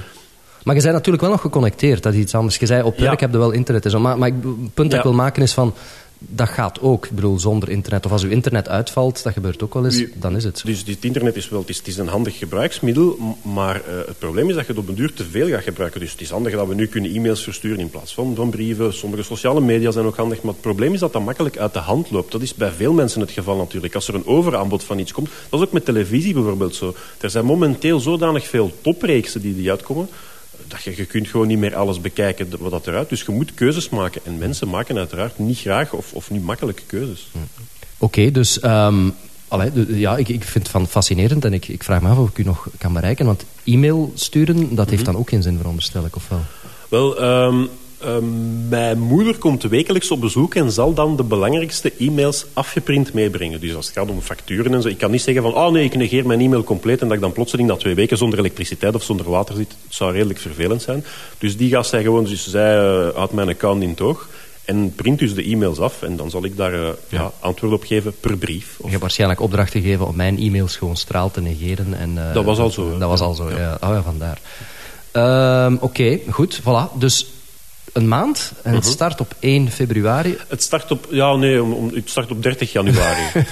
Maar 0.65 0.75
je 0.75 0.83
bent 0.83 0.95
natuurlijk 0.95 1.23
wel 1.23 1.33
nog 1.33 1.41
geconnecteerd, 1.41 2.03
dat 2.03 2.13
is 2.13 2.19
iets 2.19 2.35
anders. 2.35 2.57
Je 2.57 2.67
zei, 2.67 2.83
op 2.83 2.99
werk 2.99 3.21
ja. 3.21 3.27
heb 3.27 3.33
je 3.33 3.39
wel 3.39 3.51
internet. 3.51 3.85
En 3.85 3.91
zo. 3.91 4.01
Maar, 4.01 4.19
maar 4.19 4.29
het 4.29 4.75
punt 4.75 4.91
dat 4.91 4.99
ik 4.99 5.05
wil 5.05 5.13
maken 5.13 5.43
is 5.43 5.53
van 5.53 5.75
dat 6.21 6.49
gaat 6.49 6.81
ook. 6.81 7.05
Ik 7.05 7.11
bedoel, 7.11 7.39
zonder 7.39 7.69
internet. 7.69 8.07
Of 8.07 8.13
als 8.13 8.23
uw 8.23 8.31
internet 8.31 8.69
uitvalt, 8.69 9.23
dat 9.23 9.33
gebeurt 9.33 9.63
ook 9.63 9.75
wel 9.75 9.85
eens, 9.85 10.05
dan 10.15 10.37
is 10.37 10.45
het. 10.45 10.63
Dus 10.65 10.85
dit 10.85 11.05
internet 11.05 11.37
is 11.37 11.49
wel, 11.49 11.61
het 11.61 11.69
is, 11.69 11.79
het 11.79 11.87
is 11.87 11.97
een 11.97 12.09
handig 12.09 12.39
gebruiksmiddel, 12.39 13.19
maar 13.43 13.77
uh, 13.77 13.83
het 14.07 14.19
probleem 14.19 14.49
is 14.49 14.55
dat 14.55 14.67
je 14.67 14.73
het 14.73 14.81
op 14.81 14.89
een 14.89 14.95
duur 14.95 15.13
te 15.13 15.25
veel 15.25 15.49
gaat 15.49 15.63
gebruiken. 15.63 16.01
Dus 16.01 16.13
het 16.13 16.21
is 16.21 16.31
handig 16.31 16.53
dat 16.53 16.69
we 16.69 16.75
nu 16.75 16.87
kunnen 16.87 17.15
e-mails 17.15 17.43
versturen 17.43 17.79
in 17.79 17.91
plaats 17.91 18.15
van, 18.15 18.35
van 18.35 18.51
brieven. 18.51 18.95
Sommige 18.95 19.23
sociale 19.23 19.61
media 19.61 19.91
zijn 19.91 20.07
ook 20.07 20.17
handig, 20.17 20.43
maar 20.43 20.53
het 20.53 20.63
probleem 20.63 20.95
is 20.95 21.01
dat 21.01 21.13
dat 21.13 21.25
makkelijk 21.25 21.59
uit 21.59 21.73
de 21.73 21.79
hand 21.79 22.11
loopt. 22.11 22.33
Dat 22.33 22.43
is 22.43 22.55
bij 22.55 22.71
veel 22.71 22.93
mensen 22.93 23.21
het 23.21 23.31
geval 23.31 23.57
natuurlijk. 23.57 23.95
Als 23.95 24.09
er 24.09 24.15
een 24.15 24.27
overaanbod 24.27 24.85
van 24.85 24.99
iets 24.99 25.13
komt, 25.13 25.29
dat 25.49 25.61
is 25.61 25.67
ook 25.67 25.73
met 25.73 25.85
televisie 25.85 26.35
bijvoorbeeld 26.35 26.75
zo. 26.75 26.95
Er 27.21 27.31
zijn 27.31 27.45
momenteel 27.45 28.01
zodanig 28.01 28.49
veel 28.49 28.73
topreeksen 28.81 29.41
die, 29.41 29.55
die 29.55 29.71
uitkomen, 29.71 30.09
dat 30.69 30.83
je, 30.83 30.97
je 30.97 31.05
kunt 31.05 31.29
gewoon 31.29 31.47
niet 31.47 31.59
meer 31.59 31.77
alles 31.77 32.01
bekijken 32.01 32.49
wat 32.59 32.71
dat 32.71 32.87
eruit. 32.87 33.09
Dus 33.09 33.23
je 33.23 33.33
moet 33.33 33.55
keuzes 33.55 33.89
maken. 33.89 34.21
En 34.25 34.39
mensen 34.39 34.69
maken 34.69 34.99
uiteraard 34.99 35.39
niet 35.39 35.59
graag 35.59 35.93
of, 35.93 36.13
of 36.13 36.31
niet 36.31 36.43
makkelijke 36.43 36.83
keuzes. 36.87 37.29
Oké, 37.33 37.45
okay, 37.99 38.31
dus... 38.31 38.63
Um, 38.63 39.15
allee, 39.49 39.99
ja, 39.99 40.17
ik, 40.17 40.29
ik 40.29 40.45
vind 40.45 40.65
het 40.65 40.69
van 40.69 40.87
fascinerend 40.87 41.45
en 41.45 41.53
ik, 41.53 41.69
ik 41.69 41.85
vraag 41.85 42.01
me 42.01 42.09
af 42.09 42.19
of 42.19 42.29
ik 42.29 42.39
u 42.39 42.43
nog 42.43 42.69
kan 42.79 42.93
bereiken. 42.93 43.27
Want 43.27 43.45
e-mail 43.65 44.13
sturen, 44.15 44.57
dat 44.57 44.69
mm 44.69 44.77
-hmm. 44.77 44.89
heeft 44.89 45.05
dan 45.05 45.17
ook 45.17 45.29
geen 45.29 45.43
zin, 45.43 45.57
veronderstel 45.57 46.05
ik, 46.05 46.17
of 46.17 46.29
wel? 46.29 46.41
Wel, 46.89 47.23
um, 47.23 47.69
Uh, 48.05 48.17
mijn 48.69 48.99
moeder 48.99 49.39
komt 49.39 49.63
wekelijks 49.63 50.11
op 50.11 50.21
bezoek 50.21 50.55
en 50.55 50.73
zal 50.73 50.95
dan 50.95 51.17
de 51.17 51.23
belangrijkste 51.23 51.93
e-mails 51.99 52.47
afgeprint 52.53 53.13
meebrengen. 53.13 53.61
Dus 53.61 53.75
als 53.75 53.87
het 53.87 53.95
gaat 53.95 54.11
om 54.11 54.21
facturen 54.21 54.75
en 54.75 54.83
zo. 54.83 54.89
Ik 54.89 54.99
kan 54.99 55.11
niet 55.11 55.23
zeggen 55.23 55.43
van, 55.43 55.55
oh 55.55 55.73
nee, 55.73 55.85
ik 55.85 55.95
negeer 55.95 56.27
mijn 56.27 56.41
e-mail 56.41 56.65
compleet 56.65 57.01
en 57.01 57.07
dat 57.07 57.17
ik 57.17 57.23
dan 57.23 57.33
plotseling 57.33 57.69
na 57.69 57.77
twee 57.77 57.95
weken 57.95 58.17
zonder 58.17 58.39
elektriciteit 58.39 58.95
of 58.95 59.03
zonder 59.03 59.31
water 59.31 59.57
zit. 59.57 59.71
Het 59.85 59.95
zou 59.95 60.13
redelijk 60.13 60.39
vervelend 60.39 60.83
zijn. 60.83 61.05
Dus 61.39 61.57
die 61.57 61.71
gaat 61.71 61.87
zij 61.87 62.03
gewoon, 62.03 62.25
dus 62.25 62.49
zij 62.49 62.77
uh, 62.77 63.09
houdt 63.15 63.33
mijn 63.33 63.49
account 63.49 63.83
in 63.83 63.95
toog. 63.95 64.29
En 64.65 64.93
print 64.95 65.19
dus 65.19 65.35
de 65.35 65.45
e-mails 65.45 65.79
af 65.79 66.03
en 66.03 66.17
dan 66.17 66.31
zal 66.31 66.45
ik 66.45 66.57
daar 66.57 66.75
uh, 66.75 66.81
ja. 66.81 66.93
ja, 67.09 67.33
antwoord 67.41 67.73
op 67.73 67.85
geven 67.85 68.15
per 68.21 68.37
brief. 68.37 68.75
Of... 68.77 68.85
Je 68.85 68.89
hebt 68.89 69.01
waarschijnlijk 69.01 69.41
opdracht 69.41 69.73
gegeven 69.73 70.07
om 70.07 70.17
mijn 70.17 70.39
e-mails 70.39 70.77
gewoon 70.77 70.97
straal 70.97 71.31
te 71.31 71.41
negeren. 71.41 71.95
En, 71.95 72.11
uh, 72.11 72.35
dat 72.35 72.45
was 72.45 72.59
al 72.59 72.71
zo. 72.71 72.91
Dat, 72.91 73.01
dat 73.01 73.09
was 73.09 73.21
al 73.21 73.35
zo, 73.35 73.51
ja. 73.51 73.59
ja. 73.59 73.79
Oh 73.81 73.89
ja, 73.89 74.03
vandaar. 74.03 74.41
Oké, 75.75 75.85
okay, 75.85 76.23
goed, 76.31 76.61
voilà. 76.61 76.99
Dus 76.99 77.27
een 77.93 78.09
maand 78.09 78.53
en 78.63 78.75
het 78.75 78.87
start 78.87 79.21
op 79.21 79.35
1 79.39 79.71
februari. 79.71 80.37
Het 80.49 80.63
start 80.63 80.91
op, 80.91 81.07
ja 81.11 81.37
nee, 81.37 81.63
om, 81.63 81.73
om, 81.73 81.91
het 81.95 82.11
start 82.11 82.31
op 82.31 82.43
30 82.43 82.73
januari. 82.73 83.23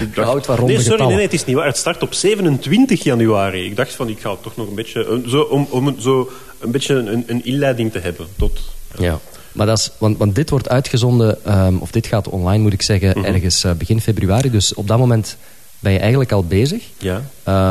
ik 0.00 0.14
dacht, 0.14 0.48
nee, 0.48 0.80
sorry, 0.80 1.04
nee, 1.04 1.14
nee, 1.14 1.24
het 1.24 1.32
is 1.32 1.44
niet 1.44 1.56
waar. 1.56 1.66
Het 1.66 1.76
start 1.76 2.02
op 2.02 2.14
27 2.14 3.02
januari. 3.02 3.64
Ik 3.64 3.76
dacht 3.76 3.94
van, 3.94 4.08
ik 4.08 4.20
ga 4.20 4.36
toch 4.42 4.56
nog 4.56 4.68
een 4.68 4.74
beetje, 4.74 5.22
zo, 5.26 5.40
om, 5.40 5.66
om 5.70 6.00
zo 6.00 6.30
een 6.58 6.70
beetje 6.70 6.94
een, 6.94 7.24
een 7.26 7.44
inleiding 7.44 7.92
te 7.92 7.98
hebben 7.98 8.26
tot... 8.36 8.60
Ja. 8.98 9.04
ja. 9.04 9.20
Maar 9.52 9.66
dat 9.66 9.78
is, 9.78 9.90
want, 9.98 10.18
want 10.18 10.34
dit 10.34 10.50
wordt 10.50 10.68
uitgezonden, 10.68 11.56
um, 11.66 11.78
of 11.78 11.90
dit 11.90 12.06
gaat 12.06 12.28
online 12.28 12.62
moet 12.62 12.72
ik 12.72 12.82
zeggen, 12.82 13.08
mm 13.08 13.24
-hmm. 13.24 13.34
ergens 13.34 13.64
uh, 13.64 13.72
begin 13.72 14.00
februari. 14.00 14.50
Dus 14.50 14.74
op 14.74 14.88
dat 14.88 14.98
moment 14.98 15.36
ben 15.78 15.92
je 15.92 15.98
eigenlijk 15.98 16.32
al 16.32 16.44
bezig. 16.44 16.84
Ja. 16.98 17.22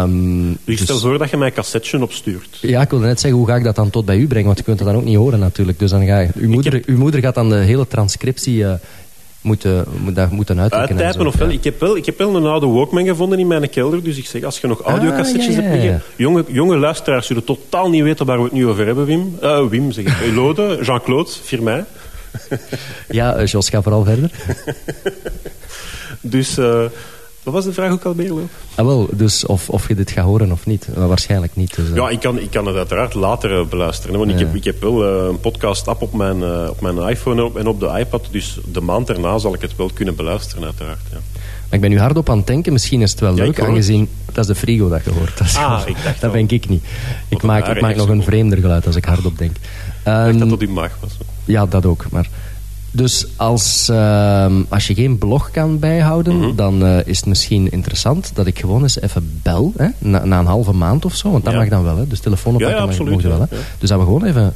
Um, 0.03 0.57
dus 0.63 0.81
stel 0.81 0.99
voor 0.99 1.17
dat 1.17 1.29
je 1.29 1.37
mij 1.37 1.47
een 1.47 1.53
cassetje 1.53 2.01
opstuurt. 2.01 2.57
Ja, 2.61 2.81
ik 2.81 2.89
wilde 2.89 3.05
net 3.05 3.19
zeggen, 3.19 3.39
hoe 3.39 3.49
ga 3.49 3.55
ik 3.55 3.63
dat 3.63 3.75
dan 3.75 3.89
tot 3.89 4.05
bij 4.05 4.17
u 4.17 4.27
brengen? 4.27 4.45
Want 4.45 4.57
je 4.57 4.63
kunt 4.63 4.79
het 4.79 4.87
dan 4.87 4.97
ook 4.97 5.03
niet 5.03 5.17
horen 5.17 5.39
natuurlijk. 5.39 5.79
Dus 5.79 5.91
dan 5.91 6.05
ga 6.05 6.19
je, 6.19 6.29
uw, 6.35 6.49
moeder, 6.49 6.73
heb... 6.73 6.85
uw 6.85 6.97
moeder 6.97 7.21
gaat 7.21 7.35
dan 7.35 7.49
de 7.49 7.55
hele 7.55 7.87
transcriptie 7.87 8.57
uh, 8.57 8.73
moeten, 9.41 9.85
moet, 10.03 10.31
moeten 10.31 10.59
uittekenen. 10.59 11.03
Uittypen 11.03 11.27
of 11.27 11.35
wel. 11.35 11.49
Ik 11.49 11.63
heb 11.63 11.79
wel. 11.79 11.97
Ik 11.97 12.05
heb 12.05 12.17
wel 12.17 12.35
een 12.35 12.45
oude 12.45 12.67
Walkman 12.67 13.05
gevonden 13.05 13.39
in 13.39 13.47
mijn 13.47 13.69
kelder. 13.69 14.03
Dus 14.03 14.17
ik 14.17 14.25
zeg, 14.25 14.43
als 14.43 14.59
je 14.59 14.67
nog 14.67 14.81
audiocassetjes 14.81 15.57
ah, 15.57 15.61
ja, 15.61 15.61
ja, 15.61 15.67
ja. 15.67 15.71
hebt 15.71 15.83
liggen... 15.83 16.01
Jonge, 16.15 16.43
jonge 16.47 16.77
luisteraars 16.77 17.27
zullen 17.27 17.43
totaal 17.43 17.89
niet 17.89 18.03
weten 18.03 18.25
waar 18.25 18.37
we 18.37 18.43
het 18.43 18.53
nu 18.53 18.67
over 18.67 18.85
hebben, 18.85 19.05
Wim. 19.05 19.37
Uh, 19.43 19.67
Wim, 19.67 19.91
zeg 19.91 20.05
ik. 20.05 20.33
Lode, 20.33 20.79
Jean-Claude, 20.81 21.29
Firmin. 21.43 21.85
ja, 23.09 23.43
Jos, 23.43 23.69
ga 23.69 23.81
vooral 23.81 24.03
verder. 24.03 24.31
dus... 26.21 26.57
Uh, 26.57 26.85
wat 27.47 27.55
was 27.55 27.65
de 27.65 27.81
vraag 27.81 27.91
ook 27.91 28.03
alweer, 28.03 28.33
Leo? 28.33 28.47
Ah, 28.75 28.85
wel, 28.85 29.07
dus 29.11 29.45
of, 29.45 29.69
of 29.69 29.87
je 29.87 29.95
dit 29.95 30.11
gaat 30.11 30.25
horen 30.25 30.51
of 30.51 30.65
niet. 30.65 30.87
Maar 30.95 31.07
waarschijnlijk 31.07 31.55
niet. 31.55 31.75
Dus, 31.75 31.89
uh... 31.89 31.95
Ja, 31.95 32.09
ik 32.09 32.19
kan, 32.19 32.39
ik 32.39 32.49
kan 32.49 32.65
het 32.65 32.75
uiteraard 32.75 33.13
later 33.13 33.59
uh, 33.59 33.65
beluisteren. 33.65 34.17
Want 34.17 34.29
ja. 34.31 34.37
ik, 34.37 34.45
heb, 34.45 34.55
ik 34.55 34.63
heb 34.63 34.81
wel 34.81 35.21
uh, 35.21 35.27
een 35.27 35.39
podcast-app 35.39 36.01
op 36.01 36.13
mijn, 36.13 36.43
op 36.69 36.81
mijn 36.81 36.97
iPhone 36.97 37.51
en 37.55 37.67
op 37.67 37.79
de 37.79 37.95
iPad. 37.99 38.27
Dus 38.31 38.59
de 38.71 38.81
maand 38.81 39.09
erna 39.09 39.37
zal 39.37 39.53
ik 39.53 39.61
het 39.61 39.75
wel 39.75 39.89
kunnen 39.93 40.15
beluisteren, 40.15 40.63
uiteraard. 40.63 40.99
Ja. 41.11 41.17
Maar 41.41 41.75
ik 41.75 41.81
ben 41.81 41.89
nu 41.89 41.99
hardop 41.99 42.29
aan 42.29 42.37
het 42.37 42.47
denken. 42.47 42.73
Misschien 42.73 43.01
is 43.01 43.11
het 43.11 43.19
wel 43.19 43.35
ja, 43.35 43.43
leuk, 43.43 43.61
aangezien... 43.61 44.09
Dat 44.25 44.37
is 44.37 44.47
de 44.47 44.55
frigo 44.55 44.89
dat 44.89 45.03
je 45.03 45.11
hoort. 45.11 45.37
Dat, 45.37 45.55
ah, 45.55 45.81
ik 45.85 45.95
dacht 46.03 46.21
dat 46.21 46.31
ben 46.31 46.49
ik 46.49 46.69
niet. 46.69 46.83
Ik 47.27 47.41
maak, 47.41 47.67
ik 47.67 47.81
maak 47.81 47.95
nog 47.95 48.09
een 48.09 48.23
vreemder 48.23 48.57
geluid 48.57 48.85
als 48.85 48.95
ik 48.95 49.05
hardop 49.05 49.37
denk. 49.37 49.51
Um, 49.51 49.57
ik 50.13 50.25
dacht 50.25 50.39
dat 50.39 50.49
dat 50.49 50.59
die 50.59 50.69
maag 50.69 50.97
was. 51.01 51.17
Ja, 51.45 51.65
dat 51.65 51.85
ook. 51.85 52.05
Maar... 52.11 52.29
Dus 52.91 53.25
als, 53.35 53.89
uh, 53.91 54.55
als 54.69 54.87
je 54.87 54.93
geen 54.93 55.17
blog 55.17 55.51
kan 55.51 55.79
bijhouden, 55.79 56.35
mm 56.35 56.41
-hmm. 56.41 56.55
dan 56.55 56.83
uh, 56.83 56.97
is 57.05 57.17
het 57.17 57.25
misschien 57.25 57.71
interessant 57.71 58.31
dat 58.33 58.47
ik 58.47 58.59
gewoon 58.59 58.81
eens 58.81 59.01
even 59.01 59.39
bel. 59.43 59.73
Hè, 59.77 59.87
na, 59.97 60.25
na 60.25 60.39
een 60.39 60.45
halve 60.45 60.73
maand 60.73 61.05
of 61.05 61.15
zo. 61.15 61.31
Want 61.31 61.43
dat 61.43 61.53
ja. 61.53 61.59
mag 61.59 61.69
dan 61.69 61.83
wel. 61.83 61.97
Hè. 61.97 62.07
Dus 62.07 62.19
telefoon 62.19 62.53
oppakken 62.53 62.77
ja, 62.77 62.91
ja, 62.91 63.03
mag 63.11 63.21
wel. 63.21 63.39
Hè. 63.39 63.45
Dus 63.77 63.89
dat 63.89 63.99
we 63.99 64.05
gewoon 64.05 64.25
even 64.25 64.53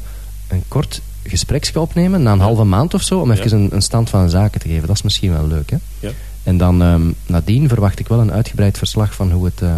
een 0.48 0.64
kort 0.68 1.02
gespreksje 1.24 1.80
opnemen 1.80 2.24
na 2.24 2.32
een 2.32 2.40
halve 2.40 2.64
maand 2.64 2.94
of 2.94 3.02
zo. 3.02 3.20
Om 3.20 3.32
even 3.32 3.54
een, 3.54 3.70
een, 3.72 3.82
stand 3.82 4.10
van 4.10 4.30
zaken 4.30 4.60
te 4.60 4.68
geven. 4.68 4.88
Dat 4.88 4.96
is 4.96 5.02
misschien 5.02 5.32
wel 5.32 5.48
leuk. 5.48 5.70
Hè. 5.70 6.10
En 6.44 6.58
dan 6.58 6.82
um, 6.82 7.16
nadien 7.26 7.68
verwacht 7.68 8.00
ik 8.00 8.08
wel 8.08 8.20
een 8.20 8.32
uitgebreid 8.32 8.78
verslag 8.78 9.14
van 9.14 9.32
hoe 9.32 9.46
het, 9.46 9.62
uh, 9.62 9.76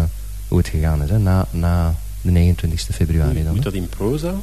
hoe 0.48 0.58
het 0.58 0.68
gegaan 0.68 1.02
is. 1.02 1.10
Hè. 1.10 1.18
Na, 1.18 1.46
na 1.50 1.94
de 2.20 2.30
29 2.30 2.94
februari 2.94 3.44
dan. 3.44 3.54
Moet 3.54 3.62
dat 3.62 3.72
in 3.72 3.88
proza? 3.88 4.34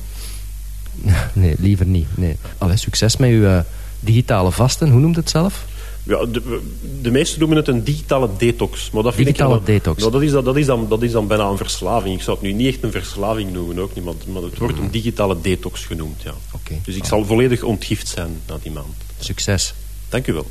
nee, 1.34 1.56
liever 1.60 1.86
niet. 1.86 2.08
Nee. 2.18 2.38
Allee, 2.58 2.78
succes 2.78 3.18
met 3.18 3.30
uw 3.30 3.64
digitale 4.02 4.52
vasten, 4.52 4.90
hoe 4.90 5.00
noemt 5.00 5.16
het 5.16 5.30
zelf? 5.30 5.66
Ja, 6.04 6.26
de, 6.26 6.62
de 7.02 7.12
meesten 7.12 7.40
noemen 7.40 7.58
het 7.58 7.68
een 7.68 7.84
digitale 7.84 8.30
detox. 8.38 8.92
Maar 8.92 9.04
dat 9.04 9.14
vind 9.14 9.28
digitale 9.28 9.56
ik, 9.56 9.66
detox. 9.66 10.00
Nou, 10.00 10.12
dat, 10.12 10.22
is, 10.22 10.32
dat, 10.32 10.58
is 10.58 10.66
dan, 10.66 10.88
dat 10.90 11.02
is 11.02 11.12
dan 11.12 11.28
bijna 11.28 11.44
een 11.44 11.58
verslaving. 11.58 12.16
Ik 12.16 12.22
zou 12.22 12.38
het 12.38 12.46
nu 12.46 12.54
niet 12.54 12.68
echt 12.68 12.84
een 12.84 12.92
verslaving 12.92 13.52
noemen, 13.52 13.80
ook 13.80 13.96
niet, 13.96 14.04
maar, 14.04 14.14
maar 14.28 14.42
het 14.42 14.58
wordt 14.58 14.78
een 14.78 14.92
digitale 14.92 15.42
detox 15.42 15.86
genoemd. 15.86 16.22
Ja. 16.22 16.34
Okay. 16.54 16.82
Dus 16.84 16.96
ik 16.96 17.06
zal 17.06 17.26
volledig 17.26 17.64
ontgift 17.64 18.08
zijn 18.08 18.42
na 18.48 18.58
die 18.62 18.72
maand. 18.72 18.96
Succes. 19.20 19.74
Dank 20.10 20.28
u 20.28 20.34
wel. 20.34 20.48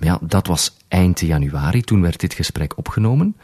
Ja, 0.00 0.18
dat 0.22 0.46
was 0.46 0.76
eind 0.88 1.20
januari. 1.20 1.82
Toen 1.82 2.02
werd 2.02 2.20
dit 2.20 2.34
gesprek 2.34 2.78
opgenomen. 2.78 3.36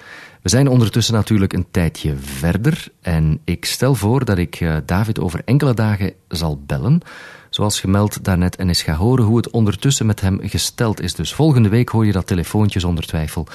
We 0.43 0.49
zijn 0.49 0.69
ondertussen 0.69 1.15
natuurlijk 1.15 1.53
een 1.53 1.67
tijdje 1.71 2.15
verder. 2.17 2.89
En 3.01 3.41
ik 3.45 3.65
stel 3.65 3.95
voor 3.95 4.25
dat 4.25 4.39
ik 4.39 4.61
uh, 4.61 4.77
David 4.87 5.21
over 5.21 5.43
enkele 5.45 5.75
dagen 5.75 6.13
zal 6.29 6.63
bellen 6.67 7.03
zoals 7.51 7.81
gemeld 7.81 8.25
daarnet, 8.25 8.57
en 8.57 8.69
eens 8.69 8.83
ga 8.83 8.95
horen 8.95 9.25
hoe 9.25 9.37
het 9.37 9.51
ondertussen 9.51 10.07
met 10.07 10.21
hem 10.21 10.39
gesteld 10.43 11.01
is. 11.01 11.15
Dus 11.15 11.35
volgende 11.35 11.69
week 11.69 11.89
hoor 11.89 12.07
je 12.07 12.13
dat 12.13 12.27
telefoontje 12.27 12.81
zonder 12.81 13.07
twijfel 13.07 13.47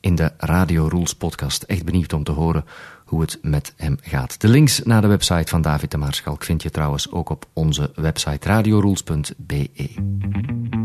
in 0.00 0.14
de 0.14 0.32
Radio 0.38 0.86
Rules 0.86 1.14
podcast. 1.14 1.62
Echt 1.62 1.84
benieuwd 1.84 2.12
om 2.12 2.24
te 2.24 2.32
horen 2.32 2.64
hoe 3.04 3.20
het 3.20 3.38
met 3.42 3.74
hem 3.76 3.98
gaat. 4.00 4.40
De 4.40 4.48
links 4.48 4.82
naar 4.82 5.00
de 5.00 5.06
website 5.06 5.50
van 5.50 5.62
David 5.62 5.90
de 5.90 5.96
Maarschalk 5.96 6.44
vind 6.44 6.62
je 6.62 6.70
trouwens 6.70 7.10
ook 7.10 7.30
op 7.30 7.46
onze 7.52 7.90
website 7.94 8.48
radiorules.be. 8.48 10.81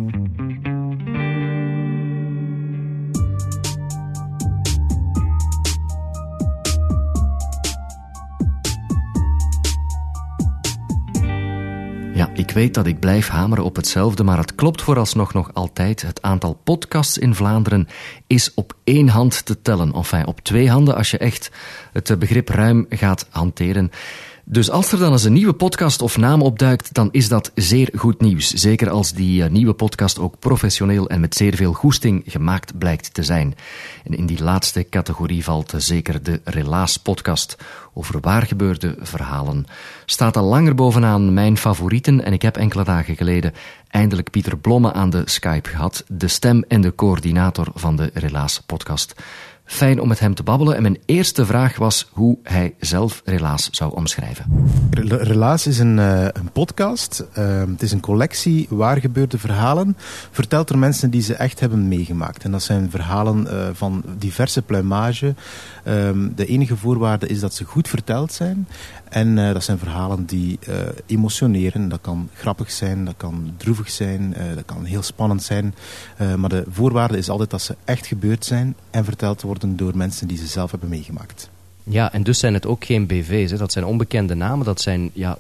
ik 12.38 12.52
weet 12.52 12.74
dat 12.74 12.88
ik 12.88 13.00
blijf 13.00 13.28
hameren 13.28 13.64
op 13.64 13.76
hetzelfde, 13.76 14.24
maar 14.24 14.38
het 14.38 14.56
klopt 14.56 14.82
vooralsnog 14.82 15.34
nog 15.34 15.54
altijd. 15.54 16.02
Het 16.02 16.22
aantal 16.22 16.60
podcasts 16.64 17.18
in 17.18 17.36
Vlaanderen 17.36 17.88
is 18.28 18.54
op 18.54 18.74
één 18.84 19.08
hand 19.08 19.46
te 19.46 19.62
tellen. 19.62 19.94
Enfin, 19.94 20.28
op 20.28 20.40
twee 20.40 20.70
handen 20.70 20.96
als 20.96 21.12
je 21.12 21.18
echt 21.18 21.52
het 21.94 22.20
begrip 22.20 22.50
ruim 22.50 22.86
gaat 22.90 23.28
hanteren. 23.30 23.92
Dus 24.50 24.70
als 24.70 24.92
er 24.92 25.00
dan 25.00 25.12
eens 25.12 25.24
een 25.24 25.34
nieuwe 25.34 25.54
podcast 25.54 26.02
of 26.02 26.18
naam 26.18 26.42
opduikt, 26.42 26.94
dan 26.94 27.10
is 27.12 27.28
dat 27.28 27.52
zeer 27.56 27.90
goed 27.96 28.22
nieuws. 28.22 28.54
Zeker 28.54 28.90
als 28.90 29.14
die 29.14 29.44
eh, 29.44 29.50
nieuwe 29.50 29.74
podcast 29.74 30.20
ook 30.20 30.40
professioneel 30.40 31.10
en 31.10 31.20
met 31.20 31.36
zeer 31.36 31.56
veel 31.56 31.74
goesting 31.74 32.24
gemaakt 32.26 32.78
blijkt 32.78 33.14
te 33.14 33.24
zijn. 33.24 33.56
En 34.04 34.14
in 34.14 34.26
die 34.26 34.44
laatste 34.44 34.90
categorie 34.90 35.44
valt 35.44 35.74
zeker 35.78 36.24
de 36.24 36.42
Relaas-podcast 36.44 37.58
over 37.94 38.20
waargebeurde 38.20 38.96
verhalen. 39.00 39.66
Staat 40.06 40.38
al 40.38 40.46
langer 40.46 40.76
bovenaan 40.76 41.34
mijn 41.34 41.58
favorieten 41.58 42.24
en 42.24 42.34
ik 42.34 42.42
heb 42.42 42.58
enkele 42.58 42.84
dagen 42.84 43.16
geleden 43.16 43.54
eindelijk 43.88 44.30
Pieter 44.30 44.58
Blomme 44.58 44.94
aan 44.94 45.10
de 45.10 45.22
Skype 45.26 45.70
gehad, 45.70 46.04
de 46.08 46.28
stem 46.28 46.64
en 46.68 46.82
de 46.82 46.96
coördinator 46.96 47.68
van 47.74 47.96
de 47.96 48.10
Relaas-podcast. 48.14 49.16
Fijn 49.68 50.02
om 50.02 50.08
met 50.08 50.20
hem 50.20 50.34
te 50.34 50.44
babbelen. 50.44 50.76
En 50.76 50.82
mijn 50.82 50.98
eerste 51.06 51.46
vraag 51.46 51.78
was 51.78 52.10
hoe 52.12 52.38
hij 52.44 52.76
zelf 52.80 53.22
Relaas 53.26 53.70
zou 53.72 53.96
omschrijven. 53.96 54.46
Relaas 55.10 55.68
is 55.68 55.80
een, 55.80 55.98
uh, 55.98 56.24
een 56.24 56.52
podcast. 56.52 57.26
Uh, 57.38 57.60
het 57.60 57.82
is 57.82 57.92
een 57.92 58.00
collectie 58.00 58.68
waargebeurde 58.70 59.38
verhalen. 59.38 59.98
Verteld 60.32 60.68
door 60.68 60.78
mensen 60.78 61.10
die 61.10 61.22
ze 61.22 61.34
echt 61.34 61.60
hebben 61.60 61.88
meegemaakt. 61.88 62.44
En 62.44 62.52
dat 62.52 62.64
zijn 62.64 62.90
verhalen 62.90 63.48
uh, 63.48 63.68
van 63.74 64.04
diverse 64.18 64.62
pluimage. 64.62 65.36
Um, 65.88 66.36
de 66.36 66.46
enige 66.46 66.78
voorwaarde 66.78 67.28
is 67.28 67.40
dat 67.40 67.54
ze 67.54 67.64
goed 67.64 67.88
verteld 67.88 68.34
zijn. 68.34 68.68
En 69.10 69.38
uh, 69.38 69.54
dat 69.54 69.64
zijn 69.64 69.78
verhalen 69.78 70.26
die 70.26 70.60
uh, 70.70 70.76
emotioneren. 71.06 71.90
Dat 71.90 72.02
kan 72.02 72.30
grappig 72.34 72.72
zijn, 72.72 73.06
dat 73.06 73.14
kan 73.18 73.54
droevig 73.58 73.90
zijn, 73.90 74.34
uh, 74.38 74.56
dat 74.56 74.66
kan 74.66 74.86
heel 74.86 75.02
spannend 75.02 75.44
zijn. 75.44 75.76
maar 76.38 76.50
de 76.50 76.64
voorwaarde 76.70 77.18
is 77.18 77.30
altijd 77.30 77.50
dat 77.50 77.62
ze 77.62 77.76
echt 77.86 78.06
gebeurd 78.06 78.46
zijn 78.46 78.76
en 78.90 79.06
verteld 79.06 79.42
worden 79.42 79.78
door 79.78 79.98
mensen 79.98 80.28
die 80.28 80.38
ze 80.38 80.48
zelf 80.48 80.72
hebben 80.72 80.90
meegemaakt. 80.90 81.50
Ja, 81.90 82.14
en 82.14 82.24
dus 82.24 82.40
zijn 82.40 82.54
het 82.54 82.66
ook 82.66 82.86
geen 82.86 83.06
BV's. 83.06 83.52
Hè? 83.52 83.58
Dat 83.58 83.72
zijn 83.72 83.86
onbekende 83.86 84.36
namen. 84.36 84.66
Dat 84.66 84.82
zijn, 84.82 85.10
ja, 85.14 85.38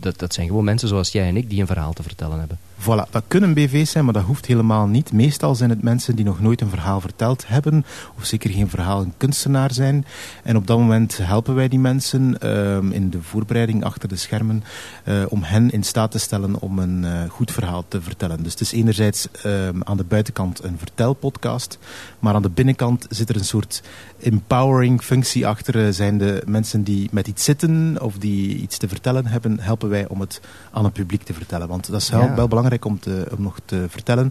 dat, 0.00 0.18
dat 0.18 0.34
zijn 0.34 0.46
gewoon 0.46 0.64
mensen 0.64 0.88
zoals 0.88 1.12
jij 1.12 1.28
en 1.28 1.36
ik 1.36 1.50
die 1.50 1.60
een 1.60 1.66
verhaal 1.66 1.92
te 1.92 2.02
vertellen 2.02 2.38
hebben. 2.38 2.58
Voilà, 2.80 3.10
dat 3.10 3.22
kunnen 3.28 3.54
BV's 3.54 3.90
zijn, 3.90 4.04
maar 4.04 4.14
dat 4.14 4.22
hoeft 4.22 4.46
helemaal 4.46 4.86
niet. 4.86 5.12
Meestal 5.12 5.54
zijn 5.54 5.70
het 5.70 5.82
mensen 5.82 6.16
die 6.16 6.24
nog 6.24 6.40
nooit 6.40 6.60
een 6.60 6.68
verhaal 6.68 7.00
verteld 7.00 7.48
hebben, 7.48 7.84
of 8.16 8.24
zeker 8.24 8.50
geen 8.50 8.68
verhaal 8.68 9.00
een 9.00 9.14
kunstenaar 9.16 9.72
zijn. 9.72 10.06
En 10.42 10.56
op 10.56 10.66
dat 10.66 10.78
moment 10.78 11.16
helpen 11.16 11.54
wij 11.54 11.68
die 11.68 11.78
mensen 11.78 12.36
uh, 12.42 12.92
in 12.92 13.10
de 13.10 13.22
voorbereiding 13.22 13.84
achter 13.84 14.08
de 14.08 14.16
schermen 14.16 14.64
uh, 15.04 15.24
om 15.28 15.42
hen 15.42 15.70
in 15.70 15.82
staat 15.82 16.10
te 16.10 16.18
stellen 16.18 16.60
om 16.60 16.78
een 16.78 17.02
uh, 17.02 17.10
goed 17.28 17.52
verhaal 17.52 17.84
te 17.88 18.02
vertellen. 18.02 18.42
Dus 18.42 18.52
het 18.52 18.60
is 18.60 18.72
enerzijds 18.72 19.28
ehm, 19.42 19.80
aan 19.82 19.96
de 19.96 20.04
buitenkant 20.04 20.64
een 20.64 20.78
vertelpodcast, 20.78 21.78
maar 22.18 22.34
aan 22.34 22.42
de 22.42 22.50
binnenkant 22.50 23.06
zit 23.08 23.28
er 23.28 23.36
een 23.36 23.44
soort 23.44 23.82
empowering 24.20 25.02
functie 25.02 25.46
achter. 25.46 25.86
Eh, 25.86 25.92
zijn 25.92 26.18
de 26.18 26.42
mensen 26.46 26.82
die 26.82 27.08
met 27.12 27.26
iets 27.28 27.44
zitten 27.44 27.96
of 28.00 28.18
die 28.18 28.56
iets 28.56 28.78
te 28.78 28.88
vertellen 28.88 29.26
hebben, 29.26 29.60
helpen 29.60 29.88
wij 29.88 30.08
om 30.08 30.20
het 30.20 30.40
aan 30.72 30.84
het 30.84 30.92
publiek 30.92 31.22
te 31.22 31.34
vertellen. 31.34 31.68
Want 31.68 31.90
dat 31.90 32.00
is 32.00 32.08
ja. 32.08 32.34
wel 32.34 32.48
belangrijk 32.48 32.66
belangrijk 32.68 32.84
om, 32.84 33.00
te, 33.00 33.36
om 33.36 33.42
nog 33.42 33.58
te 33.64 33.86
vertellen. 33.88 34.30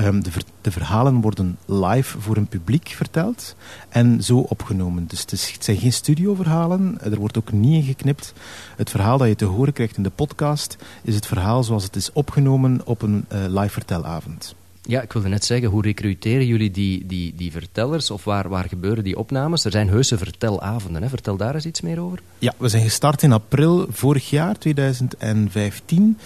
Um, 0.00 0.22
de, 0.22 0.30
ver, 0.30 0.42
de, 0.60 0.70
verhalen 0.70 1.20
worden 1.20 1.58
live 1.64 2.20
voor 2.20 2.36
een 2.36 2.46
publiek 2.46 2.88
verteld 2.88 3.54
en 3.88 4.22
zo 4.22 4.38
opgenomen. 4.38 5.06
Dus 5.06 5.20
het, 5.20 5.32
is, 5.32 5.50
het, 5.52 5.64
zijn 5.64 5.76
geen 5.76 5.92
studioverhalen, 5.92 6.98
er 7.02 7.18
wordt 7.18 7.38
ook 7.38 7.52
niet 7.52 7.74
in 7.74 7.82
geknipt. 7.82 8.32
Het 8.76 8.90
verhaal 8.90 9.18
dat 9.18 9.28
je 9.28 9.34
te 9.34 9.44
horen 9.44 9.72
krijgt 9.72 9.96
in 9.96 10.02
de 10.02 10.10
podcast 10.10 10.76
is 11.02 11.14
het 11.14 11.26
verhaal 11.26 11.64
zoals 11.64 11.84
het 11.84 11.96
is 11.96 12.12
opgenomen 12.12 12.80
op 12.84 13.02
een 13.02 13.24
uh, 13.32 13.44
live 13.48 13.70
vertelavond. 13.70 14.54
Ja, 14.88 15.02
ik 15.02 15.12
wilde 15.12 15.28
net 15.28 15.44
zeggen, 15.44 15.68
hoe 15.68 15.82
recruteren 15.82 16.46
jullie 16.46 16.70
die, 16.70 17.06
die, 17.06 17.34
die 17.36 17.52
vertellers 17.52 18.10
of 18.10 18.24
waar, 18.24 18.48
waar 18.48 18.68
gebeuren 18.68 19.04
die 19.04 19.18
opnames? 19.18 19.64
Er 19.64 19.70
zijn 19.70 19.88
heuse 19.88 20.18
vertelavonden, 20.18 21.02
hè? 21.02 21.08
vertel 21.08 21.36
daar 21.36 21.54
eens 21.54 21.66
iets 21.66 21.80
meer 21.80 22.00
over. 22.00 22.18
Ja, 22.38 22.54
we 22.56 22.68
zijn 22.68 22.82
gestart 22.82 23.22
in 23.22 23.32
april 23.32 23.86
vorig 23.90 24.30
jaar, 24.30 24.58
2015. 24.58 26.18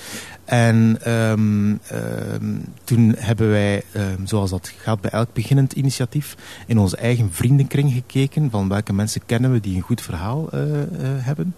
En 0.45 0.99
um, 1.11 1.81
um, 1.93 2.65
toen 2.85 3.15
hebben 3.19 3.51
wij, 3.51 3.83
um, 3.97 4.27
zoals 4.27 4.51
dat 4.51 4.73
gaat 4.77 5.01
bij 5.01 5.11
elk 5.11 5.33
beginnend 5.33 5.73
initiatief, 5.73 6.37
in 6.67 6.79
onze 6.79 6.97
eigen 6.97 7.33
vriendenkring 7.33 7.93
gekeken 7.93 8.51
van 8.51 8.69
welke 8.69 8.93
mensen 8.93 9.27
kennen 9.27 9.53
we 9.53 9.61
die 9.61 9.77
een 9.77 9.83
goed 9.83 10.01
verhaal 10.01 10.49
uh, 10.55 10.61
uh, 10.63 10.83
hebben. 11.01 11.55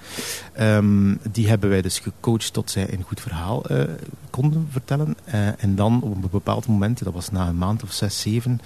die 1.33 1.49
hebben 1.49 1.70
wij 1.70 1.83
dus 1.83 1.99
gecoacht 1.99 2.53
tot 2.53 2.70
zij 2.70 2.92
een 2.92 3.03
goed 3.03 3.20
verhaal 3.20 3.73
uh, 3.73 3.83
konden 4.31 4.68
vertellen. 4.70 5.16
en 5.59 5.75
dan 5.75 6.03
op 6.03 6.14
een 6.14 6.31
bepaald 6.31 6.66
moment, 6.66 7.05
dat 7.05 7.12
was 7.12 7.31
na 7.31 7.49
een 7.49 7.59
maand 7.59 7.83
of 7.83 7.92
zes, 7.92 8.20
zeven, 8.20 8.61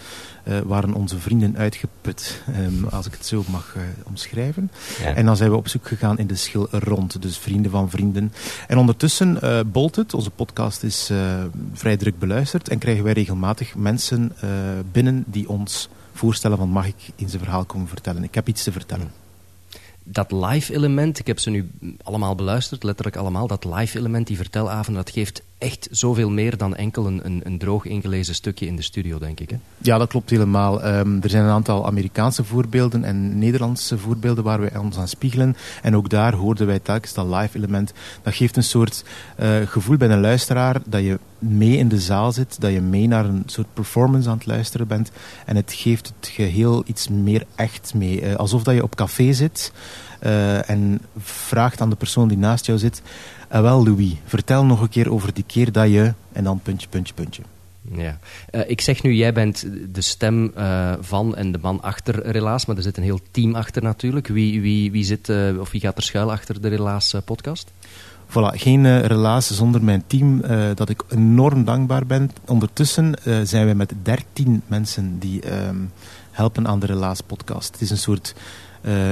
waren 0.65 0.95
onze 0.95 1.19
vrienden 1.19 1.57
uitgeput, 1.57 2.43
als 2.91 3.07
ik 3.07 3.13
het 3.13 3.27
zo 3.27 3.45
mag 3.51 3.77
omschrijven. 4.03 4.71
Ja. 5.01 5.15
En 5.15 5.25
dan 5.25 5.37
zijn 5.37 5.51
we 5.51 5.57
op 5.57 5.69
zoek 5.69 5.89
gegaan 5.89 6.19
in 6.19 6.27
de 6.27 6.37
schil 6.37 6.69
rond, 6.71 7.23
dus 7.23 7.39
vrienden 7.39 7.71
van 7.71 7.91
vrienden. 7.91 8.33
En 8.67 8.79
ondertussen 8.79 9.39
bolt 9.73 9.97
het 9.97 10.15
onze 10.19 10.31
podcast 10.31 10.83
is 10.83 11.11
uh, 11.11 11.45
vrij 11.73 11.97
druk 11.97 12.19
beluisterd 12.19 12.69
en 12.69 12.79
krijgen 12.79 13.05
wij 13.05 13.13
regelmatig 13.13 13.75
mensen 13.75 14.33
uh, 14.45 14.51
binnen 14.93 15.25
die 15.27 15.49
ons 15.49 15.89
voorstellen 16.13 16.57
van 16.57 16.69
mag 16.69 16.87
ik 16.87 17.11
in 17.17 17.29
zijn 17.29 17.43
verhaal 17.43 17.65
komen 17.65 17.89
vertellen. 17.89 18.25
Ik 18.25 18.35
heb 18.35 18.49
iets 18.49 18.63
te 18.63 18.73
vertellen. 18.73 19.13
Dat 20.05 20.33
live 20.33 20.75
element, 20.75 21.19
ik 21.19 21.27
heb 21.27 21.39
ze 21.39 21.51
nu 21.51 21.71
allemaal 22.03 22.35
beluisterd, 22.35 22.83
letterlijk 22.83 23.17
allemaal, 23.17 23.47
dat 23.47 23.65
live 23.65 23.99
element, 23.99 24.27
die 24.27 24.37
vertelavond, 24.37 24.97
dat 24.97 25.11
geeft 25.11 25.43
echt 25.59 25.89
zoveel 25.91 26.31
meer 26.31 26.57
dan 26.57 26.77
enkel 26.77 27.07
een, 27.07 27.41
een, 27.45 27.59
droog 27.59 27.85
ingelezen 27.85 28.35
stukje 28.35 28.67
in 28.67 28.77
de 28.77 28.83
studio, 28.83 29.19
denk 29.19 29.41
ik. 29.41 29.51
Hè? 29.51 29.57
Ja, 29.79 29.99
dat 29.99 30.09
klopt 30.09 30.31
helemaal. 30.31 30.87
Um, 30.87 31.19
er 31.23 31.31
zijn 31.31 31.45
een 31.45 31.51
aantal 31.51 31.87
Amerikaanse 31.87 32.45
voorbeelden 32.45 33.05
en 33.05 33.39
Nederlandse 33.39 33.99
voorbeelden 33.99 34.45
waar 34.45 34.61
wij 34.61 34.77
ons 34.77 34.99
aan 34.99 35.09
spiegelen. 35.09 35.57
En 35.83 35.97
ook 35.97 36.11
daar 36.11 36.35
hoorden 36.35 36.67
wij 36.67 36.79
telkens 36.79 37.15
dat 37.15 37.27
live 37.27 37.57
element. 37.57 37.93
Dat 38.23 38.35
geeft 38.35 38.57
een 38.57 38.63
soort 38.63 39.05
uh, 39.41 39.57
gevoel 39.65 39.97
bij 39.97 40.09
een 40.09 40.21
luisteraar 40.21 40.81
dat 40.87 41.03
je 41.03 41.19
mee 41.39 41.77
in 41.77 41.89
de 41.89 42.01
zaal 42.01 42.33
zit, 42.33 42.61
dat 42.61 42.73
je 42.73 42.81
mee 42.81 43.07
naar 43.07 43.25
een 43.25 43.43
soort 43.47 43.75
performance 43.75 44.29
aan 44.29 44.37
het 44.37 44.47
luisteren 44.47 44.87
bent. 44.87 45.11
En 45.45 45.57
het 45.57 45.73
geeft 45.73 46.13
het 46.17 46.29
geheel 46.29 46.83
iets 46.87 47.09
meer 47.09 47.45
echt 47.55 47.95
mee. 47.95 48.23
Uh, 48.23 48.35
alsof 48.35 48.63
dat 48.63 48.75
je 48.75 48.83
op 48.83 48.97
café 48.97 49.33
zit 49.33 49.73
uh, 50.23 50.71
en 50.71 51.01
vraagt 51.19 51.81
aan 51.81 51.91
de 51.91 51.97
persoon 51.97 52.29
die 52.29 52.39
naast 52.39 52.67
jou 52.67 52.79
zit 52.79 53.03
Uh, 53.53 53.61
wel, 53.61 53.85
Louis, 53.85 54.15
vertel 54.25 54.65
nog 54.65 54.81
een 54.81 54.89
keer 54.89 55.13
over 55.13 55.35
die 55.35 55.45
keer 55.47 55.73
dat 55.73 55.91
je... 55.91 56.15
En 56.33 56.45
dan 56.45 56.61
puntje, 56.61 56.89
puntje, 56.89 57.15
puntje. 57.15 57.43
Ja. 57.93 58.19
Uh, 58.51 58.61
ik 58.67 58.81
zeg 58.81 59.03
nu, 59.03 59.15
jij 59.15 59.33
bent 59.33 59.67
de 59.93 60.01
stem 60.01 60.53
uh, 60.59 60.93
van 61.01 61.37
en 61.37 61.53
de 61.53 61.59
man 61.63 61.83
achter 61.83 62.27
Relaas, 62.31 62.67
maar 62.67 62.77
er 62.77 62.83
zit 62.83 62.97
een 62.97 63.03
heel 63.03 63.21
team 63.31 63.55
achter 63.55 63.83
natuurlijk. 63.83 64.27
Wie, 64.27 64.61
wie, 64.61 64.91
wie, 64.91 65.05
zit, 65.05 65.29
uh, 65.29 65.61
of 65.61 65.71
wie 65.71 65.81
gaat 65.81 65.97
er 65.97 66.03
schuil 66.03 66.31
achter 66.31 66.61
de 66.61 66.69
Relaas 66.69 67.15
podcast? 67.25 67.73
Voilà, 68.29 68.57
geen 68.57 69.07
relaas 69.07 69.51
zonder 69.57 69.85
mijn 69.85 70.05
team, 70.07 70.43
dat 70.75 70.89
ik 70.89 71.03
enorm 71.09 71.65
dankbaar 71.65 72.07
ben. 72.07 72.31
Ondertussen 72.47 73.15
zijn 73.43 73.65
wij 73.65 73.75
met 73.75 73.93
dertien 74.03 74.63
mensen 74.67 75.19
die 75.19 75.41
ehm, 75.41 75.77
helpen 76.31 76.67
aan 76.67 76.79
de 76.79 76.87
Relaas 76.87 77.21
podcast. 77.21 77.73
Het 77.73 77.81
is 77.81 77.91
een 77.91 77.99
soort 77.99 78.35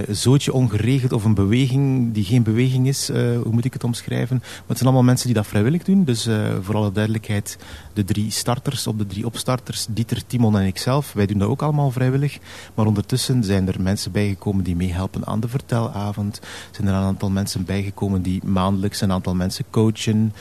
zootje 0.08 0.52
ongeregeld 0.52 1.12
of 1.12 1.24
een 1.24 1.34
beweging 1.34 2.12
die 2.12 2.24
geen 2.24 2.42
beweging 2.42 2.88
is, 2.88 3.10
uh, 3.10 3.16
hoe 3.16 3.52
moet 3.52 3.64
ik 3.64 3.72
het 3.72 3.84
omschrijven? 3.84 4.36
Maar 4.36 4.62
het 4.66 4.76
zijn 4.76 4.88
allemaal 4.88 5.06
mensen 5.06 5.26
die 5.26 5.36
dat 5.36 5.46
vrijwillig 5.46 5.82
doen. 5.82 6.04
Dus 6.04 6.26
uh, 6.26 6.54
voor 6.60 6.74
alle 6.74 6.92
duidelijkheid, 6.92 7.58
de 7.92 8.04
drie 8.04 8.30
starters 8.30 8.86
op 8.86 8.98
de 8.98 9.06
drie 9.06 9.26
opstarters, 9.26 9.86
Dieter, 9.90 10.26
Timon 10.26 10.58
en 10.58 10.66
ikzelf, 10.66 11.12
wij 11.12 11.26
doen 11.26 11.38
dat 11.38 11.48
ook 11.48 11.62
allemaal 11.62 11.90
vrijwillig. 11.90 12.38
Maar 12.74 12.86
ondertussen 12.86 13.44
zijn 13.44 13.68
er 13.68 13.80
mensen 13.80 14.12
bijgekomen 14.12 14.64
die 14.64 14.76
meehelpen 14.76 15.26
aan 15.26 15.40
de 15.40 15.48
vertelavond. 15.48 16.40
Zijn 16.70 16.88
er 16.88 16.94
een 16.94 17.00
aantal 17.00 17.30
mensen 17.30 17.64
bijgekomen 17.64 18.22
die 18.22 18.44
maandelijks 18.44 19.00
een 19.00 19.12
aantal 19.12 19.34
mensen 19.34 19.64
coachen. 19.70 20.32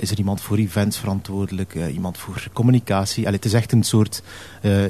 is 0.00 0.10
er 0.10 0.18
iemand 0.18 0.40
voor 0.40 0.56
events 0.56 0.98
verantwoordelijk, 0.98 1.74
iemand 1.74 2.18
voor 2.18 2.46
communicatie. 2.52 3.22
Allee, 3.22 3.36
het 3.36 3.44
is 3.44 3.52
echt 3.52 3.72
een 3.72 3.82
soort, 3.82 4.22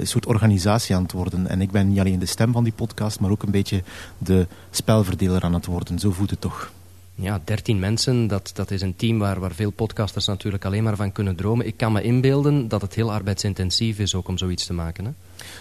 soort 0.03 0.27
organisatie 0.27 0.95
aan 0.95 1.03
het 1.03 1.13
worden. 1.13 1.47
En 1.47 1.61
ik 1.61 1.71
ben 1.71 1.89
niet 1.89 1.99
alleen 1.99 2.19
de 2.19 2.27
stem 2.27 2.53
van 2.53 2.65
die 2.65 2.73
podcast, 2.73 3.21
maar 3.21 3.31
ook 3.31 3.43
een 3.43 3.51
beetje 3.51 3.80
de 4.19 4.47
spelverdeler 4.71 5.43
aan 5.43 5.55
het 5.55 5.67
worden. 5.67 5.99
Zo 5.99 6.11
voelt 6.11 6.31
het 6.31 6.41
toch. 6.41 6.71
Ja, 7.15 7.41
13 7.45 7.79
mensen, 7.79 8.27
dat, 8.27 8.51
dat 8.55 8.71
is 8.71 8.83
een 8.83 8.97
team 8.97 9.19
waar, 9.19 9.41
waar 9.41 9.53
veel 9.55 9.71
podcasters 9.71 10.27
natuurlijk 10.27 10.65
alleen 10.65 10.83
maar 10.83 10.97
van 10.97 11.13
kunnen 11.13 11.37
dromen. 11.37 11.67
Ik 11.67 11.77
kan 11.77 11.93
me 11.93 12.03
inbeelden 12.03 12.69
dat 12.69 12.83
het 12.83 12.95
heel 12.95 13.13
arbeidsintensief 13.13 13.99
is 13.99 14.15
ook 14.15 14.29
om 14.29 14.39
zoiets 14.39 14.67
te 14.67 14.73
maken. 14.73 15.05
Hè? 15.05 15.11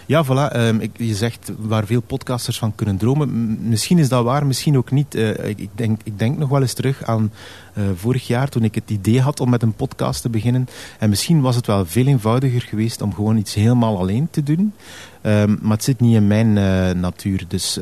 Ja, 0.06 0.26
voilà. 0.26 0.56
Um, 0.56 0.80
ik, 0.80 0.92
je 0.98 1.16
zegt 1.16 1.52
waar 1.58 1.86
veel 1.86 2.02
podcasters 2.02 2.58
van 2.58 2.76
kunnen 2.76 2.98
dromen. 2.98 3.58
misschien 3.70 3.98
is 3.98 4.10
dat 4.10 4.24
waar, 4.24 4.46
misschien 4.46 4.78
ook 4.78 4.92
niet. 4.92 5.16
Uh, 5.16 5.30
ik, 5.30 5.60
ik, 5.60 5.70
denk, 5.76 6.02
ik 6.04 6.20
denk 6.20 6.38
nog 6.38 6.50
wel 6.50 6.62
eens 6.62 6.74
terug 6.74 7.04
aan 7.04 7.32
uh, 7.78 7.84
vorig 7.96 8.28
jaar 8.28 8.50
toen 8.50 8.64
ik 8.64 8.76
het 8.76 8.90
idee 8.90 9.22
had 9.22 9.40
om 9.40 9.50
met 9.50 9.62
een 9.62 9.74
podcast 9.74 10.22
te 10.22 10.30
beginnen. 10.30 10.68
En 11.00 11.10
misschien 11.10 11.42
was 11.42 11.56
het 11.56 11.68
wel 11.68 11.86
veel 11.86 12.06
eenvoudiger 12.06 12.62
geweest 12.62 13.02
om 13.02 13.14
gewoon 13.14 13.38
iets 13.38 13.54
helemaal 13.54 13.98
alleen 13.98 14.28
te 14.32 14.44
doen. 14.44 14.74
Um, 15.22 15.58
maar 15.62 15.72
het 15.72 15.84
zit 15.84 16.00
niet 16.00 16.16
in 16.16 16.28
mijn 16.28 16.56
uh, 16.56 17.02
natuur. 17.02 17.44
Dus 17.48 17.78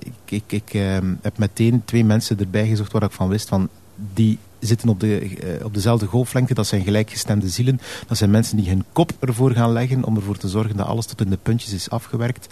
ik, 0.00 0.12
ik, 0.28 0.52
ik 0.52 0.74
um, 0.74 1.18
heb 1.22 1.38
meteen 1.38 1.82
twee 1.84 2.04
mensen 2.04 2.38
erbij 2.38 2.66
gezocht 2.66 2.92
waar 2.92 3.02
ik 3.02 3.10
van 3.10 3.28
wist 3.28 3.48
van 3.48 3.68
die 4.14 4.38
zitten 4.66 4.88
op, 4.88 5.00
de, 5.00 5.30
uh, 5.30 5.64
op 5.64 5.74
dezelfde 5.74 6.06
golflengte. 6.06 6.54
Dat 6.54 6.66
zijn 6.66 6.82
gelijkgestemde 6.82 7.48
zielen. 7.48 7.80
Dat 8.06 8.16
zijn 8.16 8.30
mensen 8.30 8.56
die 8.56 8.68
hun 8.68 8.84
kop 8.92 9.12
ervoor 9.20 9.50
gaan 9.50 9.72
leggen 9.72 10.04
om 10.04 10.16
ervoor 10.16 10.36
te 10.36 10.48
zorgen 10.48 10.76
dat 10.76 10.86
alles 10.86 11.06
tot 11.06 11.20
in 11.20 11.30
de 11.30 11.38
puntjes 11.42 11.72
is 11.72 11.90
afgewerkt. 11.90 12.48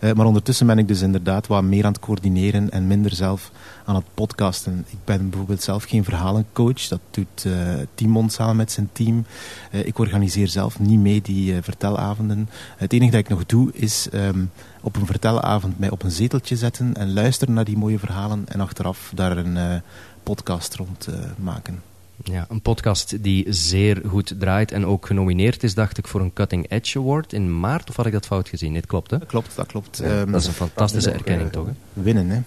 Uh, 0.00 0.12
maar 0.12 0.26
ondertussen 0.26 0.66
ben 0.66 0.78
ik 0.78 0.88
dus 0.88 1.00
inderdaad 1.00 1.46
wat 1.46 1.62
meer 1.62 1.84
aan 1.84 1.92
het 1.92 2.00
coördineren 2.00 2.70
en 2.70 2.86
minder 2.86 3.14
zelf 3.14 3.50
aan 3.84 3.94
het 3.94 4.04
podcasten. 4.14 4.84
Ik 4.90 4.98
ben 5.04 5.28
bijvoorbeeld 5.30 5.62
zelf 5.62 5.84
geen 5.84 6.04
verhalencoach. 6.04 6.88
Dat 6.88 7.00
doet 7.10 7.44
uh, 7.46 7.52
Timon 7.94 8.30
samen 8.30 8.56
met 8.56 8.72
zijn 8.72 8.88
team. 8.92 9.26
ik 9.70 9.98
organiseer 9.98 10.48
zelf 10.48 10.78
niet 10.78 11.00
mee 11.00 11.22
die 11.22 11.62
vertelavonden. 11.62 12.48
Het 12.76 12.92
enige 12.92 13.10
dat 13.10 13.20
ik 13.20 13.28
nog 13.28 13.46
doe 13.46 13.70
is 13.72 14.08
um, 14.12 14.50
op 14.80 14.96
een 14.96 15.06
vertelavond 15.06 15.78
mij 15.78 15.90
op 15.90 16.02
een 16.02 16.10
zeteltje 16.10 16.56
zetten 16.56 16.94
en 16.94 17.12
luisteren 17.12 17.54
naar 17.54 17.64
die 17.64 17.76
mooie 17.76 17.98
verhalen 17.98 18.44
en 18.48 18.60
achteraf 18.60 19.12
daar 19.14 19.36
een 19.36 19.82
podcast 20.24 20.74
rond 20.74 21.08
maken. 21.38 21.82
Ja, 22.24 22.46
een 22.48 22.60
podcast 22.60 23.22
die 23.22 23.52
zeer 23.52 24.02
goed 24.06 24.34
draait 24.38 24.72
en 24.72 24.86
ook 24.86 25.06
genomineerd 25.06 25.62
is, 25.62 25.74
dacht 25.74 25.98
ik, 25.98 26.06
voor 26.06 26.20
een 26.20 26.32
Cutting 26.32 26.70
Edge 26.70 26.98
Award 26.98 27.32
in 27.32 27.60
maart. 27.60 27.88
Of 27.88 27.96
had 27.96 28.06
ik 28.06 28.12
dat 28.12 28.26
fout 28.26 28.48
gezien? 28.48 28.72
Dit 28.72 28.86
klopt, 28.86 29.10
hè? 29.10 29.18
Dat 29.18 29.28
klopt, 29.28 29.56
dat 29.56 29.66
klopt. 29.66 29.98
Ja, 29.98 30.20
um, 30.20 30.32
dat 30.32 30.40
is 30.40 30.46
een 30.46 30.52
fantastische 30.52 31.10
erkenning, 31.10 31.52
toch? 31.52 31.66
Hè? 31.66 31.72
Winnen, 31.92 32.28
hè? 32.28 32.40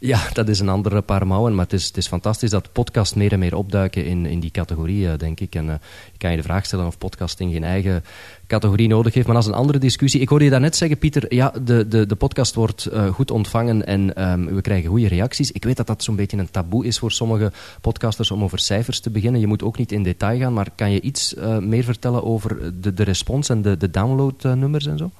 Ja, 0.00 0.20
dat 0.32 0.48
is 0.48 0.60
een 0.60 0.68
andere 0.68 1.00
paar 1.00 1.26
mouwen, 1.26 1.54
maar 1.54 1.64
het 1.64 1.72
is, 1.72 1.86
het 1.86 1.96
is 1.96 2.06
fantastisch 2.06 2.50
dat 2.50 2.72
podcasts 2.72 3.14
meer 3.14 3.32
en 3.32 3.38
meer 3.38 3.56
opduiken 3.56 4.04
in, 4.04 4.26
in 4.26 4.40
die 4.40 4.50
categorie, 4.50 5.16
denk 5.16 5.40
ik. 5.40 5.54
En 5.54 5.64
uh, 5.66 5.72
je 6.12 6.18
kan 6.18 6.30
je 6.30 6.36
de 6.36 6.42
vraag 6.42 6.66
stellen 6.66 6.86
of 6.86 6.98
podcasting 6.98 7.52
geen 7.52 7.64
eigen 7.64 8.04
categorie 8.46 8.88
nodig 8.88 9.14
heeft, 9.14 9.26
maar 9.26 9.36
dat 9.36 9.44
is 9.44 9.50
een 9.50 9.56
andere 9.56 9.78
discussie. 9.78 10.20
Ik 10.20 10.28
hoorde 10.28 10.44
je 10.44 10.50
daarnet 10.50 10.76
zeggen, 10.76 10.98
Pieter, 10.98 11.34
ja, 11.34 11.52
de, 11.62 11.88
de, 11.88 12.06
de 12.06 12.14
podcast 12.14 12.54
wordt 12.54 12.88
uh, 12.92 13.08
goed 13.08 13.30
ontvangen 13.30 13.86
en 13.86 14.30
um, 14.30 14.54
we 14.54 14.60
krijgen 14.60 14.90
goede 14.90 15.08
reacties. 15.08 15.52
Ik 15.52 15.64
weet 15.64 15.76
dat 15.76 15.86
dat 15.86 16.02
zo'n 16.02 16.16
beetje 16.16 16.36
een 16.36 16.50
taboe 16.50 16.86
is 16.86 16.98
voor 16.98 17.12
sommige 17.12 17.52
podcasters 17.80 18.30
om 18.30 18.42
over 18.42 18.58
cijfers 18.58 19.00
te 19.00 19.10
beginnen. 19.10 19.40
Je 19.40 19.46
moet 19.46 19.62
ook 19.62 19.78
niet 19.78 19.92
in 19.92 20.02
detail 20.02 20.38
gaan, 20.38 20.52
maar 20.52 20.68
kan 20.74 20.90
je 20.90 21.00
iets 21.00 21.34
meer 21.60 21.84
vertellen 21.84 22.24
over 22.24 22.80
de, 22.80 22.94
de 22.94 23.02
respons 23.02 23.48
en 23.48 23.62
de, 23.62 23.76
de 23.76 23.90
downloadnummers 23.90 24.86
en 24.86 24.98
zo? 24.98 25.10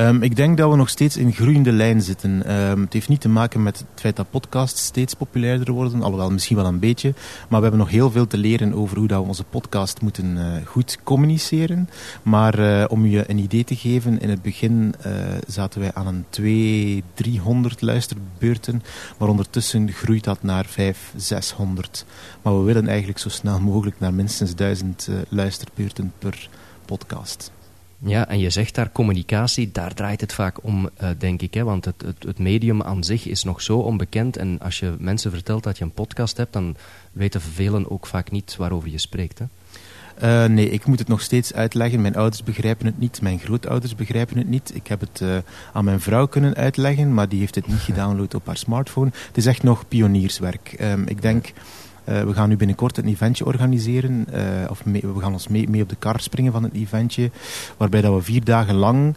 Um, 0.00 0.22
ik 0.22 0.36
denk 0.36 0.56
dat 0.56 0.70
we 0.70 0.76
nog 0.76 0.88
steeds 0.88 1.16
in 1.16 1.32
groeiende 1.32 1.72
lijn 1.72 2.02
zitten. 2.02 2.54
Um, 2.54 2.80
het 2.80 2.92
heeft 2.92 3.08
niet 3.08 3.20
te 3.20 3.28
maken 3.28 3.62
met 3.62 3.78
het 3.78 3.86
feit 4.00 4.16
dat 4.16 4.30
podcasts 4.30 4.84
steeds 4.84 5.14
populairder 5.14 5.74
worden, 5.74 6.02
alhoewel 6.02 6.30
misschien 6.30 6.56
wel 6.56 6.66
een 6.66 6.78
beetje. 6.78 7.14
Maar 7.48 7.60
we 7.60 7.66
hebben 7.66 7.78
nog 7.78 7.90
heel 7.90 8.10
veel 8.10 8.26
te 8.26 8.36
leren 8.36 8.74
over 8.74 8.98
hoe 8.98 9.06
dat 9.06 9.20
we 9.20 9.28
onze 9.28 9.44
podcast 9.44 10.00
moeten 10.00 10.36
uh, 10.36 10.66
goed 10.66 10.98
communiceren. 11.02 11.88
Maar 12.22 12.58
uh, 12.58 12.84
om 12.88 13.06
je 13.06 13.30
een 13.30 13.38
idee 13.38 13.64
te 13.64 13.76
geven, 13.76 14.20
in 14.20 14.30
het 14.30 14.42
begin 14.42 14.94
uh, 15.06 15.12
zaten 15.46 15.80
wij 15.80 15.90
aan 15.94 16.06
een 16.06 16.24
200, 16.28 17.04
300 17.14 17.82
luisterbeurten. 17.82 18.82
Maar 19.18 19.28
ondertussen 19.28 19.92
groeit 19.92 20.24
dat 20.24 20.42
naar 20.42 20.64
500, 20.64 21.24
600. 21.24 22.04
Maar 22.42 22.58
we 22.58 22.64
willen 22.64 22.88
eigenlijk 22.88 23.18
zo 23.18 23.28
snel 23.28 23.60
mogelijk 23.60 24.00
naar 24.00 24.14
minstens 24.14 24.54
1000 24.54 25.08
luisterbeurten 25.28 26.12
per 26.18 26.48
podcast. 26.84 27.50
Ja, 27.98 28.28
en 28.28 28.38
je 28.38 28.50
zegt 28.50 28.74
daar 28.74 28.92
communicatie, 28.92 29.72
daar 29.72 29.94
draait 29.94 30.20
het 30.20 30.32
vaak 30.32 30.64
om, 30.64 30.90
uh, 31.02 31.08
denk 31.18 31.42
ik. 31.42 31.54
Hè? 31.54 31.64
Want 31.64 31.84
het, 31.84 32.02
het, 32.02 32.22
het, 32.22 32.38
medium 32.38 32.82
aan 32.82 33.04
zich 33.04 33.26
is 33.26 33.44
nog 33.44 33.62
zo 33.62 33.78
onbekend. 33.78 34.36
En 34.36 34.58
als 34.60 34.78
je 34.78 34.94
mensen 34.98 35.30
vertelt 35.30 35.62
dat 35.62 35.78
je 35.78 35.84
een 35.84 35.90
podcast 35.90 36.36
hebt, 36.36 36.52
dan 36.52 36.76
weten 37.12 37.40
velen 37.40 37.90
ook 37.90 38.06
vaak 38.06 38.30
niet 38.30 38.56
waarover 38.56 38.88
je 38.88 38.98
spreekt. 38.98 39.38
Hè? 39.38 39.44
Uh, 40.22 40.44
nee, 40.44 40.70
ik 40.70 40.86
moet 40.86 40.98
het 40.98 41.08
nog 41.08 41.20
steeds 41.20 41.54
uitleggen. 41.54 42.00
Mijn 42.00 42.16
ouders 42.16 42.42
begrijpen 42.42 42.86
het 42.86 42.98
niet, 42.98 43.22
mijn 43.22 43.38
grootouders 43.38 43.94
begrijpen 43.94 44.38
het 44.38 44.48
niet. 44.48 44.74
Ik 44.74 44.86
heb 44.86 45.00
het 45.00 45.20
uh, 45.22 45.36
aan 45.72 45.84
mijn 45.84 46.00
vrouw 46.00 46.26
kunnen 46.26 46.54
uitleggen, 46.54 47.14
maar 47.14 47.28
die 47.28 47.38
heeft 47.38 47.54
het 47.54 47.66
niet 47.66 47.78
gedownload 47.78 48.34
op 48.34 48.46
haar 48.46 48.56
smartphone. 48.56 49.10
Het 49.26 49.36
is 49.36 49.46
echt 49.46 49.62
nog 49.62 49.88
pionierswerk. 49.88 50.76
Um, 50.80 51.06
ik 51.06 51.22
denk 51.22 51.52
uh, 52.08 52.22
we 52.22 52.32
gaan 52.32 52.48
nu 52.48 52.56
binnenkort 52.56 52.96
een 52.96 53.06
eventje 53.06 53.46
organiseren. 53.46 54.26
Uh, 54.34 54.70
of 54.70 54.82
we 54.84 55.20
gaan 55.20 55.32
ons 55.32 55.48
mee, 55.48 55.68
mee, 55.68 55.82
op 55.82 55.88
de 55.88 55.96
kar 55.96 56.20
springen 56.20 56.52
van 56.52 56.62
het 56.62 56.72
eventje. 56.72 57.30
Waarbij 57.76 58.00
dat 58.00 58.14
we 58.14 58.22
vier 58.22 58.44
dagen 58.44 58.74
lang 58.74 59.14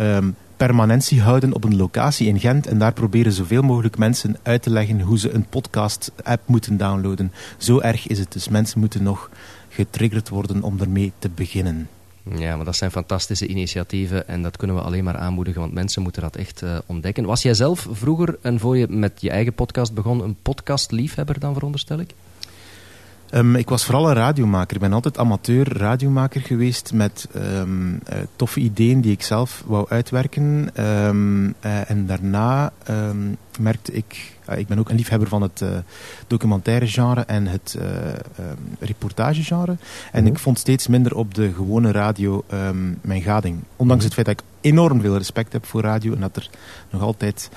um, 0.00 0.36
permanentie 0.56 1.20
houden 1.20 1.52
op 1.52 1.64
een 1.64 1.76
locatie 1.76 2.28
in 2.28 2.40
Gent. 2.40 2.66
En 2.66 2.78
daar 2.78 2.92
proberen 2.92 3.32
zoveel 3.32 3.62
mogelijk 3.62 3.98
mensen 3.98 4.36
uit 4.42 4.62
te 4.62 4.70
leggen 4.70 5.00
hoe 5.00 5.18
ze 5.18 5.30
een 5.30 5.46
podcast-app 5.46 6.42
moeten 6.46 6.76
downloaden. 6.76 7.32
Zo 7.56 7.80
erg 7.80 8.06
is 8.06 8.18
het. 8.18 8.32
Dus 8.32 8.48
mensen 8.48 8.80
moeten 8.80 9.02
nog 9.02 9.30
getriggerd 9.68 10.28
worden 10.28 10.62
om 10.62 10.80
ermee 10.80 11.12
te 11.18 11.30
beginnen. 11.34 11.88
Ja, 12.36 12.56
maar 12.56 12.64
dat 12.64 12.76
zijn 12.76 12.90
fantastische 12.90 13.46
initiatieven 13.46 14.28
en 14.28 14.42
dat 14.42 14.56
kunnen 14.56 14.76
we 14.76 14.82
alleen 14.82 15.04
maar 15.04 15.16
aanmoedigen, 15.16 15.60
want 15.60 15.72
mensen 15.72 16.02
moeten 16.02 16.22
dat 16.22 16.36
echt 16.36 16.62
uh, 16.62 16.78
ontdekken. 16.86 17.24
Was 17.24 17.42
jij 17.42 17.54
zelf 17.54 17.88
vroeger, 17.90 18.38
en 18.40 18.60
voor 18.60 18.76
je 18.76 18.88
met 18.88 19.20
je 19.20 19.30
eigen 19.30 19.52
podcast 19.52 19.94
begon, 19.94 20.22
een 20.22 20.36
podcastliefhebber 20.42 21.40
dan 21.40 21.54
veronderstel 21.54 21.98
ik? 21.98 22.10
Um, 23.34 23.56
ik 23.56 23.68
was 23.68 23.84
vooral 23.84 24.08
een 24.08 24.14
radiomaker. 24.14 24.74
Ik 24.74 24.82
ben 24.82 24.92
altijd 24.92 25.18
amateur 25.18 25.78
radiomaker 25.78 26.40
geweest 26.40 26.92
met 26.92 27.28
um, 27.36 27.92
uh, 27.92 28.18
toffe 28.36 28.60
ideeën 28.60 29.00
die 29.00 29.12
ik 29.12 29.22
zelf 29.22 29.62
wou 29.66 29.86
uitwerken. 29.88 30.68
Um, 30.84 31.46
uh, 31.46 31.90
en 31.90 32.06
daarna 32.06 32.72
merkte 33.58 33.92
ik, 33.92 34.36
uh, 34.50 34.58
ik 34.58 34.66
ben 34.66 34.78
ook 34.78 34.88
een 34.88 34.96
liefhebber 34.96 35.28
van 35.28 35.42
het 35.42 35.64
documentaire 36.26 36.86
genre 36.86 37.20
en 37.20 37.46
het 37.46 37.78
reportage 38.78 39.42
genre. 39.42 39.72
En 39.72 39.78
mm 40.12 40.24
-hmm. 40.24 40.26
ik 40.26 40.38
vond 40.38 40.58
steeds 40.58 40.86
minder 40.86 41.14
op 41.14 41.34
de 41.34 41.52
gewone 41.52 41.92
radio 41.92 42.44
mijn 43.00 43.22
gading. 43.22 43.58
Ondanks 43.76 43.78
mm 43.78 43.88
-hmm. 43.88 43.98
het 44.00 44.14
feit 44.14 44.26
dat 44.26 44.40
ik 44.40 44.44
enorm 44.60 45.00
veel 45.00 45.16
respect 45.16 45.52
heb 45.52 45.66
voor 45.66 45.82
radio 45.82 46.14
en 46.14 46.20
dat 46.20 46.36
er 46.36 46.50
nog 46.90 47.02
altijd 47.02 47.50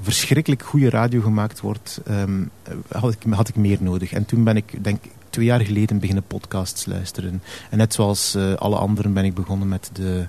verschrikkelijk 0.00 0.62
goede 0.62 0.90
radio 0.90 1.20
gemaakt 1.20 1.60
wordt, 1.60 2.00
um, 2.10 2.50
had, 2.88 3.12
ik, 3.12 3.32
had 3.32 3.48
ik 3.48 3.56
meer 3.56 3.78
nodig. 3.80 4.12
En 4.12 4.24
toen 4.24 4.44
ben 4.44 4.56
ik, 4.56 4.84
denk 4.84 5.04
twee 5.30 5.46
jaar 5.46 5.60
geleden 5.60 5.98
beginnen 5.98 6.24
podcasts 6.26 6.86
luisteren. 6.86 7.42
En 7.70 7.78
net 7.78 7.94
zoals 7.94 8.34
uh, 8.36 8.54
alle 8.54 8.76
anderen 8.76 9.12
ben 9.12 9.24
ik 9.24 9.34
begonnen 9.34 9.68
met 9.68 9.90
de 9.92 10.26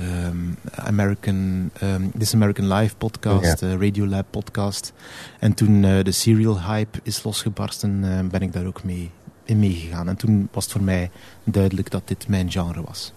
um, 0.00 0.56
American, 0.74 1.70
um, 1.82 2.12
This 2.18 2.34
American 2.34 2.72
Life 2.72 2.96
podcast, 2.96 3.60
ja. 3.60 3.66
uh, 3.66 3.80
Radiolab 3.80 4.26
podcast. 4.30 4.92
En 5.38 5.54
toen 5.54 5.82
uh, 5.82 6.04
de 6.04 6.12
serial 6.12 6.62
hype 6.62 6.98
is 7.02 7.22
losgebarsten, 7.22 8.00
ben 8.30 8.42
ik 8.42 8.52
daar 8.52 8.66
ook 8.66 8.84
mee 8.84 9.10
in 9.44 9.58
meegegaan. 9.58 10.08
En 10.08 10.16
toen 10.16 10.48
was 10.52 10.64
het 10.64 10.72
voor 10.72 10.82
mij 10.82 11.10
duidelijk 11.44 11.90
dat 11.90 12.02
dit 12.04 12.28
mijn 12.28 12.50
genre 12.50 12.82
was. 12.82 13.12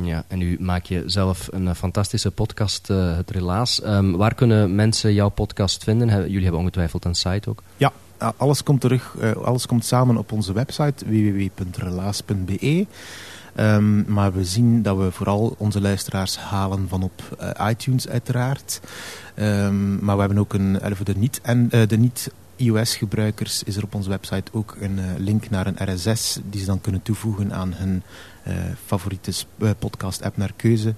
Ja, 0.00 0.24
en 0.28 0.38
nu 0.38 0.56
maak 0.60 0.84
je 0.84 1.02
zelf 1.06 1.48
een 1.50 1.64
uh, 1.64 1.74
fantastische 1.74 2.30
podcast, 2.30 2.90
uh, 2.90 3.16
Het 3.16 3.30
Relaas. 3.30 3.84
Um, 3.84 4.16
waar 4.16 4.34
kunnen 4.34 4.74
mensen 4.74 5.14
jouw 5.14 5.28
podcast 5.28 5.84
vinden? 5.84 6.08
Jullie 6.08 6.42
hebben 6.42 6.60
ongetwijfeld 6.60 7.04
een 7.04 7.14
site 7.14 7.50
ook. 7.50 7.62
Ja, 7.76 7.92
alles 8.36 8.62
komt 8.62 8.80
terug, 8.80 9.14
uh, 9.20 9.32
alles 9.32 9.66
komt 9.66 9.84
samen 9.84 10.16
op 10.16 10.32
onze 10.32 10.52
website 10.52 11.04
www.relaas.be. 11.04 12.86
Um, 13.56 14.04
maar 14.08 14.32
we 14.32 14.44
zien 14.44 14.82
dat 14.82 14.96
we 14.96 15.10
vooral 15.10 15.54
onze 15.58 15.80
luisteraars 15.80 16.38
halen 16.38 16.88
van 16.88 17.02
op 17.02 17.22
iTunes 17.68 18.08
uiteraard. 18.08 18.80
Um, 19.36 20.04
maar 20.04 20.14
we 20.14 20.20
hebben 20.20 20.38
ook 20.38 20.54
een, 20.54 20.78
voor 20.82 21.06
niet, 21.16 21.40
en, 21.42 21.68
de 21.68 21.98
niet 21.98 22.32
iOS-gebruikers 22.56 23.62
is 23.62 23.76
er 23.76 23.82
op 23.82 23.94
onze 23.94 24.08
website 24.08 24.52
ook 24.52 24.76
een 24.80 25.00
link 25.18 25.50
naar 25.50 25.66
een 25.66 25.94
RSS 25.94 26.38
die 26.50 26.60
ze 26.60 26.66
dan 26.66 26.80
kunnen 26.80 27.02
toevoegen 27.02 27.52
aan 27.52 27.72
hun 27.74 28.02
favoriete 28.86 29.32
uh, 29.58 29.70
podcast-app 29.78 30.36
naar 30.36 30.52
keuze. 30.56 30.94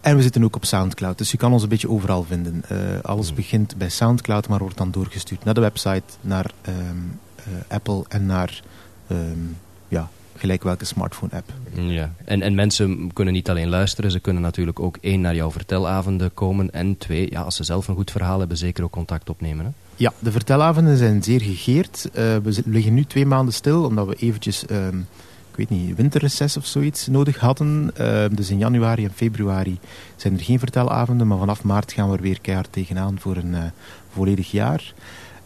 En 0.00 0.16
we 0.16 0.22
zitten 0.22 0.44
ook 0.44 0.56
op 0.56 0.64
Soundcloud, 0.64 1.18
dus 1.18 1.30
je 1.30 1.36
kan 1.36 1.52
ons 1.52 1.62
een 1.62 1.68
beetje 1.68 1.88
overal 1.88 2.24
vinden. 2.24 2.62
Uh, 2.72 2.78
alles 3.02 3.26
hmm. 3.26 3.36
begint 3.36 3.76
bij 3.76 3.88
Soundcloud, 3.88 4.48
maar 4.48 4.58
wordt 4.58 4.76
dan 4.76 4.90
doorgestuurd 4.90 5.44
naar 5.44 5.54
de 5.54 5.60
website, 5.60 6.02
naar 6.20 6.50
um, 6.68 7.20
Apple 7.68 8.04
en 8.08 8.26
naar 8.26 8.62
um, 9.10 9.56
ja, 9.88 10.08
gelijk 10.36 10.62
welke 10.62 10.84
smartphone-app. 10.84 11.52
Ja, 11.72 12.12
en, 12.24 12.42
en 12.42 12.54
mensen 12.54 13.12
kunnen 13.12 13.34
niet 13.34 13.50
alleen 13.50 13.68
luisteren, 13.68 14.10
ze 14.10 14.20
kunnen 14.20 14.42
natuurlijk 14.42 14.80
ook 14.80 14.98
één 15.00 15.20
naar 15.20 15.34
jouw 15.34 15.50
vertelavonden 15.50 16.34
komen 16.34 16.70
en 16.70 16.96
twee, 16.98 17.30
ja, 17.30 17.40
als 17.40 17.56
ze 17.56 17.64
zelf 17.64 17.88
een 17.88 17.94
goed 17.94 18.10
verhaal 18.10 18.38
hebben, 18.38 18.56
zeker 18.56 18.84
ook 18.84 18.90
contact 18.90 19.30
opnemen. 19.30 19.64
Hè? 19.64 19.70
Ja, 19.96 20.12
de 20.18 20.32
vertelavonden 20.32 20.96
zijn 20.96 21.22
zeer 21.22 21.40
gegeerd. 21.40 22.08
we 22.12 22.62
liggen 22.64 22.94
nu 22.94 23.04
twee 23.04 23.26
maanden 23.26 23.54
stil, 23.54 23.84
omdat 23.84 24.06
we 24.06 24.14
eventjes... 24.14 24.64
Um, 24.70 25.06
weet 25.58 25.70
niet, 25.70 25.96
winterreces 25.96 26.56
of 26.56 26.66
zoiets 26.66 27.06
nodig 27.06 27.36
hadden. 27.38 27.90
Uh, 28.00 28.24
dus 28.30 28.50
in 28.50 28.58
januari 28.58 29.04
en 29.04 29.12
februari 29.14 29.78
zijn 30.16 30.34
er 30.34 30.44
geen 30.44 30.58
vertelavonden, 30.58 31.26
maar 31.26 31.38
vanaf 31.38 31.62
maart 31.62 31.92
gaan 31.92 32.10
we 32.10 32.16
er 32.16 32.22
weer 32.22 32.40
keihard 32.40 32.72
tegenaan 32.72 33.18
voor 33.18 33.36
een 33.36 33.52
uh, 33.52 33.62
volledig 34.12 34.50
jaar. 34.50 34.92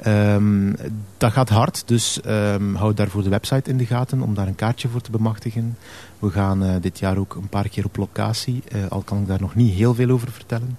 Um, 0.07 0.77
dat 1.17 1.33
gaat 1.33 1.49
hard, 1.49 1.83
dus 1.87 2.21
um, 2.27 2.75
houd 2.75 2.97
daarvoor 2.97 3.23
de 3.23 3.29
website 3.29 3.71
in 3.71 3.77
de 3.77 3.87
gaten 3.87 4.23
om 4.23 4.35
daar 4.35 4.47
een 4.47 4.55
kaartje 4.55 4.89
voor 4.89 5.01
te 5.01 5.11
bemachtigen. 5.11 5.77
We 6.19 6.31
gaan 6.31 6.65
uh, 6.65 6.75
dit 6.81 6.99
jaar 6.99 7.17
ook 7.17 7.35
een 7.35 7.49
paar 7.49 7.69
keer 7.69 7.85
op 7.85 7.97
locatie, 7.97 8.63
al 8.89 9.01
kan 9.01 9.21
ik 9.21 9.27
daar 9.27 9.41
nog 9.41 9.55
niet 9.55 9.75
heel 9.75 9.95
veel 9.95 10.11
over 10.11 10.33
vertellen. 10.33 10.79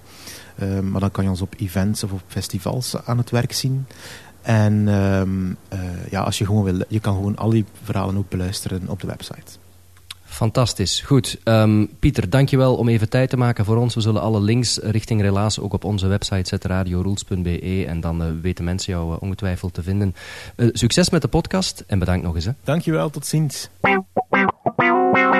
Maar 0.90 1.00
dan 1.00 1.10
kan 1.10 1.24
je 1.24 1.30
ons 1.30 1.40
op 1.40 1.54
events 1.58 2.04
of 2.04 2.12
op 2.12 2.22
festivals 2.26 2.96
aan 3.04 3.18
het 3.18 3.30
werk 3.30 3.52
zien. 3.52 3.86
En 4.44 4.88
um, 4.88 5.56
uh, 5.72 5.80
ja, 6.10 6.20
als 6.22 6.38
je 6.38 6.46
gewoon 6.46 6.64
wil, 6.64 6.80
je 6.88 7.00
kan 7.00 7.14
gewoon 7.14 7.36
al 7.36 7.50
die 7.50 7.64
verhalen 7.82 8.16
ook 8.16 8.28
beluisteren 8.28 8.88
op 8.88 9.00
de 9.00 9.06
website. 9.06 9.58
Fantastisch. 10.34 11.00
Goed. 11.00 11.38
Um, 11.44 11.88
Pieter, 11.98 12.30
dankjewel 12.30 12.76
om 12.76 12.88
even 12.88 13.08
tijd 13.08 13.30
te 13.30 13.36
maken 13.36 13.64
voor 13.64 13.76
ons. 13.76 13.94
We 13.94 14.00
zullen 14.00 14.20
alle 14.20 14.40
links 14.40 14.78
richting 14.78 15.20
relaas 15.20 15.60
ook 15.60 15.72
op 15.72 15.84
onze 15.84 16.06
website 16.06 16.48
zetten, 16.48 16.70
radiorules.be. 16.70 17.84
En 17.86 18.00
dan 18.00 18.22
uh, 18.22 18.28
weten 18.42 18.64
mensen 18.64 18.92
jou 18.92 19.12
uh, 19.12 19.16
ongetwijfeld 19.20 19.74
te 19.74 19.82
vinden. 19.82 20.14
Uh, 20.56 20.68
succes 20.72 21.10
met 21.10 21.22
de 21.22 21.28
podcast 21.28 21.84
en 21.86 21.98
bedankt 21.98 22.24
nog 22.24 22.34
eens. 22.34 22.44
Hè. 22.44 22.52
Dankjewel, 22.64 23.10
tot 23.10 23.26
ziens. 23.26 23.68